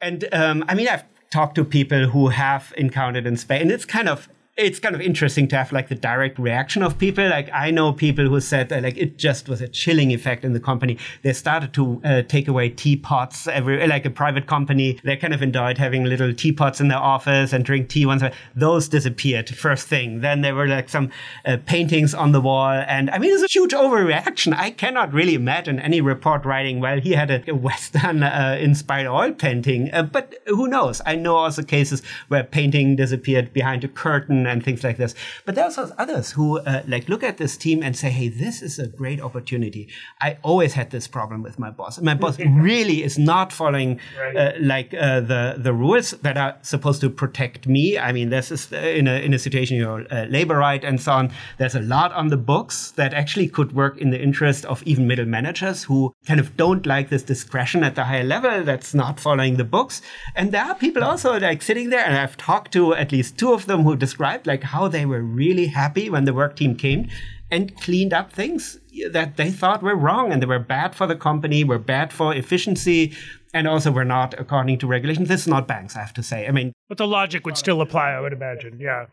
And 0.00 0.28
um, 0.32 0.64
I 0.68 0.74
mean, 0.74 0.88
I've 0.88 1.04
talked 1.30 1.54
to 1.56 1.64
people 1.64 2.06
who 2.06 2.28
have 2.28 2.72
encountered 2.76 3.26
in 3.26 3.36
Spain, 3.36 3.62
and 3.62 3.72
it's 3.72 3.84
kind 3.84 4.08
of 4.08 4.28
it's 4.58 4.80
kind 4.80 4.94
of 4.96 5.00
interesting 5.00 5.46
to 5.46 5.56
have 5.56 5.70
like 5.70 5.88
the 5.88 5.94
direct 5.94 6.36
reaction 6.36 6.82
of 6.82 6.98
people. 6.98 7.26
Like 7.28 7.48
I 7.54 7.70
know 7.70 7.92
people 7.92 8.26
who 8.26 8.40
said 8.40 8.72
like 8.72 8.96
it 8.96 9.16
just 9.16 9.48
was 9.48 9.60
a 9.60 9.68
chilling 9.68 10.10
effect 10.10 10.44
in 10.44 10.52
the 10.52 10.58
company. 10.58 10.98
They 11.22 11.32
started 11.32 11.72
to 11.74 12.00
uh, 12.04 12.22
take 12.22 12.48
away 12.48 12.70
teapots 12.70 13.46
every 13.46 13.86
like 13.86 14.04
a 14.04 14.10
private 14.10 14.48
company. 14.48 14.98
They 15.04 15.16
kind 15.16 15.32
of 15.32 15.42
enjoyed 15.42 15.78
having 15.78 16.04
little 16.04 16.34
teapots 16.34 16.80
in 16.80 16.88
their 16.88 16.98
office 16.98 17.52
and 17.52 17.64
drink 17.64 17.88
tea 17.88 18.04
once. 18.04 18.24
Those 18.56 18.88
disappeared 18.88 19.48
first 19.48 19.86
thing. 19.86 20.22
Then 20.22 20.40
there 20.40 20.56
were 20.56 20.66
like 20.66 20.88
some 20.88 21.10
uh, 21.44 21.58
paintings 21.64 22.12
on 22.12 22.32
the 22.32 22.40
wall, 22.40 22.72
and 22.72 23.10
I 23.10 23.18
mean 23.18 23.32
it's 23.32 23.44
a 23.44 23.46
huge 23.48 23.72
overreaction. 23.72 24.56
I 24.56 24.72
cannot 24.72 25.12
really 25.12 25.34
imagine 25.34 25.78
any 25.78 26.00
report 26.00 26.44
writing 26.44 26.80
well 26.80 27.00
he 27.00 27.12
had 27.12 27.30
a, 27.30 27.48
a 27.48 27.54
Western 27.54 28.24
uh, 28.24 28.58
inspired 28.60 29.06
oil 29.06 29.32
painting, 29.32 29.90
uh, 29.92 30.02
but 30.02 30.34
who 30.46 30.66
knows? 30.66 31.00
I 31.06 31.14
know 31.14 31.36
also 31.36 31.62
cases 31.62 32.02
where 32.26 32.42
painting 32.42 32.96
disappeared 32.96 33.52
behind 33.52 33.84
a 33.84 33.88
curtain 33.88 34.47
and 34.48 34.64
things 34.64 34.82
like 34.84 34.96
this. 34.96 35.14
But 35.44 35.54
there 35.54 35.64
are 35.64 35.68
also 35.68 35.92
others 35.98 36.32
who 36.32 36.58
uh, 36.60 36.82
like 36.86 37.08
look 37.08 37.22
at 37.22 37.36
this 37.38 37.56
team 37.56 37.82
and 37.82 37.96
say, 37.96 38.10
"Hey, 38.10 38.28
this 38.28 38.62
is 38.62 38.78
a 38.78 38.86
great 38.86 39.20
opportunity." 39.20 39.88
I 40.20 40.38
always 40.42 40.74
had 40.74 40.90
this 40.90 41.06
problem 41.06 41.42
with 41.42 41.58
my 41.58 41.70
boss. 41.70 42.00
My 42.00 42.14
boss 42.14 42.38
really 42.70 43.02
is 43.02 43.18
not 43.18 43.52
following 43.52 44.00
right. 44.18 44.36
uh, 44.36 44.52
like 44.60 44.94
uh, 44.94 45.20
the 45.20 45.56
the 45.58 45.72
rules 45.72 46.10
that 46.10 46.36
are 46.36 46.56
supposed 46.62 47.00
to 47.02 47.10
protect 47.10 47.66
me. 47.66 47.98
I 47.98 48.12
mean, 48.12 48.30
this 48.30 48.50
is 48.50 48.72
uh, 48.72 48.76
in 48.76 49.06
a 49.08 49.16
in 49.24 49.34
a 49.34 49.38
situation, 49.38 49.76
you 49.76 49.84
know, 49.84 50.04
uh, 50.10 50.26
labor 50.28 50.56
right 50.56 50.82
and 50.84 51.00
so 51.00 51.12
on. 51.12 51.32
There's 51.58 51.74
a 51.74 51.80
lot 51.80 52.12
on 52.12 52.28
the 52.28 52.36
books 52.36 52.92
that 52.92 53.14
actually 53.14 53.48
could 53.48 53.72
work 53.72 53.98
in 53.98 54.10
the 54.10 54.20
interest 54.20 54.64
of 54.66 54.82
even 54.84 55.06
middle 55.06 55.26
managers 55.26 55.84
who 55.84 56.14
kind 56.26 56.40
of 56.40 56.56
don't 56.56 56.86
like 56.86 57.08
this 57.08 57.22
discretion 57.22 57.84
at 57.84 57.94
the 57.94 58.04
higher 58.04 58.24
level. 58.24 58.62
That's 58.64 58.94
not 58.94 59.20
following 59.20 59.56
the 59.56 59.64
books. 59.64 60.02
And 60.34 60.52
there 60.52 60.64
are 60.64 60.74
people 60.74 61.04
also 61.04 61.38
like 61.38 61.62
sitting 61.62 61.90
there, 61.90 62.04
and 62.04 62.16
I've 62.16 62.36
talked 62.36 62.72
to 62.72 62.94
at 62.94 63.12
least 63.12 63.38
two 63.38 63.52
of 63.52 63.66
them 63.66 63.82
who 63.82 63.96
described 64.38 64.46
like 64.46 64.70
how 64.70 64.88
they 64.88 65.06
were 65.06 65.22
really 65.22 65.68
happy 65.68 66.10
when 66.10 66.24
the 66.24 66.32
work 66.32 66.56
team 66.56 66.76
came 66.76 67.08
and 67.50 67.74
cleaned 67.80 68.12
up 68.12 68.32
things 68.32 68.78
that 69.10 69.36
they 69.36 69.50
thought 69.50 69.82
were 69.82 69.96
wrong 69.96 70.32
and 70.32 70.42
they 70.42 70.46
were 70.46 70.58
bad 70.58 70.94
for 70.94 71.06
the 71.06 71.16
company, 71.16 71.64
were 71.64 71.78
bad 71.78 72.12
for 72.12 72.34
efficiency, 72.34 73.12
and 73.54 73.66
also 73.66 73.90
were 73.90 74.04
not 74.04 74.34
according 74.38 74.78
to 74.78 74.86
regulations. 74.86 75.28
This 75.28 75.42
is 75.42 75.48
not 75.48 75.66
banks, 75.66 75.96
I 75.96 76.00
have 76.00 76.12
to 76.14 76.22
say. 76.22 76.46
I 76.46 76.50
mean, 76.50 76.72
but 76.88 76.98
the 76.98 77.06
logic 77.06 77.46
would 77.46 77.56
still 77.56 77.80
apply, 77.80 78.12
I 78.12 78.20
would 78.20 78.32
imagine. 78.32 78.78
Yeah. 78.80 79.06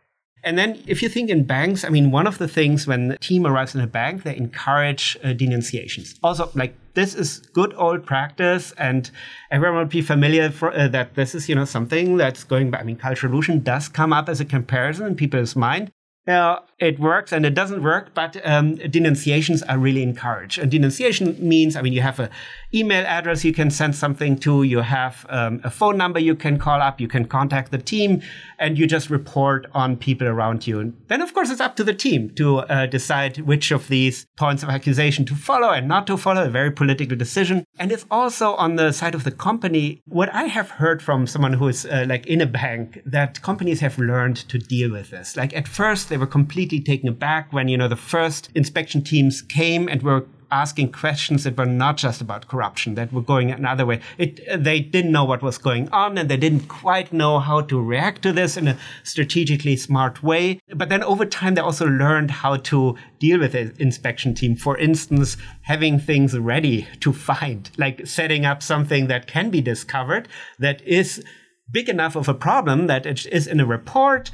And 0.45 0.59
then, 0.59 0.79
if 0.85 1.01
you 1.01 1.09
think 1.09 1.31
in 1.31 1.43
banks, 1.43 1.83
I 1.83 1.89
mean, 1.89 2.11
one 2.11 2.27
of 2.27 2.37
the 2.37 2.47
things 2.47 2.85
when 2.85 3.11
a 3.11 3.17
team 3.17 3.47
arrives 3.47 3.73
in 3.73 3.81
a 3.81 3.87
bank, 3.87 4.21
they 4.21 4.37
encourage 4.37 5.17
uh, 5.23 5.33
denunciations. 5.33 6.13
Also, 6.21 6.51
like 6.53 6.75
this 6.93 7.15
is 7.15 7.39
good 7.39 7.73
old 7.75 8.05
practice, 8.05 8.71
and 8.77 9.09
everyone 9.49 9.79
will 9.79 9.85
be 9.85 10.03
familiar 10.03 10.51
for, 10.51 10.71
uh, 10.71 10.87
that 10.89 11.15
this 11.15 11.33
is, 11.33 11.49
you 11.49 11.55
know, 11.55 11.65
something 11.65 12.17
that's 12.17 12.43
going 12.43 12.69
back. 12.69 12.81
I 12.81 12.83
mean, 12.83 12.95
Cultural 12.95 13.31
Revolution 13.31 13.63
does 13.63 13.89
come 13.89 14.13
up 14.13 14.29
as 14.29 14.39
a 14.39 14.45
comparison 14.45 15.07
in 15.07 15.15
people's 15.15 15.55
mind. 15.55 15.91
Now, 16.27 16.63
it 16.77 16.99
works 16.99 17.31
and 17.31 17.45
it 17.45 17.53
doesn't 17.53 17.81
work, 17.81 18.13
but 18.13 18.35
um, 18.43 18.75
denunciations 18.75 19.63
are 19.63 19.77
really 19.77 20.03
encouraged. 20.03 20.59
And 20.59 20.69
denunciation 20.69 21.37
means, 21.39 21.77
I 21.77 21.81
mean, 21.81 21.93
you 21.93 22.01
have 22.01 22.19
an 22.19 22.29
email 22.73 23.05
address 23.05 23.45
you 23.45 23.53
can 23.53 23.71
send 23.71 23.95
something 23.95 24.37
to, 24.39 24.63
you 24.63 24.79
have 24.79 25.25
um, 25.29 25.61
a 25.63 25.69
phone 25.69 25.95
number 25.95 26.19
you 26.19 26.35
can 26.35 26.59
call 26.59 26.81
up, 26.81 26.99
you 26.99 27.07
can 27.07 27.25
contact 27.25 27.71
the 27.71 27.77
team, 27.77 28.21
and 28.59 28.77
you 28.77 28.87
just 28.87 29.09
report 29.09 29.67
on 29.73 29.95
people 29.95 30.27
around 30.27 30.67
you. 30.67 30.81
And 30.81 31.01
then, 31.07 31.21
of 31.21 31.33
course, 31.33 31.49
it's 31.49 31.61
up 31.61 31.77
to 31.77 31.83
the 31.85 31.93
team 31.93 32.31
to 32.31 32.57
uh, 32.59 32.87
decide 32.87 33.37
which 33.37 33.71
of 33.71 33.87
these 33.87 34.25
points 34.35 34.61
of 34.61 34.67
accusation 34.67 35.23
to 35.25 35.35
follow 35.35 35.69
and 35.69 35.87
not 35.87 36.07
to 36.07 36.17
follow, 36.17 36.45
a 36.45 36.49
very 36.49 36.71
political 36.71 37.15
decision. 37.15 37.63
And 37.79 37.89
it's 37.89 38.05
also 38.11 38.53
on 38.55 38.75
the 38.75 38.91
side 38.91 39.15
of 39.15 39.23
the 39.23 39.31
company. 39.31 40.01
What 40.07 40.33
I 40.33 40.43
have 40.43 40.71
heard 40.71 41.01
from 41.01 41.25
someone 41.25 41.53
who 41.53 41.69
is 41.69 41.85
uh, 41.85 42.05
like 42.05 42.25
in 42.27 42.41
a 42.41 42.45
bank, 42.45 43.01
that 43.05 43.41
companies 43.41 43.79
have 43.79 43.97
learned 43.97 44.35
to 44.49 44.57
deal 44.57 44.91
with 44.91 45.11
this. 45.11 45.37
Like 45.37 45.55
at 45.55 45.69
first, 45.69 46.09
they 46.09 46.17
were 46.17 46.27
completely 46.27 46.64
taken 46.65 47.09
aback 47.09 47.53
when, 47.53 47.67
you 47.67 47.77
know, 47.77 47.87
the 47.87 47.95
first 47.95 48.49
inspection 48.55 49.03
teams 49.03 49.41
came 49.41 49.87
and 49.87 50.01
were 50.01 50.25
asking 50.51 50.91
questions 50.91 51.43
that 51.43 51.57
were 51.57 51.65
not 51.65 51.97
just 51.97 52.21
about 52.21 52.47
corruption, 52.47 52.95
that 52.95 53.11
were 53.11 53.21
going 53.21 53.51
another 53.51 53.85
way. 53.85 53.99
It, 54.17 54.39
uh, 54.47 54.57
they 54.57 54.79
didn't 54.79 55.11
know 55.11 55.25
what 55.25 55.41
was 55.41 55.57
going 55.57 55.89
on 55.89 56.17
and 56.17 56.29
they 56.29 56.37
didn't 56.37 56.67
quite 56.67 57.11
know 57.11 57.39
how 57.39 57.61
to 57.61 57.81
react 57.81 58.21
to 58.23 58.31
this 58.31 58.55
in 58.57 58.67
a 58.67 58.77
strategically 59.03 59.75
smart 59.75 60.23
way. 60.23 60.59
But 60.73 60.89
then 60.89 61.03
over 61.03 61.25
time, 61.25 61.55
they 61.55 61.61
also 61.61 61.87
learned 61.87 62.31
how 62.31 62.57
to 62.57 62.95
deal 63.19 63.39
with 63.39 63.53
the 63.53 63.73
inspection 63.79 64.33
team. 64.33 64.55
For 64.55 64.77
instance, 64.77 65.37
having 65.63 65.99
things 65.99 66.37
ready 66.37 66.87
to 67.01 67.11
find, 67.11 67.69
like 67.77 68.05
setting 68.07 68.45
up 68.45 68.61
something 68.61 69.07
that 69.07 69.27
can 69.27 69.49
be 69.49 69.61
discovered 69.61 70.27
that 70.59 70.81
is 70.83 71.23
big 71.71 71.89
enough 71.89 72.15
of 72.15 72.29
a 72.29 72.33
problem 72.33 72.87
that 72.87 73.05
it 73.05 73.25
is 73.25 73.47
in 73.47 73.59
a 73.59 73.65
report, 73.65 74.31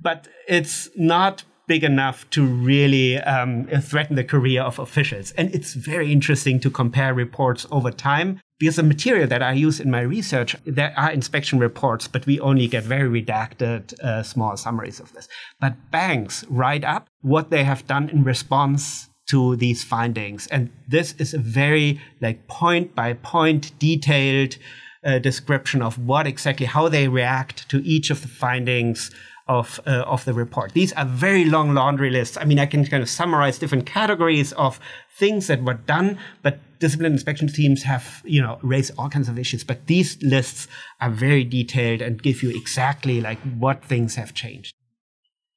but 0.00 0.28
it's 0.46 0.90
not 0.96 1.44
big 1.66 1.84
enough 1.84 2.28
to 2.30 2.44
really 2.44 3.18
um, 3.18 3.66
threaten 3.80 4.16
the 4.16 4.24
career 4.24 4.62
of 4.62 4.78
officials. 4.78 5.32
And 5.32 5.54
it's 5.54 5.74
very 5.74 6.12
interesting 6.12 6.60
to 6.60 6.70
compare 6.70 7.14
reports 7.14 7.66
over 7.70 7.90
time 7.90 8.40
because 8.58 8.76
the 8.76 8.82
material 8.82 9.26
that 9.28 9.42
I 9.42 9.52
use 9.52 9.80
in 9.80 9.90
my 9.90 10.00
research, 10.00 10.56
there 10.64 10.94
are 10.96 11.10
inspection 11.10 11.58
reports, 11.58 12.06
but 12.06 12.26
we 12.26 12.38
only 12.40 12.68
get 12.68 12.84
very 12.84 13.22
redacted 13.22 13.98
uh, 14.00 14.22
small 14.22 14.56
summaries 14.56 15.00
of 15.00 15.12
this. 15.12 15.28
But 15.60 15.90
banks 15.90 16.44
write 16.48 16.84
up 16.84 17.08
what 17.22 17.50
they 17.50 17.64
have 17.64 17.86
done 17.86 18.08
in 18.08 18.24
response 18.24 19.08
to 19.30 19.56
these 19.56 19.82
findings. 19.82 20.46
And 20.48 20.70
this 20.86 21.14
is 21.18 21.34
a 21.34 21.38
very 21.38 22.00
like 22.20 22.46
point 22.46 22.94
by 22.94 23.14
point 23.14 23.76
detailed 23.78 24.56
uh, 25.04 25.18
description 25.18 25.82
of 25.82 25.98
what 25.98 26.26
exactly, 26.26 26.66
how 26.66 26.88
they 26.88 27.08
react 27.08 27.68
to 27.70 27.84
each 27.84 28.10
of 28.10 28.22
the 28.22 28.28
findings 28.28 29.10
of 29.46 29.80
uh, 29.86 30.04
of 30.06 30.24
the 30.24 30.32
report. 30.32 30.72
These 30.72 30.92
are 30.94 31.04
very 31.04 31.44
long 31.44 31.74
laundry 31.74 32.10
lists. 32.10 32.36
I 32.36 32.44
mean, 32.44 32.58
I 32.58 32.66
can 32.66 32.84
kind 32.86 33.02
of 33.02 33.08
summarize 33.10 33.58
different 33.58 33.86
categories 33.86 34.52
of 34.52 34.80
things 35.18 35.46
that 35.48 35.62
were 35.62 35.74
done, 35.74 36.18
but 36.42 36.58
discipline 36.78 37.12
inspection 37.12 37.48
teams 37.48 37.82
have 37.82 38.22
you 38.24 38.40
know 38.40 38.58
raised 38.62 38.92
all 38.98 39.10
kinds 39.10 39.28
of 39.28 39.38
issues. 39.38 39.62
But 39.62 39.86
these 39.86 40.20
lists 40.22 40.66
are 41.00 41.10
very 41.10 41.44
detailed 41.44 42.00
and 42.00 42.22
give 42.22 42.42
you 42.42 42.50
exactly 42.50 43.20
like 43.20 43.38
what 43.58 43.84
things 43.84 44.14
have 44.14 44.32
changed. 44.32 44.74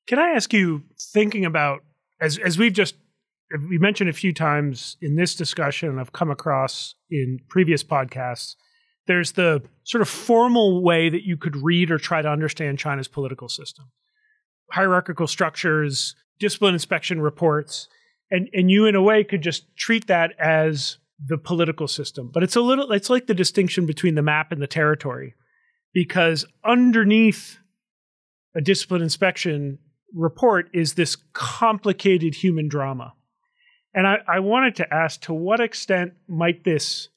Can 0.07 0.19
I 0.19 0.29
ask 0.29 0.53
you, 0.53 0.83
thinking 1.13 1.45
about 1.45 1.79
as 2.19 2.37
as 2.39 2.57
we've 2.57 2.73
just 2.73 2.95
we 3.69 3.77
mentioned 3.77 4.09
a 4.09 4.13
few 4.13 4.33
times 4.33 4.97
in 5.01 5.15
this 5.15 5.33
discussion, 5.33 5.97
I've 5.97 6.11
come 6.11 6.29
across 6.29 6.95
in 7.09 7.39
previous 7.47 7.83
podcasts 7.83 8.55
there's 9.07 9.33
the 9.33 9.63
sort 9.83 10.01
of 10.01 10.09
formal 10.09 10.83
way 10.83 11.09
that 11.09 11.25
you 11.25 11.37
could 11.37 11.55
read 11.55 11.91
or 11.91 11.97
try 11.97 12.21
to 12.21 12.29
understand 12.29 12.79
China's 12.79 13.07
political 13.07 13.49
system 13.49 13.85
hierarchical 14.71 15.27
structures, 15.27 16.15
discipline 16.39 16.73
inspection 16.73 17.21
reports. 17.21 17.87
And, 18.29 18.49
and 18.53 18.69
you, 18.69 18.85
in 18.85 18.95
a 18.95 19.01
way, 19.01 19.23
could 19.23 19.41
just 19.41 19.75
treat 19.77 20.07
that 20.07 20.37
as 20.39 20.97
the 21.25 21.37
political 21.37 21.87
system. 21.87 22.29
But 22.33 22.43
it's 22.43 22.55
a 22.55 22.61
little, 22.61 22.91
it's 22.91 23.09
like 23.09 23.27
the 23.27 23.33
distinction 23.33 23.85
between 23.85 24.15
the 24.15 24.21
map 24.21 24.51
and 24.51 24.61
the 24.61 24.67
territory. 24.67 25.35
Because 25.93 26.45
underneath 26.65 27.59
a 28.55 28.61
discipline 28.61 29.01
inspection 29.01 29.79
report 30.13 30.69
is 30.73 30.93
this 30.93 31.15
complicated 31.33 32.35
human 32.35 32.67
drama. 32.67 33.13
And 33.93 34.05
I, 34.05 34.17
I 34.27 34.39
wanted 34.39 34.75
to 34.75 34.93
ask 34.93 35.21
to 35.21 35.33
what 35.33 35.59
extent 35.59 36.13
might 36.27 36.63
this 36.63 37.09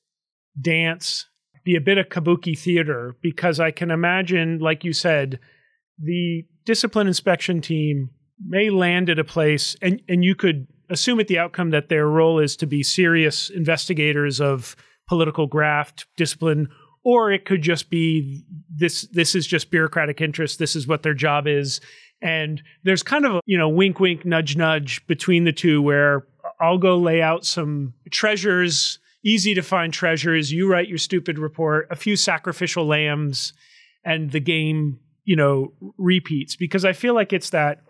dance 0.59 1.26
be 1.64 1.77
a 1.77 1.81
bit 1.81 1.99
of 1.99 2.09
kabuki 2.09 2.59
theater 2.59 3.16
because 3.20 3.61
I 3.61 3.70
can 3.70 3.90
imagine, 3.90 4.59
like 4.59 4.85
you 4.85 4.92
said, 4.92 5.38
the 5.99 6.44
discipline 6.64 7.07
inspection 7.07 7.61
team 7.61 8.11
may 8.46 8.70
land 8.70 9.11
at 9.11 9.18
a 9.18 9.25
place, 9.25 9.77
and, 9.83 10.01
and 10.09 10.25
you 10.25 10.35
could 10.35 10.66
assume 10.88 11.20
at 11.20 11.29
the 11.29 11.38
outcome 11.38 11.70
that 11.70 11.88
their 11.88 12.07
role 12.07 12.38
is 12.38 12.57
to 12.57 12.66
be 12.66 12.83
serious 12.83 13.51
investigators 13.51 14.40
of 14.40 14.77
political 15.09 15.46
graft, 15.46 16.07
discipline, 16.16 16.68
or 17.05 17.33
it 17.33 17.44
could 17.44 17.62
just 17.62 17.90
be 17.90 18.44
this 18.75 19.03
this 19.12 19.35
is 19.35 19.46
just 19.46 19.70
bureaucratic 19.70 20.20
interest, 20.20 20.59
this 20.59 20.77
is 20.77 20.87
what 20.87 21.03
their 21.03 21.14
job 21.14 21.46
is. 21.46 21.81
And 22.23 22.62
there's 22.85 23.03
kind 23.03 23.25
of 23.25 23.37
a, 23.37 23.40
you 23.46 23.57
know, 23.57 23.68
wink, 23.68 23.99
wink, 23.99 24.27
nudge, 24.27 24.57
nudge 24.57 25.07
between 25.07 25.44
the 25.44 25.53
two 25.53 25.81
where 25.81 26.27
I'll 26.61 26.79
go 26.79 26.99
lay 26.99 27.23
out 27.23 27.46
some 27.46 27.94
treasures 28.11 28.99
easy 29.25 29.55
to 29.55 29.63
find 29.63 29.93
treasures. 29.93 30.53
You 30.53 30.71
write 30.71 30.89
your 30.89 30.99
stupid 30.99 31.39
report, 31.39 31.89
a 31.91 31.97
few 31.97 32.17
sacrificial 32.17 32.87
lambs, 32.87 33.53
and 34.05 34.31
the 34.31 34.41
game, 34.41 34.99
you 35.25 35.37
know, 35.37 35.73
repeats. 35.99 36.57
Because 36.57 36.85
I 36.85 36.93
feel 36.93 37.15
like 37.15 37.33
it's 37.33 37.51
that. 37.51 37.83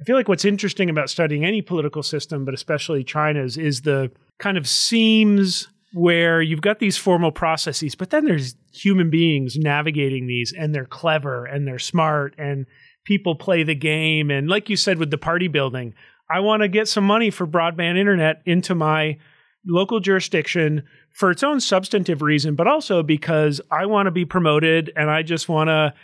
I 0.00 0.04
feel 0.04 0.16
like 0.16 0.28
what's 0.28 0.44
interesting 0.44 0.90
about 0.90 1.10
studying 1.10 1.44
any 1.44 1.62
political 1.62 2.02
system, 2.02 2.44
but 2.44 2.54
especially 2.54 3.04
China's, 3.04 3.56
is 3.56 3.82
the 3.82 4.10
kind 4.38 4.56
of 4.56 4.68
seams 4.68 5.68
where 5.92 6.40
you've 6.40 6.62
got 6.62 6.78
these 6.78 6.96
formal 6.96 7.30
processes, 7.30 7.94
but 7.94 8.10
then 8.10 8.24
there's 8.24 8.54
human 8.72 9.10
beings 9.10 9.56
navigating 9.58 10.26
these, 10.26 10.52
and 10.58 10.74
they're 10.74 10.86
clever 10.86 11.44
and 11.44 11.68
they're 11.68 11.78
smart, 11.78 12.34
and 12.38 12.66
people 13.04 13.34
play 13.34 13.62
the 13.62 13.74
game. 13.74 14.30
And 14.30 14.48
like 14.48 14.70
you 14.70 14.76
said 14.76 14.98
with 14.98 15.10
the 15.10 15.18
party 15.18 15.48
building, 15.48 15.94
I 16.30 16.40
want 16.40 16.62
to 16.62 16.68
get 16.68 16.88
some 16.88 17.04
money 17.04 17.30
for 17.30 17.46
broadband 17.46 17.98
internet 17.98 18.40
into 18.46 18.74
my 18.74 19.18
local 19.66 20.00
jurisdiction 20.00 20.82
for 21.10 21.30
its 21.30 21.42
own 21.42 21.60
substantive 21.60 22.22
reason, 22.22 22.54
but 22.54 22.66
also 22.66 23.02
because 23.02 23.60
I 23.70 23.86
want 23.86 24.06
to 24.06 24.10
be 24.10 24.24
promoted 24.24 24.92
and 24.96 25.10
I 25.10 25.22
just 25.22 25.48
want 25.48 25.68
to 25.68 25.94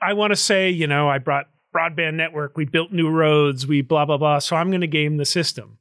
I 0.00 0.12
want 0.12 0.30
to 0.30 0.36
say, 0.36 0.70
you 0.70 0.86
know, 0.86 1.08
I 1.08 1.18
brought 1.18 1.46
broadband 1.74 2.14
network, 2.14 2.56
we 2.56 2.64
built 2.64 2.92
new 2.92 3.10
roads, 3.10 3.66
we 3.66 3.82
blah, 3.82 4.04
blah, 4.04 4.16
blah. 4.16 4.38
So 4.38 4.56
I'm 4.56 4.70
going 4.70 4.80
to 4.80 4.86
game 4.86 5.16
the 5.16 5.24
system. 5.24 5.78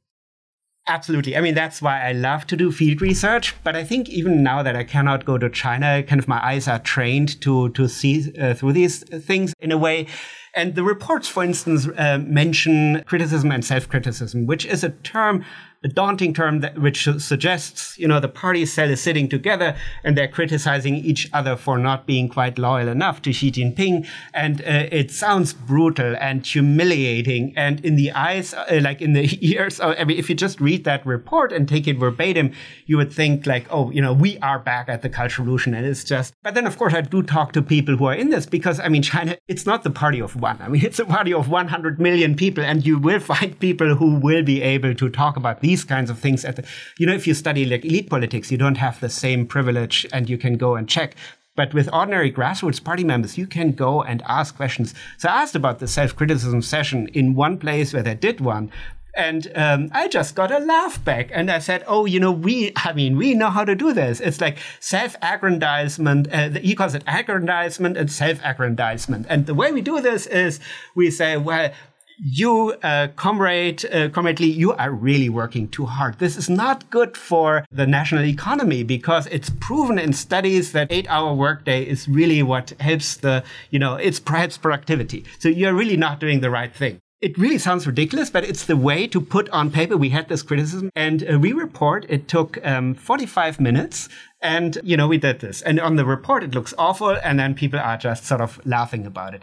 Absolutely. 0.87 1.35
I 1.35 1.41
mean, 1.41 1.53
that's 1.53 1.81
why 1.81 2.01
I 2.01 2.13
love 2.13 2.47
to 2.47 2.55
do 2.55 2.71
field 2.71 3.01
research. 3.01 3.53
But 3.63 3.75
I 3.75 3.83
think 3.83 4.09
even 4.09 4.41
now 4.41 4.63
that 4.63 4.75
I 4.75 4.85
cannot 4.85 5.25
go 5.25 5.37
to 5.37 5.49
China, 5.49 6.01
kind 6.01 6.19
of 6.19 6.29
my 6.29 6.43
eyes 6.43 6.67
are 6.67 6.79
trained 6.79 7.41
to 7.41 7.69
to 7.69 7.89
see 7.89 8.33
uh, 8.39 8.53
through 8.53 8.73
these 8.73 9.03
things 9.03 9.53
in 9.59 9.73
a 9.73 9.77
way. 9.77 10.07
And 10.55 10.75
the 10.75 10.83
reports, 10.83 11.27
for 11.27 11.43
instance, 11.43 11.87
uh, 11.97 12.19
mention 12.19 13.03
criticism 13.05 13.51
and 13.51 13.63
self-criticism, 13.63 14.47
which 14.47 14.65
is 14.65 14.83
a 14.83 14.89
term 14.89 15.45
a 15.83 15.87
daunting 15.87 16.33
term 16.33 16.61
that, 16.61 16.79
which 16.79 17.07
suggests, 17.19 17.97
you 17.97 18.07
know, 18.07 18.19
the 18.19 18.27
party 18.27 18.65
cell 18.65 18.89
is 18.89 19.01
sitting 19.01 19.29
together 19.29 19.75
and 20.03 20.17
they're 20.17 20.27
criticizing 20.27 20.95
each 20.95 21.29
other 21.33 21.55
for 21.55 21.77
not 21.77 22.05
being 22.05 22.29
quite 22.29 22.57
loyal 22.57 22.87
enough 22.87 23.21
to 23.23 23.33
Xi 23.33 23.51
Jinping. 23.51 24.07
And 24.33 24.61
uh, 24.61 24.87
it 24.91 25.11
sounds 25.11 25.53
brutal 25.53 26.15
and 26.19 26.45
humiliating. 26.45 27.53
And 27.55 27.83
in 27.85 27.95
the 27.95 28.11
eyes, 28.11 28.53
uh, 28.53 28.79
like 28.81 29.01
in 29.01 29.13
the 29.13 29.37
ears, 29.47 29.79
I 29.79 30.03
mean, 30.03 30.17
if 30.17 30.29
you 30.29 30.35
just 30.35 30.59
read 30.59 30.83
that 30.85 31.05
report 31.05 31.51
and 31.51 31.67
take 31.67 31.87
it 31.87 31.97
verbatim, 31.97 32.53
you 32.85 32.97
would 32.97 33.11
think 33.11 33.45
like, 33.45 33.67
oh, 33.69 33.91
you 33.91 34.01
know, 34.01 34.13
we 34.13 34.37
are 34.39 34.59
back 34.59 34.89
at 34.89 35.01
the 35.01 35.09
Cultural 35.09 35.45
Revolution. 35.45 35.73
And 35.73 35.85
it's 35.85 36.03
just, 36.03 36.33
but 36.43 36.55
then 36.55 36.67
of 36.67 36.77
course 36.77 36.93
I 36.93 37.01
do 37.01 37.23
talk 37.23 37.53
to 37.53 37.61
people 37.61 37.95
who 37.95 38.05
are 38.05 38.13
in 38.13 38.29
this 38.29 38.45
because 38.45 38.79
I 38.79 38.89
mean, 38.89 39.01
China, 39.01 39.37
it's 39.47 39.65
not 39.65 39.83
the 39.83 39.89
party 39.89 40.19
of 40.19 40.35
one. 40.35 40.59
I 40.61 40.67
mean, 40.67 40.83
it's 40.85 40.99
a 40.99 41.05
party 41.05 41.33
of 41.33 41.49
100 41.49 41.99
million 41.99 42.35
people 42.35 42.63
and 42.63 42.85
you 42.85 42.97
will 42.97 43.19
find 43.19 43.57
people 43.59 43.95
who 43.95 44.15
will 44.15 44.43
be 44.43 44.61
able 44.61 44.93
to 44.95 45.09
talk 45.09 45.37
about 45.37 45.61
these 45.67 45.83
kinds 45.83 46.09
of 46.09 46.17
things 46.17 46.45
at 46.45 46.55
the, 46.55 46.63
you 46.97 47.05
know, 47.05 47.13
if 47.13 47.27
you 47.27 47.33
study 47.33 47.65
like 47.65 47.83
elite 47.83 48.09
politics, 48.09 48.51
you 48.51 48.57
don't 48.57 48.77
have 48.77 48.99
the 49.01 49.09
same 49.09 49.45
privilege 49.45 50.05
and 50.13 50.29
you 50.29 50.37
can 50.37 50.55
go 50.55 50.75
and 50.75 50.87
check. 50.87 51.15
But 51.57 51.73
with 51.73 51.91
ordinary 51.91 52.31
grassroots 52.31 52.81
party 52.81 53.03
members, 53.03 53.37
you 53.37 53.47
can 53.47 53.71
go 53.71 54.01
and 54.03 54.21
ask 54.27 54.55
questions. 54.55 54.93
So 55.17 55.27
I 55.27 55.41
asked 55.41 55.55
about 55.55 55.79
the 55.79 55.87
self 55.87 56.15
criticism 56.15 56.61
session 56.61 57.07
in 57.13 57.35
one 57.35 57.57
place 57.57 57.93
where 57.93 58.03
they 58.03 58.15
did 58.15 58.39
one. 58.39 58.71
And 59.15 59.51
um, 59.55 59.89
I 59.93 60.07
just 60.07 60.35
got 60.35 60.51
a 60.51 60.59
laugh 60.59 61.03
back. 61.03 61.31
And 61.33 61.49
I 61.49 61.57
said, 61.57 61.83
Oh, 61.87 62.05
you 62.05 62.19
know, 62.19 62.31
we, 62.31 62.71
I 62.75 62.93
mean, 62.93 63.17
we 63.17 63.33
know 63.33 63.49
how 63.49 63.65
to 63.65 63.75
do 63.75 63.91
this. 63.91 64.21
It's 64.21 64.39
like 64.39 64.59
self 64.79 65.15
aggrandizement. 65.23 66.31
Uh, 66.31 66.49
he 66.51 66.75
calls 66.75 66.93
it 66.93 67.03
aggrandizement 67.07 67.97
and 67.97 68.11
self 68.11 68.39
aggrandizement. 68.43 69.25
And 69.27 69.47
the 69.47 69.55
way 69.55 69.71
we 69.71 69.81
do 69.81 69.99
this 69.99 70.27
is 70.27 70.59
we 70.95 71.09
say, 71.09 71.35
Well, 71.35 71.73
you, 72.17 72.75
uh, 72.83 73.07
comrade, 73.15 73.85
uh, 73.93 74.09
comrade 74.09 74.39
Lee, 74.39 74.51
you 74.51 74.73
are 74.73 74.91
really 74.91 75.29
working 75.29 75.67
too 75.67 75.85
hard. 75.85 76.19
This 76.19 76.35
is 76.35 76.49
not 76.49 76.89
good 76.89 77.15
for 77.15 77.65
the 77.71 77.85
national 77.85 78.25
economy 78.25 78.83
because 78.83 79.27
it's 79.27 79.49
proven 79.49 79.99
in 79.99 80.13
studies 80.13 80.71
that 80.71 80.91
eight 80.91 81.07
hour 81.09 81.33
workday 81.33 81.83
is 81.83 82.07
really 82.07 82.41
what 82.43 82.71
helps 82.79 83.17
the, 83.17 83.43
you 83.69 83.79
know, 83.79 83.95
it's 83.95 84.19
perhaps 84.19 84.57
productivity. 84.57 85.25
So 85.39 85.49
you're 85.49 85.73
really 85.73 85.97
not 85.97 86.19
doing 86.19 86.39
the 86.39 86.49
right 86.49 86.73
thing. 86.73 86.99
It 87.19 87.35
really 87.37 87.57
sounds 87.57 87.87
ridiculous, 87.87 88.29
but 88.29 88.43
it's 88.43 88.65
the 88.65 88.77
way 88.77 89.07
to 89.07 89.19
put 89.19 89.49
on 89.49 89.71
paper. 89.71 89.97
We 89.97 90.09
had 90.09 90.29
this 90.29 90.43
criticism 90.43 90.91
and 90.95 91.27
uh, 91.27 91.39
we 91.39 91.51
report 91.51 92.05
it 92.09 92.27
took 92.27 92.63
um, 92.63 92.93
45 92.93 93.59
minutes 93.59 94.07
and, 94.39 94.77
you 94.83 94.95
know, 94.95 95.07
we 95.07 95.17
did 95.17 95.39
this. 95.39 95.63
And 95.63 95.79
on 95.79 95.95
the 95.95 96.05
report, 96.05 96.43
it 96.43 96.53
looks 96.53 96.75
awful. 96.77 97.17
And 97.23 97.39
then 97.39 97.55
people 97.55 97.79
are 97.79 97.97
just 97.97 98.25
sort 98.25 98.41
of 98.41 98.63
laughing 98.67 99.07
about 99.07 99.33
it. 99.33 99.41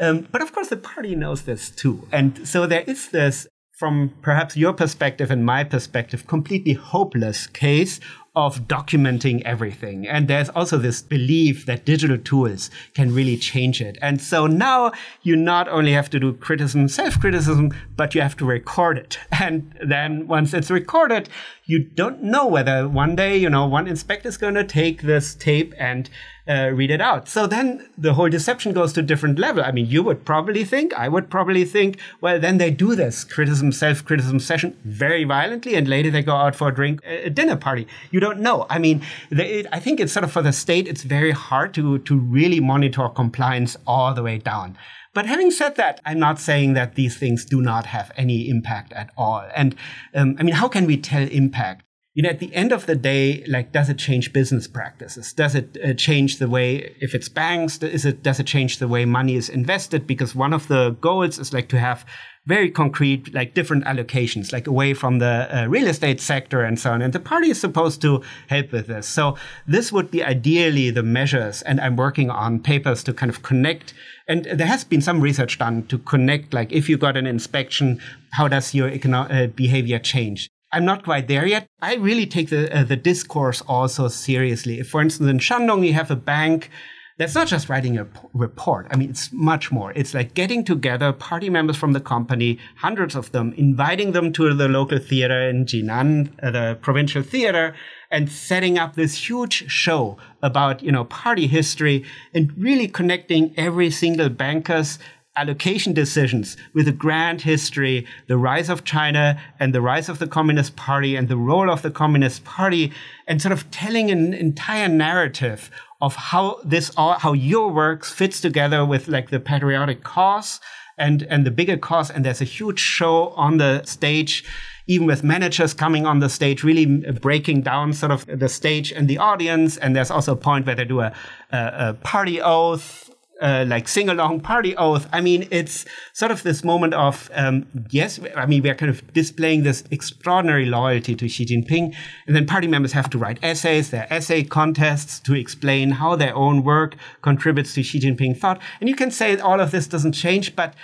Um, 0.00 0.28
but 0.30 0.42
of 0.42 0.52
course, 0.52 0.68
the 0.68 0.76
party 0.76 1.14
knows 1.14 1.42
this 1.42 1.70
too. 1.70 2.06
And 2.12 2.46
so 2.46 2.66
there 2.66 2.84
is 2.86 3.08
this, 3.08 3.46
from 3.72 4.12
perhaps 4.22 4.56
your 4.56 4.72
perspective 4.72 5.30
and 5.30 5.44
my 5.44 5.64
perspective, 5.64 6.26
completely 6.26 6.74
hopeless 6.74 7.46
case 7.46 8.00
of 8.36 8.66
documenting 8.66 9.42
everything. 9.42 10.08
And 10.08 10.26
there's 10.26 10.48
also 10.48 10.76
this 10.76 11.00
belief 11.02 11.66
that 11.66 11.84
digital 11.84 12.18
tools 12.18 12.68
can 12.94 13.14
really 13.14 13.36
change 13.36 13.80
it. 13.80 13.96
And 14.02 14.20
so 14.20 14.48
now 14.48 14.90
you 15.22 15.36
not 15.36 15.68
only 15.68 15.92
have 15.92 16.10
to 16.10 16.18
do 16.18 16.32
criticism, 16.32 16.88
self 16.88 17.20
criticism, 17.20 17.70
but 17.96 18.14
you 18.14 18.20
have 18.20 18.36
to 18.38 18.44
record 18.44 18.98
it. 18.98 19.18
And 19.44 19.72
then 19.86 20.26
once 20.26 20.54
it's 20.54 20.70
recorded, 20.70 21.28
you 21.66 21.78
don't 21.78 22.22
know 22.22 22.46
whether 22.46 22.86
one 22.88 23.16
day, 23.16 23.36
you 23.36 23.48
know, 23.48 23.66
one 23.66 23.88
inspector 23.88 24.28
is 24.28 24.36
going 24.36 24.54
to 24.54 24.64
take 24.64 25.02
this 25.02 25.34
tape 25.34 25.72
and 25.78 26.10
uh, 26.46 26.70
read 26.74 26.90
it 26.90 27.00
out. 27.00 27.26
So 27.26 27.46
then 27.46 27.88
the 27.96 28.12
whole 28.14 28.28
deception 28.28 28.74
goes 28.74 28.92
to 28.92 29.00
a 29.00 29.02
different 29.02 29.38
level. 29.38 29.64
I 29.64 29.72
mean, 29.72 29.86
you 29.86 30.02
would 30.02 30.26
probably 30.26 30.64
think, 30.64 30.92
I 30.92 31.08
would 31.08 31.30
probably 31.30 31.64
think, 31.64 31.98
well, 32.20 32.38
then 32.38 32.58
they 32.58 32.70
do 32.70 32.94
this 32.94 33.24
criticism, 33.24 33.72
self 33.72 34.04
criticism 34.04 34.40
session 34.40 34.76
very 34.84 35.24
violently, 35.24 35.74
and 35.74 35.88
later 35.88 36.10
they 36.10 36.22
go 36.22 36.34
out 36.34 36.54
for 36.54 36.68
a 36.68 36.74
drink, 36.74 37.00
a 37.04 37.30
dinner 37.30 37.56
party. 37.56 37.86
You 38.10 38.20
don't 38.20 38.40
know. 38.40 38.66
I 38.68 38.78
mean, 38.78 39.02
they, 39.30 39.64
I 39.72 39.80
think 39.80 40.00
it's 40.00 40.12
sort 40.12 40.24
of 40.24 40.32
for 40.32 40.42
the 40.42 40.52
state, 40.52 40.86
it's 40.86 41.02
very 41.02 41.32
hard 41.32 41.72
to, 41.74 41.98
to 41.98 42.18
really 42.18 42.60
monitor 42.60 43.08
compliance 43.08 43.76
all 43.86 44.12
the 44.12 44.22
way 44.22 44.36
down. 44.36 44.76
But 45.14 45.26
having 45.26 45.50
said 45.50 45.76
that, 45.76 46.00
I'm 46.04 46.18
not 46.18 46.40
saying 46.40 46.74
that 46.74 46.96
these 46.96 47.16
things 47.16 47.44
do 47.44 47.62
not 47.62 47.86
have 47.86 48.10
any 48.16 48.48
impact 48.50 48.92
at 48.92 49.10
all. 49.16 49.48
And 49.54 49.76
um, 50.14 50.36
I 50.38 50.42
mean, 50.42 50.56
how 50.56 50.68
can 50.68 50.86
we 50.86 50.96
tell 50.96 51.26
impact? 51.28 51.84
you 52.14 52.22
know, 52.22 52.28
at 52.28 52.38
the 52.38 52.54
end 52.54 52.72
of 52.72 52.86
the 52.86 52.94
day, 52.94 53.44
like, 53.48 53.72
does 53.72 53.88
it 53.88 53.98
change 53.98 54.32
business 54.32 54.68
practices? 54.68 55.32
Does 55.32 55.56
it 55.56 55.76
uh, 55.84 55.94
change 55.94 56.38
the 56.38 56.48
way, 56.48 56.94
if 57.00 57.12
it's 57.12 57.28
banks, 57.28 57.82
is 57.82 58.04
it, 58.04 58.22
does 58.22 58.38
it 58.38 58.46
change 58.46 58.78
the 58.78 58.86
way 58.86 59.04
money 59.04 59.34
is 59.34 59.48
invested? 59.48 60.06
Because 60.06 60.32
one 60.32 60.52
of 60.52 60.68
the 60.68 60.90
goals 61.00 61.40
is 61.40 61.52
like 61.52 61.68
to 61.70 61.78
have 61.80 62.06
very 62.46 62.70
concrete, 62.70 63.32
like 63.32 63.54
different 63.54 63.84
allocations, 63.84 64.52
like 64.52 64.66
away 64.66 64.92
from 64.92 65.18
the 65.18 65.48
uh, 65.50 65.66
real 65.66 65.86
estate 65.86 66.20
sector 66.20 66.62
and 66.62 66.78
so 66.78 66.92
on. 66.92 67.00
And 67.00 67.12
the 67.12 67.20
party 67.20 67.50
is 67.50 67.60
supposed 67.60 68.02
to 68.02 68.22
help 68.48 68.72
with 68.72 68.86
this. 68.86 69.06
So 69.06 69.36
this 69.66 69.90
would 69.92 70.10
be 70.10 70.22
ideally 70.22 70.90
the 70.90 71.02
measures. 71.02 71.62
And 71.62 71.80
I'm 71.80 71.96
working 71.96 72.30
on 72.30 72.60
papers 72.60 73.02
to 73.04 73.14
kind 73.14 73.30
of 73.30 73.42
connect. 73.42 73.94
And 74.28 74.44
there 74.44 74.66
has 74.66 74.84
been 74.84 75.00
some 75.00 75.20
research 75.20 75.58
done 75.58 75.86
to 75.86 75.98
connect, 75.98 76.52
like 76.52 76.70
if 76.70 76.88
you 76.88 76.98
got 76.98 77.16
an 77.16 77.26
inspection, 77.26 78.00
how 78.32 78.48
does 78.48 78.74
your 78.74 78.90
econo- 78.90 79.30
uh, 79.30 79.46
behavior 79.46 79.98
change? 79.98 80.50
I'm 80.70 80.84
not 80.84 81.04
quite 81.04 81.28
there 81.28 81.46
yet. 81.46 81.68
I 81.80 81.94
really 81.94 82.26
take 82.26 82.50
the 82.50 82.76
uh, 82.76 82.82
the 82.82 82.96
discourse 82.96 83.62
also 83.68 84.08
seriously. 84.08 84.80
If, 84.80 84.88
for 84.90 85.00
instance, 85.00 85.30
in 85.30 85.38
Shandong, 85.38 85.86
you 85.86 85.92
have 85.92 86.10
a 86.10 86.16
bank 86.16 86.68
that's 87.16 87.34
not 87.34 87.46
just 87.46 87.68
writing 87.68 87.96
a 87.96 88.06
report. 88.32 88.88
I 88.90 88.96
mean, 88.96 89.10
it's 89.10 89.32
much 89.32 89.70
more. 89.70 89.92
It's 89.92 90.14
like 90.14 90.34
getting 90.34 90.64
together 90.64 91.12
party 91.12 91.48
members 91.48 91.76
from 91.76 91.92
the 91.92 92.00
company, 92.00 92.58
hundreds 92.78 93.14
of 93.14 93.30
them, 93.30 93.54
inviting 93.56 94.12
them 94.12 94.32
to 94.32 94.52
the 94.52 94.68
local 94.68 94.98
theater 94.98 95.48
in 95.48 95.64
Jinan, 95.64 96.32
uh, 96.42 96.50
the 96.50 96.78
provincial 96.82 97.22
theater, 97.22 97.74
and 98.10 98.30
setting 98.30 98.78
up 98.78 98.94
this 98.94 99.28
huge 99.28 99.70
show 99.70 100.16
about, 100.42 100.82
you 100.82 100.90
know, 100.90 101.04
party 101.04 101.46
history 101.46 102.04
and 102.32 102.52
really 102.58 102.88
connecting 102.88 103.54
every 103.56 103.90
single 103.90 104.28
banker's 104.28 104.98
allocation 105.36 105.92
decisions 105.92 106.56
with 106.74 106.86
a 106.86 106.92
grand 106.92 107.42
history, 107.42 108.06
the 108.28 108.36
rise 108.36 108.68
of 108.68 108.84
China 108.84 109.40
and 109.58 109.74
the 109.74 109.80
rise 109.80 110.08
of 110.08 110.18
the 110.18 110.26
Communist 110.26 110.76
Party 110.76 111.16
and 111.16 111.28
the 111.28 111.36
role 111.36 111.70
of 111.70 111.82
the 111.82 111.90
Communist 111.90 112.44
Party, 112.44 112.92
and 113.26 113.42
sort 113.42 113.52
of 113.52 113.68
telling 113.70 114.10
an 114.10 114.32
entire 114.32 114.88
narrative 114.88 115.70
of 116.04 116.16
how 116.16 116.58
this 116.64 116.92
all, 116.96 117.14
how 117.14 117.32
your 117.32 117.70
work 117.70 118.04
fits 118.04 118.38
together 118.40 118.84
with 118.84 119.08
like 119.08 119.30
the 119.30 119.40
patriotic 119.40 120.04
cause 120.04 120.60
and 120.98 121.22
and 121.30 121.46
the 121.46 121.50
bigger 121.50 121.78
cause. 121.78 122.10
And 122.10 122.24
there's 122.24 122.42
a 122.42 122.50
huge 122.58 122.78
show 122.78 123.28
on 123.30 123.56
the 123.56 123.82
stage. 123.84 124.44
Even 124.86 125.06
with 125.06 125.24
managers 125.24 125.72
coming 125.72 126.04
on 126.04 126.18
the 126.18 126.28
stage, 126.28 126.62
really 126.62 126.84
breaking 127.28 127.62
down 127.62 127.94
sort 127.94 128.12
of 128.12 128.26
the 128.26 128.50
stage 128.50 128.92
and 128.92 129.08
the 129.08 129.16
audience. 129.16 129.78
And 129.78 129.96
there's 129.96 130.10
also 130.10 130.32
a 130.32 130.36
point 130.36 130.66
where 130.66 130.74
they 130.74 130.84
do 130.84 131.00
a, 131.00 131.10
a, 131.50 131.88
a 131.88 131.94
party 131.94 132.38
oath 132.42 133.10
uh, 133.40 133.64
like 133.66 133.88
sing 133.88 134.08
along 134.08 134.40
party 134.40 134.76
oath. 134.76 135.08
I 135.12 135.20
mean, 135.20 135.48
it's 135.50 135.84
sort 136.12 136.30
of 136.30 136.42
this 136.42 136.64
moment 136.64 136.94
of, 136.94 137.30
um, 137.34 137.66
yes, 137.90 138.20
I 138.36 138.46
mean, 138.46 138.62
we're 138.62 138.74
kind 138.74 138.90
of 138.90 139.12
displaying 139.12 139.62
this 139.62 139.84
extraordinary 139.90 140.66
loyalty 140.66 141.14
to 141.16 141.28
Xi 141.28 141.44
Jinping. 141.44 141.94
And 142.26 142.36
then 142.36 142.46
party 142.46 142.66
members 142.66 142.92
have 142.92 143.10
to 143.10 143.18
write 143.18 143.38
essays, 143.42 143.90
their 143.90 144.06
essay 144.12 144.44
contests 144.44 145.20
to 145.20 145.34
explain 145.34 145.92
how 145.92 146.16
their 146.16 146.34
own 146.34 146.62
work 146.64 146.96
contributes 147.22 147.74
to 147.74 147.82
Xi 147.82 148.00
Jinping 148.00 148.38
thought. 148.38 148.60
And 148.80 148.88
you 148.88 148.94
can 148.94 149.10
say 149.10 149.36
all 149.36 149.60
of 149.60 149.70
this 149.70 149.86
doesn't 149.86 150.12
change, 150.12 150.54
but 150.54 150.74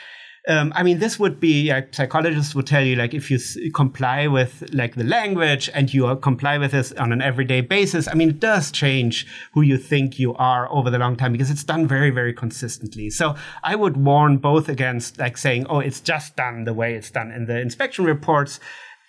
um, 0.49 0.73
I 0.75 0.83
mean, 0.83 0.99
this 0.99 1.19
would 1.19 1.39
be 1.39 1.71
like 1.71 1.95
psychologists 1.95 2.55
would 2.55 2.67
tell 2.67 2.83
you, 2.83 2.97
like 2.97 3.13
if 3.13 3.31
you 3.31 3.37
s- 3.37 3.59
comply 3.75 4.27
with 4.27 4.65
like 4.73 4.95
the 4.95 5.05
language 5.05 5.69
and 5.75 5.93
you 5.93 6.17
comply 6.17 6.57
with 6.57 6.73
this 6.73 6.93
on 6.93 7.13
an 7.13 7.21
everyday 7.21 7.61
basis. 7.61 8.09
I 8.09 8.15
mean, 8.15 8.31
it 8.31 8.41
does 8.41 8.73
change 8.73 9.27
who 9.53 9.61
you 9.61 9.77
think 9.77 10.19
you 10.19 10.35
are 10.35 10.71
over 10.73 10.89
the 10.89 10.99
long 10.99 11.17
time 11.17 11.33
because 11.33 11.51
it's 11.51 11.65
done 11.65 11.87
very, 11.87 12.11
very 12.11 12.33
consistently. 12.33 13.11
So 13.11 13.37
I 13.63 13.77
would 13.77 13.99
warn 13.99 14.39
both 14.39 14.69
against 14.69 15.19
like 15.19 15.37
saying, 15.37 15.67
"Oh, 15.69 15.81
it's 15.81 16.01
just 16.01 16.37
done 16.37 16.65
the 16.65 16.75
way 16.75 16.95
it's 16.95 17.11
done 17.11 17.31
in 17.31 17.45
the 17.47 17.61
inspection 17.61 18.05
reports." 18.05 18.61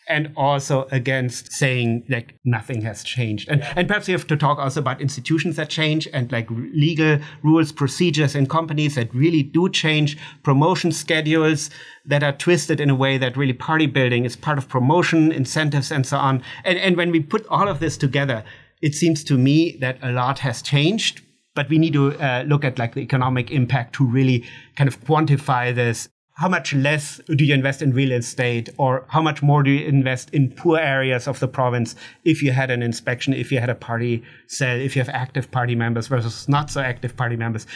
And 0.08 0.32
also 0.36 0.88
against 0.92 1.52
saying 1.52 2.04
like 2.10 2.36
nothing 2.44 2.82
has 2.82 3.04
changed. 3.04 3.50
And, 3.50 3.62
yeah. 3.62 3.74
and 3.76 3.88
perhaps 3.88 4.08
you 4.08 4.14
have 4.14 4.28
to 4.28 4.38
talk 4.38 4.58
also 4.58 4.80
about 4.80 5.02
institutions 5.02 5.56
that 5.56 5.70
change 5.70 6.08
and 6.14 6.32
like 6.32 6.50
legal 6.50 7.20
rules, 7.44 7.72
procedures 7.72 8.36
in 8.36 8.48
companies 8.48 8.96
that 8.96 9.14
really 9.14 9.44
do 9.44 9.70
change, 9.70 10.18
promotion 10.44 10.92
schedules 10.92 11.70
that 12.06 12.24
are 12.24 12.34
twisted 12.34 12.80
in 12.80 12.90
a 12.90 12.96
way 12.96 13.18
that 13.18 13.38
really 13.38 13.54
party 13.54 13.86
building 13.86 14.26
is 14.26 14.36
part 14.36 14.58
of 14.58 14.68
promotion, 14.68 15.32
incentives, 15.32 15.92
and 15.92 16.06
so 16.06 16.18
on. 16.18 16.44
And, 16.66 16.78
and 16.80 16.98
when 16.98 17.12
we 17.12 17.20
put 17.20 17.46
all 17.48 17.68
of 17.68 17.80
this 17.80 17.98
together, 17.98 18.44
it 18.82 18.96
seems 18.96 19.24
to 19.26 19.38
me 19.38 19.78
that 19.82 19.98
a 20.02 20.12
lot 20.12 20.40
has 20.40 20.62
changed 20.62 21.22
but 21.54 21.68
we 21.70 21.78
need 21.78 21.92
to 21.92 22.18
uh, 22.20 22.44
look 22.48 22.64
at 22.64 22.80
like 22.80 22.94
the 22.94 23.02
economic 23.02 23.52
impact 23.52 23.94
to 23.96 24.06
really 24.06 24.46
kind 24.78 24.88
of 24.88 25.02
quantify 25.02 25.76
this 25.76 26.08
how 26.42 26.50
much 26.50 26.74
less 26.74 27.22
do 27.28 27.46
you 27.46 27.54
invest 27.54 27.84
in 27.84 27.94
real 27.94 28.12
estate 28.12 28.68
or 28.78 29.06
how 29.10 29.22
much 29.22 29.44
more 29.44 29.62
do 29.62 29.70
you 29.70 29.86
invest 29.88 30.32
in 30.32 30.50
poor 30.50 30.80
areas 30.80 31.28
of 31.28 31.40
the 31.40 31.48
province 31.48 31.96
if 32.26 32.42
you 32.42 32.52
had 32.52 32.72
an 32.72 32.82
inspection 32.82 33.32
if 33.32 33.52
you 33.52 33.60
had 33.60 33.70
a 33.70 33.76
party 33.76 34.24
cell 34.48 34.76
if 34.76 34.96
you 34.96 35.02
have 35.04 35.10
active 35.10 35.52
party 35.52 35.76
members 35.76 36.08
versus 36.08 36.50
not 36.50 36.72
so 36.72 36.82
active 36.82 37.16
party 37.16 37.36
members? 37.36 37.68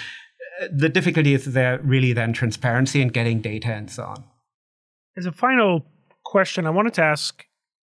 Uh, 0.60 0.68
the 0.76 0.90
difficulty 0.90 1.36
is 1.36 1.46
there 1.46 1.80
really 1.84 2.12
then 2.12 2.34
transparency 2.34 3.04
and 3.04 3.14
getting 3.14 3.40
data 3.40 3.72
and 3.72 3.92
so 3.92 4.04
on. 4.04 4.24
As 5.16 5.28
a 5.28 5.32
final 5.32 5.86
question 6.26 6.66
i 6.66 6.72
wanted 6.72 6.94
to 6.96 7.04
ask 7.04 7.46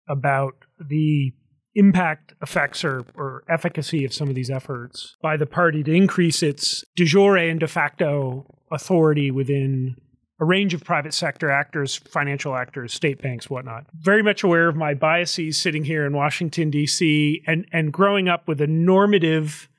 about 0.09 0.55
the 0.77 1.31
impact 1.73 2.33
effects 2.41 2.83
or, 2.83 3.05
or 3.15 3.45
efficacy 3.49 4.03
of 4.03 4.13
some 4.13 4.27
of 4.27 4.35
these 4.35 4.49
efforts 4.49 5.15
by 5.21 5.37
the 5.37 5.45
party 5.45 5.83
to 5.83 5.93
increase 5.93 6.43
its 6.43 6.83
de 6.97 7.05
jure 7.05 7.37
and 7.37 7.61
de 7.61 7.67
facto 7.67 8.45
authority 8.71 9.31
within 9.31 9.95
a 10.39 10.45
range 10.45 10.73
of 10.73 10.83
private 10.83 11.13
sector 11.13 11.49
actors, 11.49 11.95
financial 11.95 12.55
actors, 12.55 12.93
state 12.93 13.21
banks, 13.21 13.49
whatnot. 13.49 13.85
Very 13.93 14.21
much 14.21 14.43
aware 14.43 14.67
of 14.67 14.75
my 14.75 14.93
biases 14.93 15.57
sitting 15.57 15.85
here 15.85 16.05
in 16.05 16.13
Washington, 16.13 16.69
D.C., 16.69 17.41
and, 17.47 17.65
and 17.71 17.93
growing 17.93 18.27
up 18.27 18.47
with 18.47 18.59
a 18.59 18.67
normative 18.67 19.69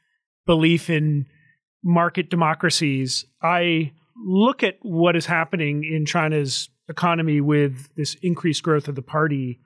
belief 0.47 0.89
in 0.89 1.27
market 1.85 2.31
democracies. 2.31 3.27
I 3.43 3.93
look 4.17 4.63
at 4.63 4.79
what 4.81 5.15
is 5.15 5.27
happening 5.27 5.85
in 5.85 6.07
China's 6.07 6.71
economy 6.89 7.41
with 7.41 7.89
this 7.97 8.17
increased 8.23 8.63
growth 8.63 8.89
of 8.89 8.95
the 8.95 9.03
party, 9.03 9.61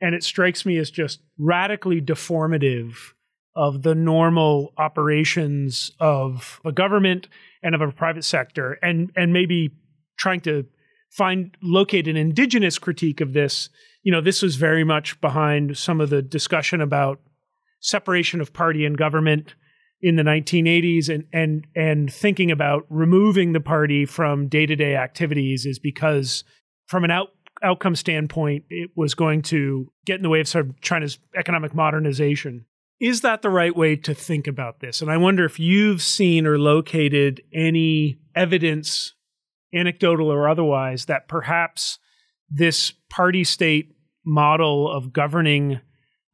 and 0.00 0.14
it 0.14 0.24
strikes 0.24 0.64
me 0.64 0.78
as 0.78 0.90
just 0.90 1.20
radically 1.38 2.00
deformative 2.00 3.12
of 3.54 3.82
the 3.82 3.94
normal 3.94 4.72
operations 4.78 5.90
of 6.00 6.60
a 6.64 6.72
government 6.72 7.28
and 7.62 7.74
of 7.74 7.82
a 7.82 7.92
private 7.92 8.24
sector, 8.24 8.78
and 8.82 9.12
and 9.14 9.32
maybe 9.32 9.70
trying 10.16 10.40
to 10.40 10.64
find 11.10 11.56
locate 11.62 12.08
an 12.08 12.16
indigenous 12.16 12.78
critique 12.78 13.20
of 13.20 13.32
this 13.32 13.68
you 14.02 14.10
know 14.10 14.20
this 14.20 14.42
was 14.42 14.56
very 14.56 14.84
much 14.84 15.20
behind 15.20 15.76
some 15.76 16.00
of 16.00 16.10
the 16.10 16.22
discussion 16.22 16.80
about 16.80 17.20
separation 17.80 18.40
of 18.40 18.52
party 18.52 18.84
and 18.84 18.96
government 18.96 19.54
in 20.00 20.16
the 20.16 20.22
1980s 20.22 21.08
and 21.08 21.24
and 21.32 21.66
and 21.76 22.12
thinking 22.12 22.50
about 22.50 22.84
removing 22.88 23.52
the 23.52 23.60
party 23.60 24.04
from 24.04 24.48
day-to-day 24.48 24.96
activities 24.96 25.64
is 25.64 25.78
because 25.78 26.44
from 26.86 27.04
an 27.04 27.10
out, 27.10 27.28
outcome 27.62 27.96
standpoint 27.96 28.64
it 28.68 28.90
was 28.96 29.14
going 29.14 29.42
to 29.42 29.90
get 30.04 30.16
in 30.16 30.22
the 30.22 30.28
way 30.28 30.40
of 30.40 30.48
sort 30.48 30.66
of 30.68 30.80
China's 30.80 31.18
economic 31.36 31.74
modernization. 31.74 32.66
Is 33.00 33.22
that 33.22 33.42
the 33.42 33.50
right 33.50 33.74
way 33.74 33.96
to 33.96 34.14
think 34.14 34.46
about 34.46 34.80
this? 34.80 35.00
And 35.00 35.10
i 35.10 35.16
wonder 35.16 35.44
if 35.44 35.58
you've 35.58 36.02
seen 36.02 36.46
or 36.46 36.58
located 36.58 37.40
any 37.52 38.18
evidence 38.34 39.14
anecdotal 39.74 40.30
or 40.30 40.48
otherwise, 40.48 41.06
that 41.06 41.28
perhaps 41.28 41.98
this 42.50 42.92
party 43.08 43.44
state 43.44 43.94
model 44.24 44.90
of 44.90 45.12
governing 45.12 45.80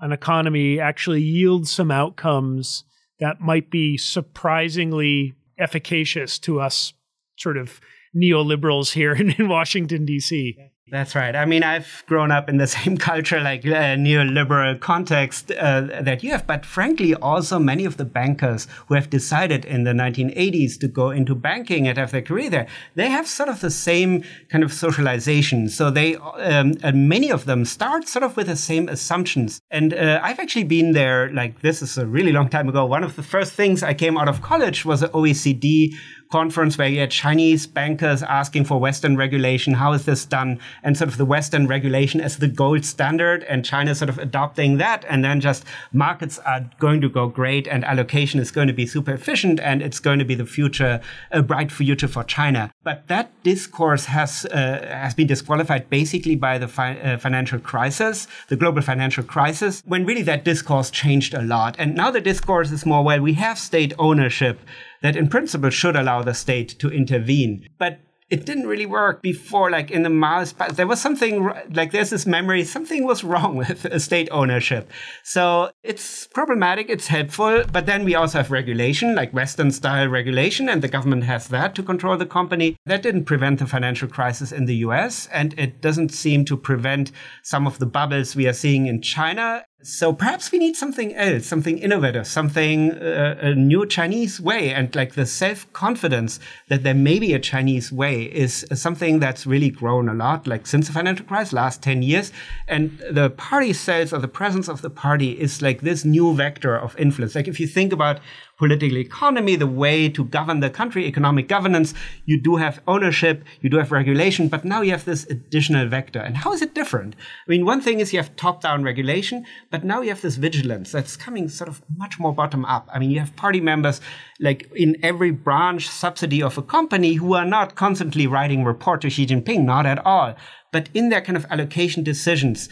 an 0.01 0.13
economy 0.13 0.79
actually 0.79 1.23
yields 1.23 1.71
some 1.71 1.91
outcomes 1.91 2.85
that 3.21 3.41
might 3.41 3.71
be 3.71 3.97
surprisingly 3.97 5.35
efficacious 5.59 6.39
to 6.39 6.61
us 6.61 6.93
sort 7.37 7.57
of 7.57 7.81
neoliberals 8.17 8.93
here 8.93 9.13
in, 9.21 9.31
in 9.33 9.49
Washington, 9.49 10.05
D.C. 10.05 10.57
That's 10.91 11.15
right. 11.15 11.37
I 11.37 11.45
mean, 11.45 11.63
I've 11.63 12.03
grown 12.07 12.31
up 12.31 12.49
in 12.49 12.57
the 12.57 12.67
same 12.79 12.97
culture, 12.97 13.41
like 13.41 13.65
uh, 13.67 13.97
neoliberal 13.97 14.79
context 14.81 15.53
uh, 15.53 15.83
that 16.01 16.23
you 16.23 16.31
have. 16.31 16.47
But 16.47 16.65
frankly, 16.65 17.15
also 17.15 17.59
many 17.59 17.85
of 17.85 17.97
the 17.97 18.05
bankers 18.05 18.67
who 18.87 18.95
have 18.95 19.11
decided 19.11 19.65
in 19.65 19.85
the 19.85 19.93
1980s 19.93 20.79
to 20.81 20.89
go 20.89 21.11
into 21.11 21.35
banking 21.35 21.87
and 21.87 21.99
have 21.99 22.13
their 22.13 22.23
career 22.23 22.49
there, 22.49 22.67
they 22.95 23.09
have 23.09 23.27
sort 23.27 23.49
of 23.49 23.61
the 23.61 23.71
same 23.71 24.25
kind 24.49 24.65
of 24.65 24.73
socialization. 24.73 25.69
So 25.69 25.91
they, 25.91 26.17
um, 26.17 26.75
and 26.83 27.09
many 27.09 27.31
of 27.31 27.45
them 27.45 27.65
start 27.65 28.09
sort 28.09 28.23
of 28.23 28.37
with 28.37 28.47
the 28.47 28.57
same 28.57 28.89
assumptions. 28.89 29.61
And 29.71 29.93
uh, 29.93 30.21
I've 30.23 30.39
actually 30.39 30.65
been 30.65 30.93
there, 30.93 31.31
like 31.33 31.61
this 31.61 31.83
is 31.83 31.99
a 31.99 32.07
really 32.07 32.33
long 32.33 32.49
time 32.49 32.69
ago. 32.69 32.87
One 32.87 33.05
of 33.05 33.17
the 33.17 33.23
first 33.23 33.53
things 33.53 33.83
I 33.83 33.93
came 33.95 34.17
out 34.17 34.29
of 34.29 34.41
college 34.41 34.85
was 34.85 35.03
an 35.03 35.11
OECD 35.11 35.95
conference 36.31 36.77
where 36.77 36.89
you 36.89 37.01
had 37.01 37.11
Chinese 37.11 37.67
bankers 37.67 38.23
asking 38.23 38.65
for 38.65 38.79
Western 38.79 39.17
regulation. 39.17 39.75
How 39.75 39.93
is 39.93 40.05
this 40.05 40.25
done? 40.25 40.61
And 40.83 40.97
sort 40.97 41.09
of 41.09 41.17
the 41.17 41.25
Western 41.25 41.67
regulation 41.67 42.21
as 42.21 42.39
the 42.39 42.49
gold 42.49 42.85
standard, 42.85 43.45
and 43.45 43.65
China 43.65 43.95
sort 43.95 44.09
of 44.09 44.19
adopting 44.19 44.79
that. 44.79 45.05
And 45.09 45.25
then 45.25 45.41
just 45.41 45.65
markets 45.93 46.39
are 46.41 46.69
going 46.79 47.01
to 47.01 47.09
go 47.09 47.29
great, 47.29 47.67
and 47.67 47.85
allocation 47.85 48.41
is 48.41 48.51
going 48.51 48.69
to 48.69 48.75
be 48.75 48.87
super 48.87 49.13
efficient, 49.13 49.61
and 49.61 49.83
it's 49.83 50.01
going 50.01 50.19
to 50.19 50.25
be 50.25 50.35
the 50.35 50.47
future, 50.47 51.01
a 51.31 51.43
bright 51.43 51.73
future 51.73 52.09
for 52.09 52.25
China. 52.25 52.73
But 52.83 53.09
that 53.09 53.31
discourse 53.43 54.07
has 54.07 54.45
uh, 54.47 54.87
has 54.91 55.15
been 55.15 55.27
disqualified 55.27 55.89
basically 55.91 56.37
by 56.37 56.59
the 56.59 56.69
fi- 56.69 56.99
uh, 56.99 57.19
financial 57.19 57.59
crisis, 57.59 58.27
the 58.49 58.57
global 58.57 58.83
financial 58.83 59.25
crisis, 59.25 59.83
when 59.87 60.05
really 60.05 60.23
that 60.23 60.45
discourse 60.45 60.91
changed 60.91 61.35
a 61.35 61.43
lot. 61.43 61.77
And 61.79 61.95
now 61.95 62.11
the 62.11 62.21
discourse 62.21 62.71
is 62.71 62.85
more 62.87 63.05
well, 63.05 63.21
we 63.21 63.35
have 63.35 63.59
state 63.59 63.93
ownership 63.99 64.59
that 65.03 65.17
in 65.17 65.29
principle 65.29 65.71
should 65.71 65.97
allow 65.97 66.23
the 66.23 66.35
state 66.35 66.79
to 66.79 66.91
intervene. 66.91 67.69
But 67.79 68.01
it 68.31 68.45
didn't 68.45 68.67
really 68.67 68.85
work 68.85 69.23
before, 69.23 69.71
like 69.71 69.91
in 69.91 70.03
the 70.03 70.11
Maoist, 70.11 70.59
but 70.59 70.77
there 70.77 70.87
was 70.87 71.01
something 71.01 71.51
like 71.71 71.93
there's 71.93 72.11
this 72.11 72.27
memory, 72.27 72.63
something 72.63 73.05
was 73.05 73.25
wrong 73.29 73.57
with 73.57 74.01
state 74.03 74.29
ownership. 74.31 74.91
So 75.25 75.71
it's 75.83 76.27
problematic, 76.27 76.91
it's 76.91 77.07
helpful, 77.07 77.65
but 77.73 77.87
then 77.87 78.05
we 78.05 78.15
also 78.15 78.39
have 78.39 78.51
regulation, 78.51 79.15
like 79.15 79.33
Western 79.33 79.71
style 79.71 80.09
regulation, 80.09 80.69
and 80.69 80.83
the 80.83 80.89
government 80.89 81.25
has 81.25 81.49
that 81.49 81.75
to 81.77 81.83
control 81.83 82.17
the 82.19 82.27
company. 82.27 82.77
That 82.85 83.03
didn't 83.03 83.25
prevent 83.25 83.61
the 83.61 83.67
financial 83.67 84.09
crisis 84.09 84.53
in 84.53 84.67
the 84.67 84.77
US, 84.77 85.27
and 85.33 85.59
it 85.59 85.81
doesn't 85.81 86.11
seem 86.11 86.45
to 86.47 86.57
prevent 86.57 87.13
some 87.43 87.67
of 87.67 87.79
the 87.79 87.87
bubbles 87.87 88.37
we 88.37 88.47
are 88.47 88.53
seeing 88.53 88.87
in 88.87 89.01
China. 89.01 89.65
So 89.81 90.13
perhaps 90.13 90.51
we 90.51 90.59
need 90.59 90.75
something 90.75 91.15
else, 91.15 91.47
something 91.47 91.79
innovative, 91.79 92.27
something 92.27 92.91
uh, 92.91 93.39
a 93.41 93.55
new 93.55 93.87
Chinese 93.87 94.41
way, 94.41 94.75
and 94.75 94.93
like 94.97 95.15
the 95.15 95.25
self 95.25 95.73
confidence 95.73 96.41
that 96.67 96.83
there 96.83 96.95
may 96.95 97.21
be 97.21 97.33
a 97.33 97.39
Chinese 97.39 97.93
way 97.93 98.25
is 98.25 98.67
something 98.75 99.21
that's 99.21 99.47
really 99.47 99.71
grown 99.71 100.09
a 100.09 100.15
lot, 100.15 100.49
like 100.49 100.67
since 100.67 100.89
the 100.89 100.93
financial 100.93 101.25
crisis, 101.25 101.53
last 101.53 101.81
ten 101.81 102.03
years. 102.03 102.33
And 102.67 102.99
the 103.09 103.31
party 103.31 103.73
cells 103.73 104.13
or 104.13 104.19
the 104.19 104.27
presence 104.27 104.69
of 104.69 104.83
the 104.83 104.91
party 104.91 105.41
is 105.41 105.63
like 105.63 105.83
this 105.83 106.05
new 106.05 106.35
vector 106.35 106.77
of 106.77 106.99
influence. 106.99 107.37
Like 107.37 107.47
if 107.47 107.61
you 107.61 107.69
think 107.69 107.93
about 107.93 108.19
political 108.59 108.99
economy, 108.99 109.55
the 109.55 109.67
way 109.67 110.09
to 110.09 110.25
govern 110.25 110.61
the 110.61 110.69
country, 110.69 111.07
economic 111.07 111.47
governance. 111.47 111.95
You 112.27 112.41
do 112.41 112.57
have 112.57 112.83
ownership, 112.89 113.45
you 113.61 113.71
do 113.71 113.79
have 113.79 113.93
regulation, 113.93 114.49
but 114.49 114.65
now 114.65 114.83
you 114.83 114.91
have 114.91 115.05
this 115.05 115.25
additional 115.31 115.89
vector. 115.89 116.19
And 116.19 116.37
how 116.37 116.53
is 116.53 116.61
it 116.61 116.75
different? 116.75 117.15
I 117.47 117.51
mean, 117.51 117.65
one 117.65 117.81
thing 117.81 118.01
is 118.01 118.13
you 118.13 118.19
have 118.19 118.35
top 118.35 118.61
down 118.61 118.83
regulation, 118.83 119.47
but 119.71 119.85
now 119.85 120.03
you 120.03 120.09
have 120.09 120.23
this 120.23 120.37
vigilance 120.37 120.91
that's 120.91 121.17
coming 121.17 121.49
sort 121.49 121.69
of 121.69 121.83
much 121.97 122.19
more 122.19 122.35
bottom 122.35 122.65
up. 122.65 122.89
I 122.93 122.99
mean, 122.99 123.11
you 123.11 123.21
have 123.21 123.37
party 123.37 123.61
members 123.61 124.01
like 124.41 124.69
in 124.75 124.97
every 125.03 125.31
branch 125.31 125.89
subsidy 125.89 126.43
of 126.43 126.59
a 126.59 126.63
company 126.63 127.15
who 127.15 127.35
are 127.35 127.47
not 127.47 127.77
constantly 127.77 128.27
writing 128.27 128.65
report 128.65 129.01
to 129.03 129.11
Xi 129.11 129.27
Jinping, 129.27 129.65
not 129.65 129.87
at 129.87 130.05
all. 130.05 130.35
But 130.73 130.89
in 130.95 131.09
their 131.09 131.21
kind 131.21 131.37
of 131.37 131.47
allocation 131.49 132.03
decisions, 132.03 132.69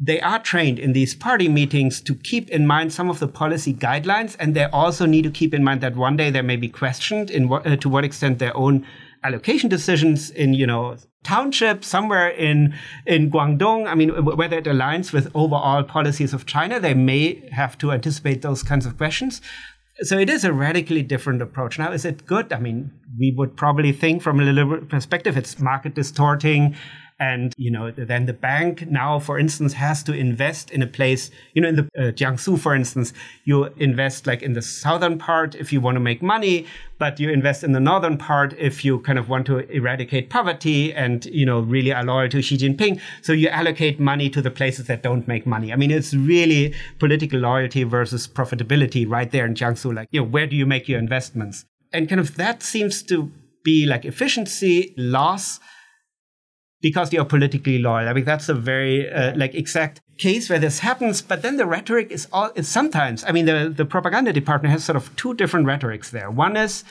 they 0.00 0.20
are 0.20 0.38
trained 0.38 0.78
in 0.78 0.92
these 0.92 1.14
party 1.14 1.48
meetings 1.48 2.00
to 2.02 2.14
keep 2.14 2.48
in 2.50 2.66
mind 2.66 2.92
some 2.92 3.10
of 3.10 3.18
the 3.18 3.26
policy 3.26 3.74
guidelines, 3.74 4.36
and 4.38 4.54
they 4.54 4.64
also 4.64 5.06
need 5.06 5.22
to 5.22 5.30
keep 5.30 5.52
in 5.52 5.64
mind 5.64 5.80
that 5.80 5.96
one 5.96 6.16
day 6.16 6.30
they 6.30 6.42
may 6.42 6.56
be 6.56 6.68
questioned 6.68 7.30
in 7.30 7.48
what, 7.48 7.66
uh, 7.66 7.76
to 7.76 7.88
what 7.88 8.04
extent 8.04 8.38
their 8.38 8.56
own 8.56 8.86
allocation 9.24 9.68
decisions 9.68 10.30
in 10.30 10.54
you 10.54 10.66
know 10.66 10.96
township 11.24 11.84
somewhere 11.84 12.28
in 12.28 12.74
in 13.06 13.30
Guangdong. 13.30 13.88
I 13.88 13.94
mean, 13.94 14.10
whether 14.24 14.58
it 14.58 14.66
aligns 14.66 15.12
with 15.12 15.30
overall 15.34 15.82
policies 15.82 16.32
of 16.32 16.46
China, 16.46 16.78
they 16.78 16.94
may 16.94 17.48
have 17.50 17.76
to 17.78 17.90
anticipate 17.90 18.42
those 18.42 18.62
kinds 18.62 18.86
of 18.86 18.96
questions. 18.96 19.40
So 20.02 20.16
it 20.16 20.30
is 20.30 20.44
a 20.44 20.52
radically 20.52 21.02
different 21.02 21.42
approach. 21.42 21.76
Now, 21.76 21.90
is 21.90 22.04
it 22.04 22.24
good? 22.24 22.52
I 22.52 22.60
mean, 22.60 22.92
we 23.18 23.34
would 23.36 23.56
probably 23.56 23.90
think 23.90 24.22
from 24.22 24.38
a 24.38 24.44
liberal 24.44 24.84
perspective, 24.84 25.36
it's 25.36 25.58
market 25.58 25.96
distorting 25.96 26.76
and, 27.20 27.52
you 27.56 27.70
know, 27.70 27.90
then 27.90 28.26
the 28.26 28.32
bank 28.32 28.88
now, 28.88 29.18
for 29.18 29.38
instance, 29.38 29.72
has 29.72 30.02
to 30.04 30.12
invest 30.12 30.70
in 30.70 30.82
a 30.82 30.86
place, 30.86 31.30
you 31.52 31.62
know, 31.62 31.68
in 31.68 31.76
the 31.76 31.82
uh, 31.98 32.12
Jiangsu, 32.12 32.58
for 32.58 32.74
instance, 32.74 33.12
you 33.44 33.64
invest 33.76 34.26
like 34.26 34.40
in 34.40 34.52
the 34.52 34.62
southern 34.62 35.18
part 35.18 35.56
if 35.56 35.72
you 35.72 35.80
want 35.80 35.96
to 35.96 36.00
make 36.00 36.22
money, 36.22 36.66
but 36.98 37.18
you 37.18 37.30
invest 37.30 37.64
in 37.64 37.72
the 37.72 37.80
northern 37.80 38.18
part 38.18 38.54
if 38.56 38.84
you 38.84 39.00
kind 39.00 39.18
of 39.18 39.28
want 39.28 39.46
to 39.46 39.58
eradicate 39.70 40.30
poverty 40.30 40.94
and, 40.94 41.26
you 41.26 41.44
know, 41.44 41.60
really 41.60 41.92
are 41.92 42.04
loyal 42.04 42.28
to 42.28 42.40
Xi 42.40 42.56
Jinping. 42.56 43.00
So 43.22 43.32
you 43.32 43.48
allocate 43.48 43.98
money 43.98 44.30
to 44.30 44.40
the 44.40 44.50
places 44.50 44.86
that 44.86 45.02
don't 45.02 45.26
make 45.26 45.44
money. 45.44 45.72
I 45.72 45.76
mean, 45.76 45.90
it's 45.90 46.14
really 46.14 46.72
political 47.00 47.40
loyalty 47.40 47.82
versus 47.82 48.28
profitability 48.28 49.08
right 49.08 49.30
there 49.30 49.44
in 49.44 49.54
Jiangsu. 49.54 49.92
Like, 49.92 50.08
you 50.12 50.20
know, 50.20 50.26
where 50.26 50.46
do 50.46 50.54
you 50.54 50.66
make 50.66 50.88
your 50.88 51.00
investments? 51.00 51.64
And 51.92 52.08
kind 52.08 52.20
of 52.20 52.36
that 52.36 52.62
seems 52.62 53.02
to 53.04 53.32
be 53.64 53.86
like 53.86 54.04
efficiency 54.04 54.94
loss 54.96 55.58
because 56.80 57.10
they 57.10 57.18
are 57.18 57.24
politically 57.24 57.78
loyal. 57.78 58.08
I 58.08 58.12
mean, 58.12 58.24
that's 58.24 58.48
a 58.48 58.54
very 58.54 59.10
uh, 59.10 59.36
like 59.36 59.54
exact 59.54 60.00
case 60.18 60.48
where 60.48 60.58
this 60.58 60.80
happens. 60.80 61.22
But 61.22 61.42
then 61.42 61.56
the 61.56 61.66
rhetoric 61.66 62.10
is 62.10 62.28
all 62.32 62.50
is 62.54 62.68
sometimes. 62.68 63.24
I 63.24 63.32
mean, 63.32 63.46
the 63.46 63.72
the 63.74 63.84
propaganda 63.84 64.32
department 64.32 64.72
has 64.72 64.84
sort 64.84 64.96
of 64.96 65.14
two 65.16 65.34
different 65.34 65.66
rhetorics 65.66 66.10
there. 66.10 66.30
One 66.30 66.56
is, 66.56 66.84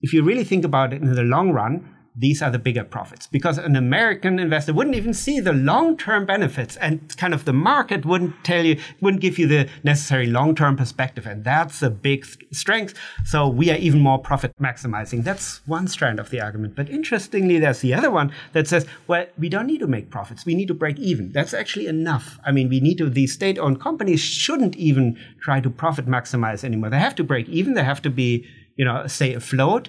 if 0.00 0.12
you 0.12 0.22
really 0.22 0.44
think 0.44 0.64
about 0.64 0.92
it 0.92 1.02
in 1.02 1.14
the 1.14 1.22
long 1.22 1.52
run, 1.52 1.94
these 2.18 2.42
are 2.42 2.50
the 2.50 2.58
bigger 2.58 2.82
profits 2.82 3.28
because 3.28 3.58
an 3.58 3.76
American 3.76 4.38
investor 4.40 4.72
wouldn't 4.72 4.96
even 4.96 5.14
see 5.14 5.38
the 5.38 5.52
long-term 5.52 6.26
benefits 6.26 6.76
and 6.76 7.16
kind 7.16 7.32
of 7.32 7.44
the 7.44 7.52
market 7.52 8.04
wouldn't 8.04 8.34
tell 8.44 8.64
you, 8.64 8.80
wouldn't 9.00 9.22
give 9.22 9.38
you 9.38 9.46
the 9.46 9.68
necessary 9.84 10.26
long-term 10.26 10.76
perspective. 10.76 11.26
And 11.26 11.44
that's 11.44 11.80
a 11.80 11.90
big 11.90 12.26
strength. 12.50 12.94
So 13.24 13.48
we 13.48 13.70
are 13.70 13.76
even 13.76 14.00
more 14.00 14.18
profit 14.18 14.52
maximizing. 14.60 15.22
That's 15.22 15.66
one 15.66 15.86
strand 15.86 16.18
of 16.18 16.30
the 16.30 16.40
argument. 16.40 16.74
But 16.74 16.90
interestingly, 16.90 17.58
there's 17.58 17.80
the 17.80 17.94
other 17.94 18.10
one 18.10 18.32
that 18.52 18.66
says, 18.66 18.84
well, 19.06 19.26
we 19.38 19.48
don't 19.48 19.66
need 19.66 19.78
to 19.80 19.86
make 19.86 20.10
profits. 20.10 20.44
We 20.44 20.56
need 20.56 20.68
to 20.68 20.74
break 20.74 20.98
even. 20.98 21.30
That's 21.30 21.54
actually 21.54 21.86
enough. 21.86 22.38
I 22.44 22.50
mean, 22.50 22.68
we 22.68 22.80
need 22.80 22.98
to, 22.98 23.08
these 23.08 23.32
state-owned 23.32 23.80
companies 23.80 24.20
shouldn't 24.20 24.76
even 24.76 25.16
try 25.40 25.60
to 25.60 25.70
profit 25.70 26.06
maximize 26.06 26.64
anymore. 26.64 26.90
They 26.90 26.98
have 26.98 27.14
to 27.16 27.24
break 27.24 27.48
even. 27.48 27.74
They 27.74 27.84
have 27.84 28.02
to 28.02 28.10
be, 28.10 28.44
you 28.76 28.84
know, 28.84 29.06
stay 29.06 29.34
afloat 29.34 29.88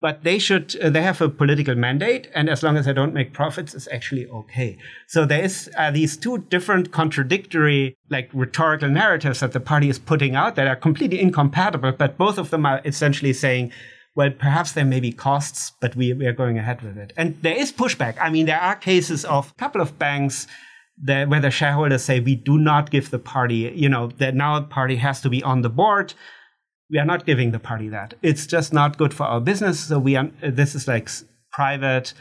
but 0.00 0.24
they 0.24 0.38
should 0.38 0.76
uh, 0.80 0.90
they 0.90 1.02
have 1.02 1.20
a 1.20 1.28
political 1.28 1.74
mandate 1.74 2.28
and 2.34 2.48
as 2.48 2.62
long 2.62 2.76
as 2.76 2.86
they 2.86 2.92
don't 2.92 3.14
make 3.14 3.32
profits 3.32 3.74
it's 3.74 3.88
actually 3.92 4.26
okay. 4.28 4.78
So 5.06 5.24
there 5.24 5.42
is 5.42 5.70
uh, 5.76 5.90
these 5.90 6.16
two 6.16 6.38
different 6.38 6.92
contradictory 6.92 7.96
like 8.08 8.30
rhetorical 8.32 8.88
narratives 8.88 9.40
that 9.40 9.52
the 9.52 9.60
party 9.60 9.88
is 9.88 9.98
putting 9.98 10.34
out 10.34 10.56
that 10.56 10.66
are 10.66 10.76
completely 10.76 11.20
incompatible 11.20 11.92
but 11.92 12.16
both 12.16 12.38
of 12.38 12.50
them 12.50 12.66
are 12.66 12.80
essentially 12.84 13.32
saying 13.32 13.72
well 14.14 14.30
perhaps 14.30 14.72
there 14.72 14.84
may 14.84 15.00
be 15.00 15.12
costs 15.12 15.72
but 15.80 15.94
we, 15.94 16.12
we 16.12 16.26
are 16.26 16.32
going 16.32 16.58
ahead 16.58 16.82
with 16.82 16.96
it. 16.96 17.12
And 17.16 17.40
there 17.42 17.56
is 17.56 17.72
pushback. 17.72 18.16
I 18.20 18.30
mean 18.30 18.46
there 18.46 18.60
are 18.60 18.76
cases 18.76 19.24
of 19.24 19.50
a 19.50 19.54
couple 19.54 19.80
of 19.80 19.98
banks 19.98 20.46
that, 21.02 21.28
where 21.28 21.40
the 21.40 21.50
shareholders 21.50 22.04
say 22.04 22.20
we 22.20 22.34
do 22.34 22.58
not 22.58 22.90
give 22.90 23.10
the 23.10 23.18
party 23.18 23.72
you 23.74 23.88
know 23.88 24.08
that 24.18 24.34
now 24.34 24.60
the 24.60 24.66
party 24.66 24.96
has 24.96 25.20
to 25.22 25.28
be 25.28 25.42
on 25.42 25.62
the 25.62 25.70
board 25.70 26.14
we 26.90 26.98
are 26.98 27.04
not 27.04 27.24
giving 27.26 27.52
the 27.52 27.58
party 27.58 27.88
that. 27.88 28.14
It's 28.22 28.46
just 28.46 28.72
not 28.72 28.98
good 28.98 29.14
for 29.14 29.24
our 29.24 29.40
business. 29.40 29.80
So 29.80 29.98
we 29.98 30.16
are, 30.16 30.30
this 30.42 30.74
is 30.74 30.88
like 30.88 31.08
private 31.52 32.12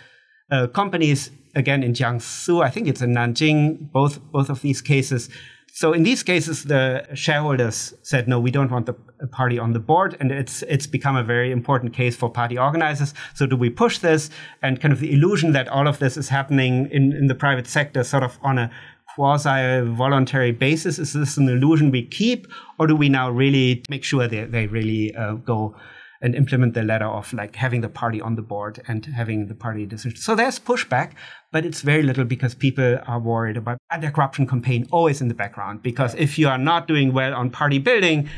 uh, 0.52 0.68
companies 0.68 1.32
again 1.56 1.84
in 1.84 1.94
Jiangsu. 1.94 2.64
I 2.64 2.70
think 2.70 2.88
it's 2.88 3.02
in 3.02 3.14
Nanjing. 3.14 3.92
Both 3.92 4.22
both 4.32 4.50
of 4.50 4.62
these 4.62 4.82
cases. 4.82 5.30
So 5.74 5.94
in 5.94 6.04
these 6.04 6.24
cases, 6.24 6.64
the 6.64 7.08
shareholders 7.14 7.94
said 8.02 8.28
no, 8.28 8.40
we 8.40 8.52
don't 8.52 8.72
want 8.72 8.86
the 8.86 8.96
party 9.32 9.60
on 9.60 9.74
the 9.74 9.80
board, 9.80 10.18
and 10.20 10.32
it's 10.32 10.64
it's 10.64 10.88
become 10.88 11.16
a 11.16 11.24
very 11.24 11.52
important 11.52 11.94
case 11.94 12.16
for 12.16 12.30
party 12.30 12.58
organizers. 12.58 13.14
So 13.34 13.46
do 13.46 13.56
we 13.56 13.70
push 13.70 14.00
this? 14.00 14.30
And 14.62 14.82
kind 14.82 14.92
of 14.92 15.00
the 15.00 15.14
illusion 15.14 15.54
that 15.54 15.68
all 15.68 15.88
of 15.88 16.00
this 16.00 16.18
is 16.18 16.30
happening 16.30 16.90
in, 16.92 17.14
in 17.14 17.28
the 17.28 17.36
private 17.36 17.68
sector, 17.68 18.04
sort 18.04 18.24
of 18.24 18.40
on 18.42 18.58
a 18.58 18.72
quasi 19.20 19.82
voluntary 19.82 20.54
basis? 20.54 20.98
Is 20.98 21.12
this 21.12 21.36
an 21.36 21.50
illusion 21.50 21.92
we 21.92 22.06
keep, 22.06 22.48
or 22.80 22.88
do 22.88 22.96
we 22.96 23.10
now 23.10 23.30
really 23.30 23.84
make 23.90 24.06
sure 24.06 24.30
that 24.30 24.54
they 24.54 24.68
really 24.68 25.14
uh, 25.14 25.34
go 25.34 25.76
and 26.22 26.36
implement 26.36 26.74
the 26.74 26.84
letter 26.84 27.06
of 27.06 27.34
like 27.34 27.54
having 27.58 27.82
the 27.82 27.90
party 27.90 28.22
on 28.22 28.36
the 28.36 28.42
board 28.42 28.82
and 28.88 29.06
having 29.08 29.48
the 29.48 29.56
party 29.56 29.86
decision? 29.86 30.18
So 30.18 30.36
there's 30.36 30.58
pushback, 30.58 31.16
but 31.52 31.66
it's 31.66 31.82
very 31.82 32.02
little 32.02 32.24
because 32.24 32.56
people 32.56 32.98
are 33.06 33.20
worried 33.20 33.58
about 33.58 33.78
anti-corruption 33.92 34.48
campaign 34.48 34.88
always 34.90 35.20
in 35.20 35.28
the 35.28 35.34
background. 35.34 35.84
Because 35.84 36.16
if 36.16 36.40
you 36.40 36.48
are 36.48 36.58
not 36.58 36.88
doing 36.88 37.12
well 37.12 37.34
on 37.36 37.50
party 37.50 37.78
building, 37.78 38.30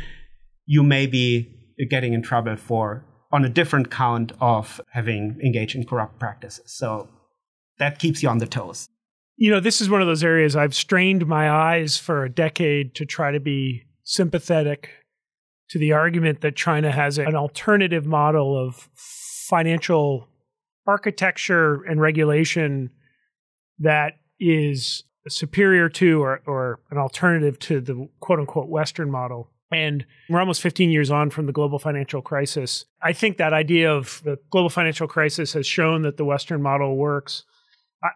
you 0.65 0.81
may 0.81 1.05
be 1.05 1.47
getting 1.91 2.13
in 2.13 2.23
trouble 2.23 2.55
for 2.55 3.05
on 3.31 3.45
a 3.45 3.49
different 3.49 3.91
count 3.91 4.31
of 4.41 4.81
having 4.93 5.39
engaged 5.43 5.75
in 5.75 5.85
corrupt 5.85 6.17
practices. 6.17 6.73
So 6.73 7.07
that 7.77 7.99
keeps 7.99 8.23
you 8.23 8.29
on 8.29 8.39
the 8.39 8.47
toes 8.47 8.87
you 9.41 9.49
know, 9.49 9.59
this 9.59 9.81
is 9.81 9.89
one 9.89 10.01
of 10.01 10.07
those 10.07 10.23
areas 10.23 10.55
I've 10.55 10.75
strained 10.75 11.25
my 11.25 11.49
eyes 11.49 11.97
for 11.97 12.23
a 12.23 12.29
decade 12.29 12.93
to 12.93 13.07
try 13.07 13.31
to 13.31 13.39
be 13.39 13.85
sympathetic 14.03 14.91
to 15.69 15.79
the 15.79 15.93
argument 15.93 16.41
that 16.41 16.55
China 16.55 16.91
has 16.91 17.17
an 17.17 17.35
alternative 17.35 18.05
model 18.05 18.55
of 18.55 18.87
financial 18.93 20.27
architecture 20.85 21.81
and 21.85 21.99
regulation 21.99 22.91
that 23.79 24.19
is 24.39 25.05
superior 25.27 25.89
to 25.89 26.21
or, 26.21 26.43
or 26.45 26.79
an 26.91 26.99
alternative 26.99 27.57
to 27.57 27.81
the 27.81 28.07
quote 28.19 28.37
unquote 28.37 28.69
Western 28.69 29.09
model. 29.09 29.49
And 29.71 30.05
we're 30.29 30.39
almost 30.39 30.61
15 30.61 30.91
years 30.91 31.09
on 31.09 31.31
from 31.31 31.47
the 31.47 31.51
global 31.51 31.79
financial 31.79 32.21
crisis. 32.21 32.85
I 33.01 33.13
think 33.13 33.37
that 33.37 33.53
idea 33.53 33.91
of 33.91 34.21
the 34.23 34.37
global 34.51 34.69
financial 34.69 35.07
crisis 35.07 35.53
has 35.53 35.65
shown 35.65 36.03
that 36.03 36.17
the 36.17 36.25
Western 36.25 36.61
model 36.61 36.95
works. 36.95 37.43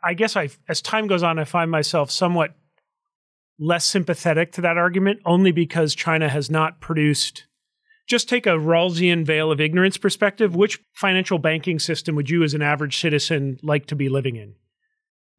I, 0.03 0.13
guess 0.13 0.35
I, 0.35 0.49
as 0.67 0.81
time 0.81 1.07
goes 1.07 1.23
on, 1.23 1.37
I 1.37 1.43
find 1.43 1.69
myself 1.69 2.09
somewhat 2.09 2.55
less 3.59 3.85
sympathetic 3.85 4.51
to 4.53 4.61
that 4.61 4.77
argument, 4.77 5.19
only 5.25 5.51
because 5.51 5.95
China 5.95 6.27
has 6.27 6.49
not 6.49 6.81
produced. 6.81 7.45
Just 8.07 8.29
take 8.29 8.45
a 8.45 8.51
Rawlsian 8.51 9.25
veil 9.25 9.51
of 9.51 9.61
ignorance 9.61 9.97
perspective. 9.97 10.55
Which 10.55 10.79
financial 10.93 11.39
banking 11.39 11.79
system 11.79 12.15
would 12.15 12.29
you, 12.29 12.43
as 12.43 12.53
an 12.53 12.61
average 12.61 12.99
citizen, 12.99 13.57
like 13.63 13.85
to 13.87 13.95
be 13.95 14.09
living 14.09 14.35
in? 14.35 14.55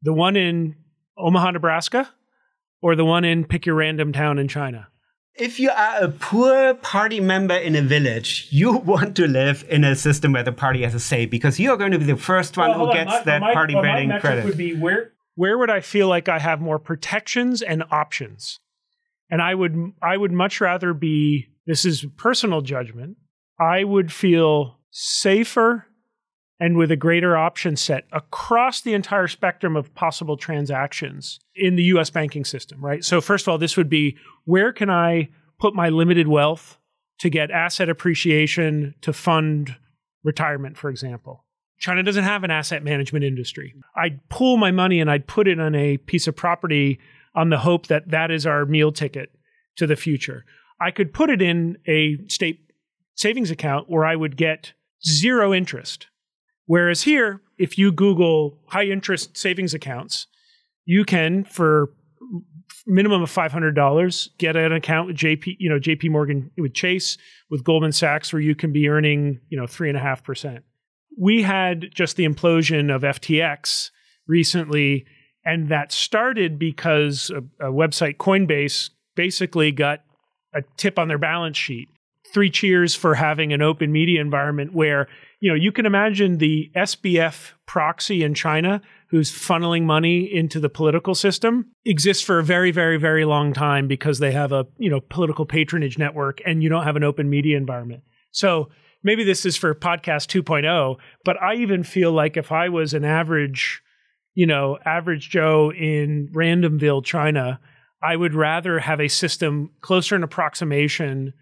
The 0.01 0.13
one 0.13 0.35
in 0.35 0.75
Omaha, 1.17 1.51
Nebraska, 1.51 2.09
or 2.81 2.95
the 2.95 3.05
one 3.05 3.25
in 3.25 3.45
pick 3.45 3.65
your 3.65 3.75
random 3.75 4.13
town 4.13 4.37
in 4.37 4.47
China? 4.47 4.87
If 5.37 5.59
you 5.59 5.69
are 5.69 6.03
a 6.03 6.09
poor 6.09 6.73
party 6.75 7.19
member 7.19 7.55
in 7.55 7.75
a 7.75 7.81
village, 7.81 8.47
you 8.49 8.71
want 8.77 9.15
to 9.17 9.27
live 9.27 9.65
in 9.69 9.83
a 9.83 9.95
system 9.95 10.33
where 10.33 10.43
the 10.43 10.51
party 10.51 10.83
has 10.83 10.93
a 10.93 10.99
say 10.99 11.25
because 11.25 11.59
you 11.59 11.71
are 11.71 11.77
going 11.77 11.91
to 11.91 11.99
be 11.99 12.05
the 12.05 12.17
first 12.17 12.57
one 12.57 12.71
well, 12.71 12.87
who 12.87 12.93
gets 12.93 13.11
my, 13.11 13.23
that 13.23 13.41
my, 13.41 13.53
party 13.53 13.75
well, 13.75 14.19
credit. 14.19 14.45
Would 14.45 14.57
be 14.57 14.75
where 14.75 15.13
where 15.35 15.57
would 15.57 15.69
I 15.69 15.81
feel 15.81 16.07
like 16.07 16.27
I 16.27 16.39
have 16.39 16.59
more 16.61 16.79
protections 16.79 17.61
and 17.61 17.83
options? 17.91 18.59
And 19.29 19.41
I 19.41 19.53
would 19.53 19.75
I 20.01 20.17
would 20.17 20.31
much 20.31 20.61
rather 20.61 20.93
be 20.93 21.47
this 21.65 21.85
is 21.85 22.05
personal 22.17 22.61
judgment. 22.61 23.17
I 23.59 23.83
would 23.83 24.11
feel 24.11 24.79
safer 24.91 25.86
and 26.59 26.77
with 26.77 26.91
a 26.91 26.95
greater 26.95 27.37
option 27.37 27.75
set 27.75 28.05
across 28.11 28.81
the 28.81 28.93
entire 28.93 29.27
spectrum 29.27 29.75
of 29.75 29.93
possible 29.93 30.37
transactions 30.37 31.39
in 31.55 31.75
the 31.75 31.83
US 31.83 32.09
banking 32.09 32.45
system, 32.45 32.83
right? 32.83 33.03
So, 33.03 33.21
first 33.21 33.45
of 33.45 33.51
all, 33.51 33.57
this 33.57 33.77
would 33.77 33.89
be 33.89 34.17
where 34.45 34.73
can 34.73 34.89
I 34.89 35.29
put 35.59 35.75
my 35.75 35.89
limited 35.89 36.27
wealth 36.27 36.77
to 37.19 37.29
get 37.29 37.51
asset 37.51 37.89
appreciation 37.89 38.95
to 39.01 39.13
fund 39.13 39.75
retirement, 40.23 40.77
for 40.77 40.89
example? 40.89 41.43
China 41.79 42.01
doesn't 42.01 42.23
have 42.23 42.43
an 42.43 42.51
asset 42.51 42.83
management 42.83 43.23
industry. 43.23 43.75
I'd 43.95 44.27
pull 44.29 44.57
my 44.57 44.71
money 44.71 44.99
and 44.99 45.11
I'd 45.11 45.27
put 45.27 45.47
it 45.47 45.59
on 45.59 45.75
a 45.75 45.97
piece 45.97 46.27
of 46.27 46.35
property 46.35 46.99
on 47.35 47.49
the 47.49 47.59
hope 47.59 47.87
that 47.87 48.09
that 48.09 48.31
is 48.31 48.47
our 48.47 48.65
meal 48.65 48.91
ticket 48.91 49.31
to 49.75 49.85
the 49.85 49.95
future. 49.95 50.43
I 50.81 50.89
could 50.89 51.13
put 51.13 51.29
it 51.29 51.41
in 51.41 51.77
a 51.87 52.17
state 52.27 52.71
savings 53.15 53.51
account 53.51 53.89
where 53.89 54.05
I 54.05 54.15
would 54.15 54.37
get 54.37 54.73
zero 55.05 55.53
interest 55.53 56.07
Whereas 56.67 57.03
here, 57.03 57.41
if 57.57 57.77
you 57.77 57.91
Google 57.91 58.59
high 58.67 58.85
interest 58.85 59.35
savings 59.35 59.73
accounts, 59.73 60.27
you 60.85 61.03
can 61.03 61.43
for 61.43 61.89
minimum 62.85 63.23
of 63.23 63.29
five 63.29 63.51
hundred 63.51 63.73
dollars 63.73 64.29
get 64.37 64.55
an 64.55 64.71
account 64.71 65.07
with 65.07 65.17
JP, 65.17 65.57
you 65.59 65.69
know, 65.69 65.79
JP 65.79 66.11
Morgan 66.11 66.51
with 66.57 66.73
Chase, 66.73 67.17
with 67.49 67.63
Goldman 67.63 67.91
Sachs, 67.93 68.31
where 68.31 68.41
you 68.41 68.53
can 68.53 68.71
be 68.71 68.87
earning, 68.87 69.39
you 69.49 69.59
know, 69.59 69.65
three 69.65 69.89
and 69.89 69.97
a 69.97 70.01
half 70.01 70.23
percent. 70.23 70.63
We 71.17 71.41
had 71.41 71.87
just 71.93 72.15
the 72.15 72.27
implosion 72.27 72.93
of 72.93 73.01
FTX 73.01 73.89
recently, 74.27 75.05
and 75.43 75.69
that 75.69 75.91
started 75.91 76.59
because 76.59 77.31
a, 77.31 77.67
a 77.67 77.71
website 77.71 78.17
Coinbase 78.17 78.91
basically 79.15 79.71
got 79.71 80.03
a 80.53 80.61
tip 80.75 80.99
on 80.99 81.07
their 81.07 81.17
balance 81.17 81.57
sheet. 81.57 81.87
Three 82.33 82.49
cheers 82.49 82.93
for 82.93 83.15
having 83.15 83.53
an 83.53 83.61
open 83.61 83.91
media 83.91 84.21
environment 84.21 84.73
where 84.73 85.07
you 85.39 85.49
know, 85.49 85.55
you 85.55 85.71
can 85.71 85.85
imagine 85.85 86.37
the 86.37 86.71
SBF 86.75 87.51
proxy 87.65 88.23
in 88.23 88.33
China 88.33 88.81
who's 89.09 89.31
funneling 89.31 89.83
money 89.83 90.23
into 90.33 90.59
the 90.59 90.69
political 90.69 91.13
system 91.13 91.71
exists 91.85 92.23
for 92.23 92.39
a 92.39 92.43
very, 92.43 92.71
very, 92.71 92.97
very 92.97 93.23
long 93.23 93.53
time 93.53 93.87
because 93.87 94.19
they 94.19 94.31
have 94.31 94.51
a, 94.51 94.65
you 94.77 94.89
know, 94.89 94.99
political 94.99 95.45
patronage 95.45 95.97
network 95.97 96.41
and 96.45 96.63
you 96.63 96.69
don't 96.69 96.83
have 96.83 96.95
an 96.95 97.03
open 97.03 97.29
media 97.29 97.55
environment. 97.55 98.03
So 98.31 98.69
maybe 99.03 99.23
this 99.23 99.45
is 99.45 99.55
for 99.55 99.73
podcast 99.75 100.27
2.0, 100.27 100.97
but 101.23 101.41
I 101.41 101.55
even 101.55 101.83
feel 101.83 102.11
like 102.11 102.35
if 102.35 102.51
I 102.51 102.69
was 102.69 102.93
an 102.93 103.05
average, 103.05 103.81
you 104.33 104.47
know, 104.47 104.79
average 104.85 105.29
Joe 105.29 105.71
in 105.71 106.29
Randomville, 106.33 107.05
China, 107.05 107.59
I 108.01 108.15
would 108.15 108.33
rather 108.33 108.79
have 108.79 108.99
a 108.99 109.07
system 109.07 109.71
closer 109.81 110.15
in 110.15 110.23
approximation 110.23 111.33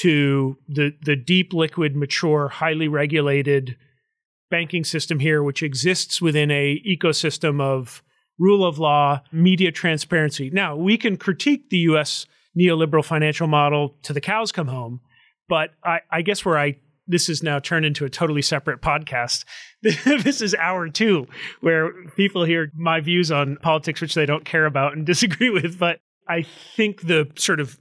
to 0.00 0.56
the 0.68 0.92
the 1.02 1.16
deep 1.16 1.52
liquid 1.52 1.96
mature 1.96 2.48
highly 2.48 2.88
regulated 2.88 3.76
banking 4.50 4.84
system 4.84 5.18
here 5.18 5.42
which 5.42 5.62
exists 5.62 6.22
within 6.22 6.50
a 6.50 6.82
ecosystem 6.86 7.60
of 7.60 8.02
rule 8.38 8.64
of 8.64 8.78
law 8.78 9.20
media 9.32 9.72
transparency 9.72 10.50
now 10.50 10.76
we 10.76 10.96
can 10.96 11.16
critique 11.16 11.70
the 11.70 11.78
US 11.78 12.26
neoliberal 12.58 13.04
financial 13.04 13.46
model 13.46 13.96
to 14.02 14.12
the 14.12 14.20
cows 14.20 14.52
come 14.52 14.68
home 14.68 15.00
but 15.48 15.70
I, 15.82 16.00
I 16.10 16.22
guess 16.22 16.44
where 16.44 16.58
I 16.58 16.76
this 17.08 17.28
is 17.28 17.42
now 17.42 17.58
turned 17.58 17.86
into 17.86 18.04
a 18.04 18.10
totally 18.10 18.42
separate 18.42 18.82
podcast. 18.82 19.44
this 19.82 20.42
is 20.42 20.54
hour 20.54 20.88
two, 20.90 21.26
where 21.62 21.92
people 22.16 22.44
hear 22.44 22.70
my 22.76 23.00
views 23.00 23.32
on 23.32 23.56
politics, 23.56 24.00
which 24.00 24.14
they 24.14 24.26
don't 24.26 24.44
care 24.44 24.66
about 24.66 24.92
and 24.92 25.06
disagree 25.06 25.50
with. 25.50 25.78
But 25.78 26.00
I 26.28 26.44
think 26.76 27.06
the 27.06 27.30
sort 27.36 27.60
of 27.60 27.78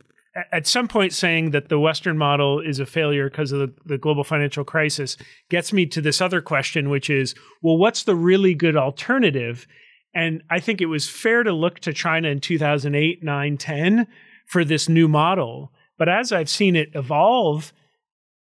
at 0.52 0.68
some 0.68 0.88
point 0.88 1.14
saying 1.14 1.52
that 1.52 1.70
the 1.70 1.80
Western 1.80 2.18
model 2.18 2.60
is 2.60 2.80
a 2.80 2.86
failure 2.86 3.30
because 3.30 3.52
of 3.52 3.60
the, 3.60 3.74
the, 3.86 3.98
global 3.98 4.24
financial 4.24 4.64
crisis 4.64 5.18
gets 5.50 5.74
me 5.74 5.86
to 5.88 6.02
this 6.02 6.22
other 6.22 6.42
question, 6.42 6.90
which 6.90 7.10
is, 7.10 7.34
well, 7.62 7.78
what's 7.78 8.04
the 8.04 8.16
really 8.16 8.54
good 8.54 8.76
alternative? 8.76 9.68
And 10.14 10.44
I 10.50 10.60
think 10.60 10.82
it 10.82 10.88
was 10.88 11.10
fair 11.10 11.44
to 11.44 11.54
look 11.54 11.80
to 11.82 11.94
China 11.94 12.30
in 12.30 12.40
2008, 12.40 13.24
9, 13.24 13.58
10 13.58 14.08
for 14.48 14.64
this 14.64 14.88
new 14.88 15.08
model. 15.08 15.72
But 15.98 16.10
as 16.10 16.32
I've 16.32 16.50
seen 16.50 16.76
it 16.76 16.90
evolve, 16.94 17.74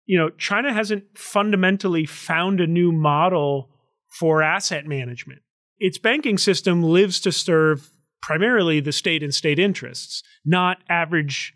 you 0.07 0.18
know, 0.18 0.30
China 0.30 0.72
hasn't 0.72 1.16
fundamentally 1.16 2.07
found 2.07 2.61
a 2.61 2.66
new 2.66 2.93
model 2.93 3.70
for 4.09 4.43
asset 4.43 4.86
management. 4.86 5.43
Its 5.78 5.99
banking 5.99 6.38
system 6.38 6.82
lives 6.82 7.20
to 7.20 7.32
serve 7.32 7.90
primarily 8.20 8.80
the 8.80 8.93
state 8.93 9.22
and 9.22 9.34
state 9.34 9.59
interests, 9.59 10.22
not 10.45 10.78
average 10.88 11.55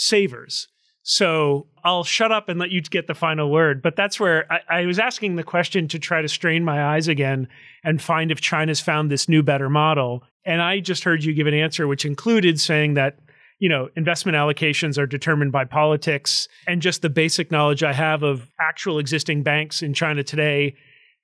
savers. 0.00 0.66
So 1.02 1.66
I'll 1.84 2.04
shut 2.04 2.32
up 2.32 2.48
and 2.48 2.58
let 2.58 2.70
you 2.70 2.80
get 2.82 3.06
the 3.06 3.14
final 3.14 3.50
word. 3.50 3.82
But 3.82 3.96
that's 3.96 4.18
where 4.18 4.50
I, 4.52 4.80
I, 4.80 4.86
was 4.86 4.98
asking 4.98 5.36
the 5.36 5.42
question 5.42 5.88
to 5.88 5.98
try 5.98 6.20
to 6.22 6.28
strain 6.28 6.64
my 6.64 6.94
eyes 6.94 7.08
again 7.08 7.48
and 7.84 8.02
find 8.02 8.30
if 8.30 8.40
China's 8.40 8.80
found 8.80 9.10
this 9.10 9.28
new, 9.28 9.42
better 9.42 9.70
model. 9.70 10.22
And 10.44 10.60
I 10.60 10.80
just 10.80 11.04
heard 11.04 11.24
you 11.24 11.32
give 11.32 11.46
an 11.46 11.54
answer, 11.54 11.86
which 11.86 12.04
included 12.04 12.60
saying 12.60 12.94
that, 12.94 13.18
you 13.58 13.68
know, 13.68 13.88
investment 13.96 14.36
allocations 14.36 14.98
are 14.98 15.06
determined 15.06 15.52
by 15.52 15.64
politics 15.64 16.48
and 16.66 16.82
just 16.82 17.02
the 17.02 17.10
basic 17.10 17.50
knowledge 17.50 17.82
I 17.82 17.92
have 17.92 18.22
of 18.22 18.48
actual 18.60 18.98
existing 18.98 19.42
banks 19.42 19.82
in 19.82 19.94
China 19.94 20.22
today, 20.22 20.76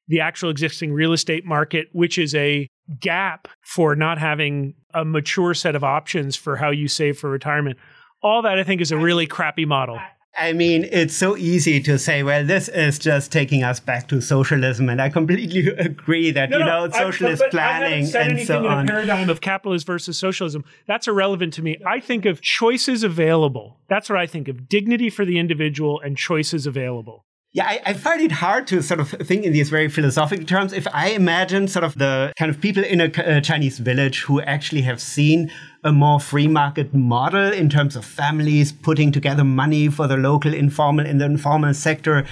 the 0.09 0.21
actual 0.21 0.51
existing 0.51 0.93
real 0.93 1.13
estate 1.13 1.45
market, 1.45 1.89
which 1.93 2.19
is 2.19 2.35
a 2.35 2.69
gap 3.01 3.49
for 3.63 3.95
not 3.97 4.19
having 4.19 4.75
a 4.95 5.05
mature 5.05 5.55
set 5.55 5.75
of 5.75 5.85
options 5.85 6.37
for 6.37 6.57
how 6.57 6.71
you 6.71 6.89
save 6.89 7.19
for 7.19 7.31
retirement 7.31 7.79
all 8.27 8.43
that 8.43 8.59
I 8.59 8.65
think 8.65 8.81
is 8.81 8.91
a 8.91 8.99
really 8.99 9.27
crappy 9.27 9.65
model. 9.65 9.99
I 10.39 10.53
mean, 10.53 10.87
it's 10.93 11.17
so 11.17 11.35
easy 11.37 11.81
to 11.81 11.99
say, 11.99 12.23
well, 12.23 12.45
this 12.45 12.69
is 12.69 12.99
just 12.99 13.33
taking 13.33 13.63
us 13.65 13.81
back 13.81 14.07
to 14.09 14.21
socialism, 14.21 14.91
and 14.91 15.01
I 15.01 15.09
completely 15.09 15.69
agree 15.79 16.31
that 16.33 16.51
no, 16.51 16.59
you 16.59 16.65
know 16.65 16.91
socialist 16.91 17.43
I, 17.45 17.49
planning 17.49 18.15
and 18.15 18.47
so 18.47 18.67
on. 18.67 18.81
In 18.81 18.85
a 18.87 18.91
paradigm 18.91 19.31
of 19.31 19.41
capitalism 19.41 19.87
versus 19.87 20.19
socialism 20.19 20.65
that's 20.87 21.09
irrelevant 21.09 21.55
to 21.55 21.63
me. 21.63 21.79
I 21.87 22.01
think 22.01 22.27
of 22.27 22.43
choices 22.43 23.03
available. 23.03 23.79
That's 23.89 24.11
what 24.11 24.19
I 24.19 24.27
think 24.27 24.49
of: 24.49 24.69
dignity 24.69 25.09
for 25.09 25.25
the 25.25 25.39
individual 25.39 26.01
and 26.01 26.19
choices 26.19 26.67
available. 26.67 27.25
Yeah, 27.57 27.65
I, 27.65 27.81
I, 27.87 27.93
find 27.95 28.21
it 28.21 28.33
hard 28.33 28.67
to 28.67 28.83
sort 28.83 29.01
of 29.01 29.09
think 29.09 29.47
in 29.47 29.55
these 29.55 29.71
very 29.71 29.89
philosophical 29.89 30.45
terms. 30.45 30.75
If 30.75 30.87
I 30.93 31.13
imagine 31.13 31.69
sort 31.69 31.87
of 31.87 31.97
the 31.97 32.31
kind 32.37 32.51
of 32.51 32.61
people 32.61 32.85
in 32.85 33.01
a, 33.01 33.11
a 33.17 33.41
Chinese 33.41 33.79
village 33.79 34.21
who 34.21 34.43
actually 34.43 34.83
have 34.83 35.01
seen 35.01 35.51
a 35.83 35.91
more 35.91 36.21
free 36.21 36.49
market 36.49 36.93
model 36.93 37.51
in 37.51 37.71
terms 37.71 37.97
of 37.97 38.05
families 38.05 38.73
putting 38.73 39.11
together 39.11 39.43
money 39.43 39.89
for 39.89 40.07
the 40.07 40.19
local 40.19 40.53
informal 40.53 41.07
in 41.07 41.17
the 41.17 41.25
informal 41.25 41.73
sector, 41.73 42.27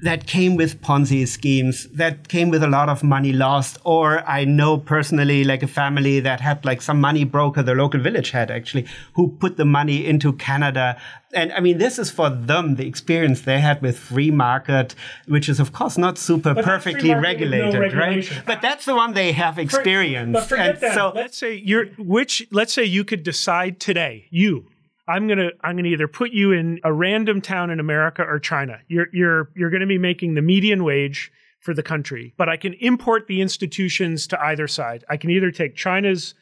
that 0.00 0.26
came 0.26 0.56
with 0.56 0.80
Ponzi 0.80 1.26
schemes, 1.26 1.88
that 1.88 2.28
came 2.28 2.50
with 2.50 2.62
a 2.62 2.68
lot 2.68 2.88
of 2.88 3.02
money 3.02 3.32
lost. 3.32 3.78
Or 3.84 4.26
I 4.28 4.44
know 4.44 4.78
personally, 4.78 5.44
like 5.44 5.62
a 5.62 5.66
family 5.66 6.20
that 6.20 6.40
had 6.40 6.64
like 6.64 6.82
some 6.82 7.00
money 7.00 7.24
broker, 7.24 7.62
the 7.62 7.74
local 7.74 8.00
village 8.00 8.30
had 8.30 8.50
actually, 8.50 8.86
who 9.14 9.36
put 9.40 9.56
the 9.56 9.64
money 9.64 10.06
into 10.06 10.32
Canada. 10.34 11.00
And 11.34 11.52
I 11.52 11.60
mean, 11.60 11.78
this 11.78 11.98
is 11.98 12.10
for 12.10 12.30
them 12.30 12.76
the 12.76 12.86
experience 12.86 13.42
they 13.42 13.60
had 13.60 13.82
with 13.82 13.98
free 13.98 14.30
market, 14.30 14.94
which 15.26 15.48
is 15.48 15.58
of 15.58 15.72
course 15.72 15.98
not 15.98 16.16
super 16.16 16.54
but 16.54 16.64
perfectly 16.64 17.12
regulated, 17.14 17.92
no 17.92 17.98
right? 17.98 18.42
But 18.46 18.62
that's 18.62 18.84
the 18.84 18.94
one 18.94 19.14
they 19.14 19.32
have 19.32 19.58
experienced. 19.58 20.32
but 20.32 20.44
forget 20.44 20.70
and 20.70 20.80
that. 20.80 20.94
So 20.94 21.12
let's 21.14 21.36
say 21.36 21.54
you're 21.54 21.86
which. 21.98 22.46
Let's 22.50 22.72
say 22.72 22.84
you 22.84 23.04
could 23.04 23.24
decide 23.24 23.80
today, 23.80 24.26
you 24.30 24.66
I'm 25.08 25.26
gonna 25.26 25.50
I'm 25.62 25.76
gonna 25.76 25.88
either 25.88 26.06
put 26.06 26.32
you 26.32 26.52
in 26.52 26.80
a 26.84 26.92
random 26.92 27.40
town 27.40 27.70
in 27.70 27.80
America 27.80 28.22
or 28.22 28.38
China. 28.38 28.78
You're 28.88 29.06
you're 29.12 29.50
you're 29.56 29.70
gonna 29.70 29.86
be 29.86 29.98
making 29.98 30.34
the 30.34 30.42
median 30.42 30.84
wage 30.84 31.32
for 31.60 31.72
the 31.72 31.82
country, 31.82 32.34
but 32.36 32.48
I 32.48 32.56
can 32.56 32.74
import 32.74 33.26
the 33.26 33.40
institutions 33.40 34.26
to 34.28 34.40
either 34.40 34.68
side. 34.68 35.04
I 35.08 35.16
can 35.16 35.30
either 35.30 35.50
take 35.50 35.74
China's 35.74 36.34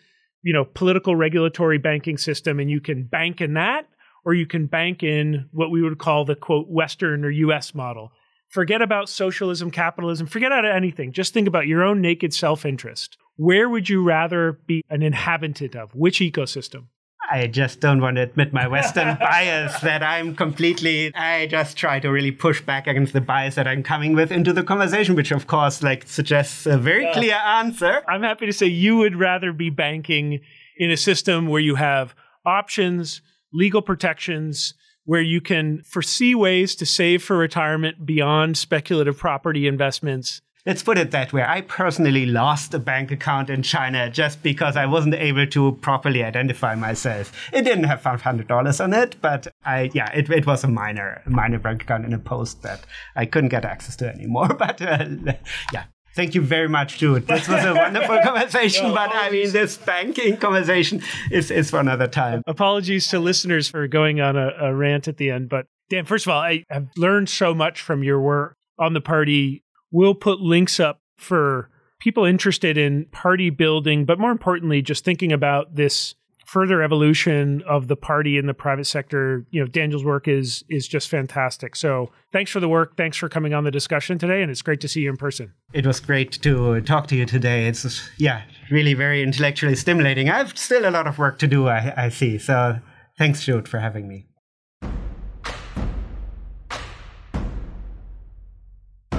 you 0.43 0.53
know 0.53 0.65
political 0.65 1.15
regulatory 1.15 1.79
banking 1.79 2.19
system 2.19 2.59
and 2.59 2.71
you 2.71 2.81
can 2.81 3.05
bank 3.05 3.41
in 3.41 3.55
that 3.55 3.89
or 4.25 4.35
you 4.35 4.47
can 4.47 4.67
bank 4.67 5.05
in 5.05 5.49
what 5.53 5.71
we 5.71 5.81
would 5.81 5.99
call 5.99 6.25
the 6.25 6.35
quote 6.35 6.69
western 6.69 7.25
or 7.25 7.31
US 7.31 7.73
model. 7.75 8.11
Forget 8.49 8.83
about 8.83 9.09
socialism, 9.09 9.71
capitalism, 9.71 10.27
forget 10.27 10.51
about 10.51 10.65
anything. 10.65 11.13
Just 11.13 11.33
think 11.33 11.47
about 11.47 11.69
your 11.69 11.85
own 11.85 12.01
naked 12.01 12.35
self-interest. 12.35 13.17
Where 13.37 13.69
would 13.69 13.89
you 13.89 14.03
rather 14.03 14.59
be 14.67 14.83
an 14.91 15.03
inhabitant 15.03 15.77
of? 15.77 15.95
Which 15.95 16.19
ecosystem? 16.19 16.87
I 17.31 17.47
just 17.47 17.81
don't 17.81 18.01
want 18.01 18.17
to 18.17 18.23
admit 18.23 18.53
my 18.53 18.67
Western 18.69 19.17
bias 19.21 19.81
that 19.81 20.03
I'm 20.03 20.35
completely, 20.35 21.15
I 21.15 21.47
just 21.47 21.77
try 21.77 22.01
to 22.01 22.09
really 22.09 22.31
push 22.31 22.61
back 22.61 22.87
against 22.87 23.13
the 23.13 23.21
bias 23.21 23.55
that 23.57 23.67
I'm 23.67 23.83
coming 23.83 24.15
with 24.15 24.31
into 24.31 24.53
the 24.53 24.63
conversation, 24.63 25.15
which 25.15 25.33
of 25.33 25.47
course 25.47 25.83
like 25.83 26.07
suggests 26.07 26.67
a 26.67 26.79
very 26.79 27.11
clear 27.13 27.35
answer. 27.35 28.03
I'm 28.09 28.23
happy 28.23 28.47
to 28.47 28.53
say 28.53 28.67
you 28.67 28.97
would 28.97 29.17
rather 29.17 29.53
be 29.53 29.71
banking 29.71 30.41
in 30.77 30.91
a 30.91 30.97
system 30.97 31.49
where 31.49 31.61
you 31.61 31.77
have 31.77 32.15
options, 32.45 33.23
legal 33.53 33.83
protections, 33.83 34.75
where 35.05 35.23
you 35.23 35.41
can 35.41 35.83
foresee 35.83 36.35
ways 36.35 36.75
to 36.77 36.87
save 36.87 37.23
for 37.23 37.37
retirement 37.37 38.05
beyond 38.05 38.57
speculative 38.57 39.17
property 39.17 39.67
investments 39.67 40.43
let's 40.67 40.83
put 40.83 40.99
it 40.99 41.13
that 41.13 41.33
way. 41.33 41.43
I 41.43 41.61
personally 41.63 42.27
lost 42.27 42.75
a 42.75 42.79
bank 42.79 43.11
account 43.13 43.49
in 43.49 43.63
China 43.63 44.11
just 44.11 44.43
because 44.43 44.77
I 44.77 44.87
wasn't 44.87 45.15
able 45.15 45.47
to 45.47 45.73
properly 45.81 46.25
identify 46.25 46.75
myself. 46.75 47.33
It 47.53 47.63
didn't 47.63 47.85
have 47.85 48.03
$500 48.03 48.85
on 48.85 48.93
it, 48.93 49.17
but 49.23 49.47
I, 49.65 49.91
yeah, 49.95 50.11
it, 50.13 50.29
it 50.29 50.47
was 50.47 50.65
a 50.65 50.69
minor, 50.69 51.23
minor 51.27 51.59
bank 51.59 51.83
account 51.83 52.05
in 52.05 52.13
a 52.13 52.19
post 52.19 52.63
that 52.63 52.81
I 53.15 53.27
couldn't 53.27 53.51
get 53.51 53.65
access 53.65 53.97
to 53.97 54.09
anymore. 54.09 54.49
But 54.67 54.81
uh, 54.83 55.35
yeah, 55.73 55.85
Thank 56.15 56.35
you 56.35 56.41
very 56.41 56.67
much, 56.67 56.97
Jude. 56.97 57.27
This 57.27 57.47
was 57.47 57.63
a 57.63 57.75
wonderful 57.75 58.19
conversation, 58.25 58.89
no, 58.89 58.95
but 58.95 59.15
I 59.15 59.29
mean, 59.29 59.53
this 59.53 59.77
banking 59.77 60.39
conversation 60.39 61.03
is, 61.31 61.51
is 61.51 61.69
for 61.69 61.79
another 61.79 62.09
time. 62.09 62.43
Apologies 62.47 63.07
to 63.09 63.19
listeners 63.19 63.69
for 63.69 63.87
going 63.87 64.19
on 64.23 64.35
a, 64.35 64.49
a 64.59 64.75
rant 64.75 65.09
at 65.09 65.19
the 65.19 65.31
end, 65.31 65.51
but 65.51 65.67
Dan, 65.91 66.07
first 66.07 66.25
of 66.27 66.31
all, 66.31 66.41
I 66.41 66.65
have 66.71 66.89
learned 66.97 67.29
so 67.29 67.55
much 67.55 67.83
from 67.83 68.03
your 68.03 68.19
work 68.19 68.57
on 68.79 68.95
the 68.95 69.01
party 69.03 69.63
We'll 69.97 70.15
put 70.15 70.41
links 70.41 70.79
up 70.79 71.01
for 71.17 71.71
people 72.01 72.27
interested 72.27 72.77
in 72.77 73.07
party 73.13 73.49
building, 73.49 74.05
but 74.05 74.19
more 74.19 74.31
importantly, 74.31 74.83
just 74.83 75.07
thinking 75.07 75.33
about 75.33 75.75
this 75.75 76.15
further 76.45 76.83
evolution 76.83 77.63
of 77.67 77.89
the 77.89 77.97
party 77.97 78.37
in 78.37 78.47
the 78.47 78.53
private 78.53 78.85
sector. 78.85 79.47
You 79.51 79.63
know, 79.63 79.67
Daniel's 79.67 80.05
work 80.05 80.29
is 80.29 80.63
is 80.69 80.87
just 80.87 81.09
fantastic. 81.09 81.75
So 81.75 82.13
thanks 82.31 82.51
for 82.51 82.61
the 82.61 82.69
work. 82.69 82.99
Thanks 82.99 83.17
for 83.17 83.31
coming 83.31 83.55
on 83.55 83.65
the 83.65 83.71
discussion 83.71 84.19
today, 84.19 84.43
and 84.43 84.51
it's 84.51 84.61
great 84.61 84.83
to 84.83 84.89
see 84.89 85.01
you 85.01 85.09
in 85.09 85.17
person. 85.17 85.55
It 85.73 85.87
was 85.87 85.99
great 85.99 86.33
to 86.43 86.83
talk 86.83 87.07
to 87.07 87.17
you 87.17 87.25
today. 87.25 87.67
It's 87.67 88.11
yeah, 88.19 88.43
really 88.71 88.93
very 88.93 89.23
intellectually 89.23 89.77
stimulating. 89.77 90.29
I 90.29 90.37
have 90.37 90.59
still 90.59 90.87
a 90.87 90.91
lot 90.91 91.07
of 91.07 91.17
work 91.17 91.39
to 91.39 91.47
do. 91.47 91.69
I, 91.69 91.95
I 91.97 92.09
see. 92.11 92.37
So 92.37 92.81
thanks, 93.17 93.43
Jude, 93.47 93.67
for 93.67 93.79
having 93.79 94.07
me. 94.07 94.27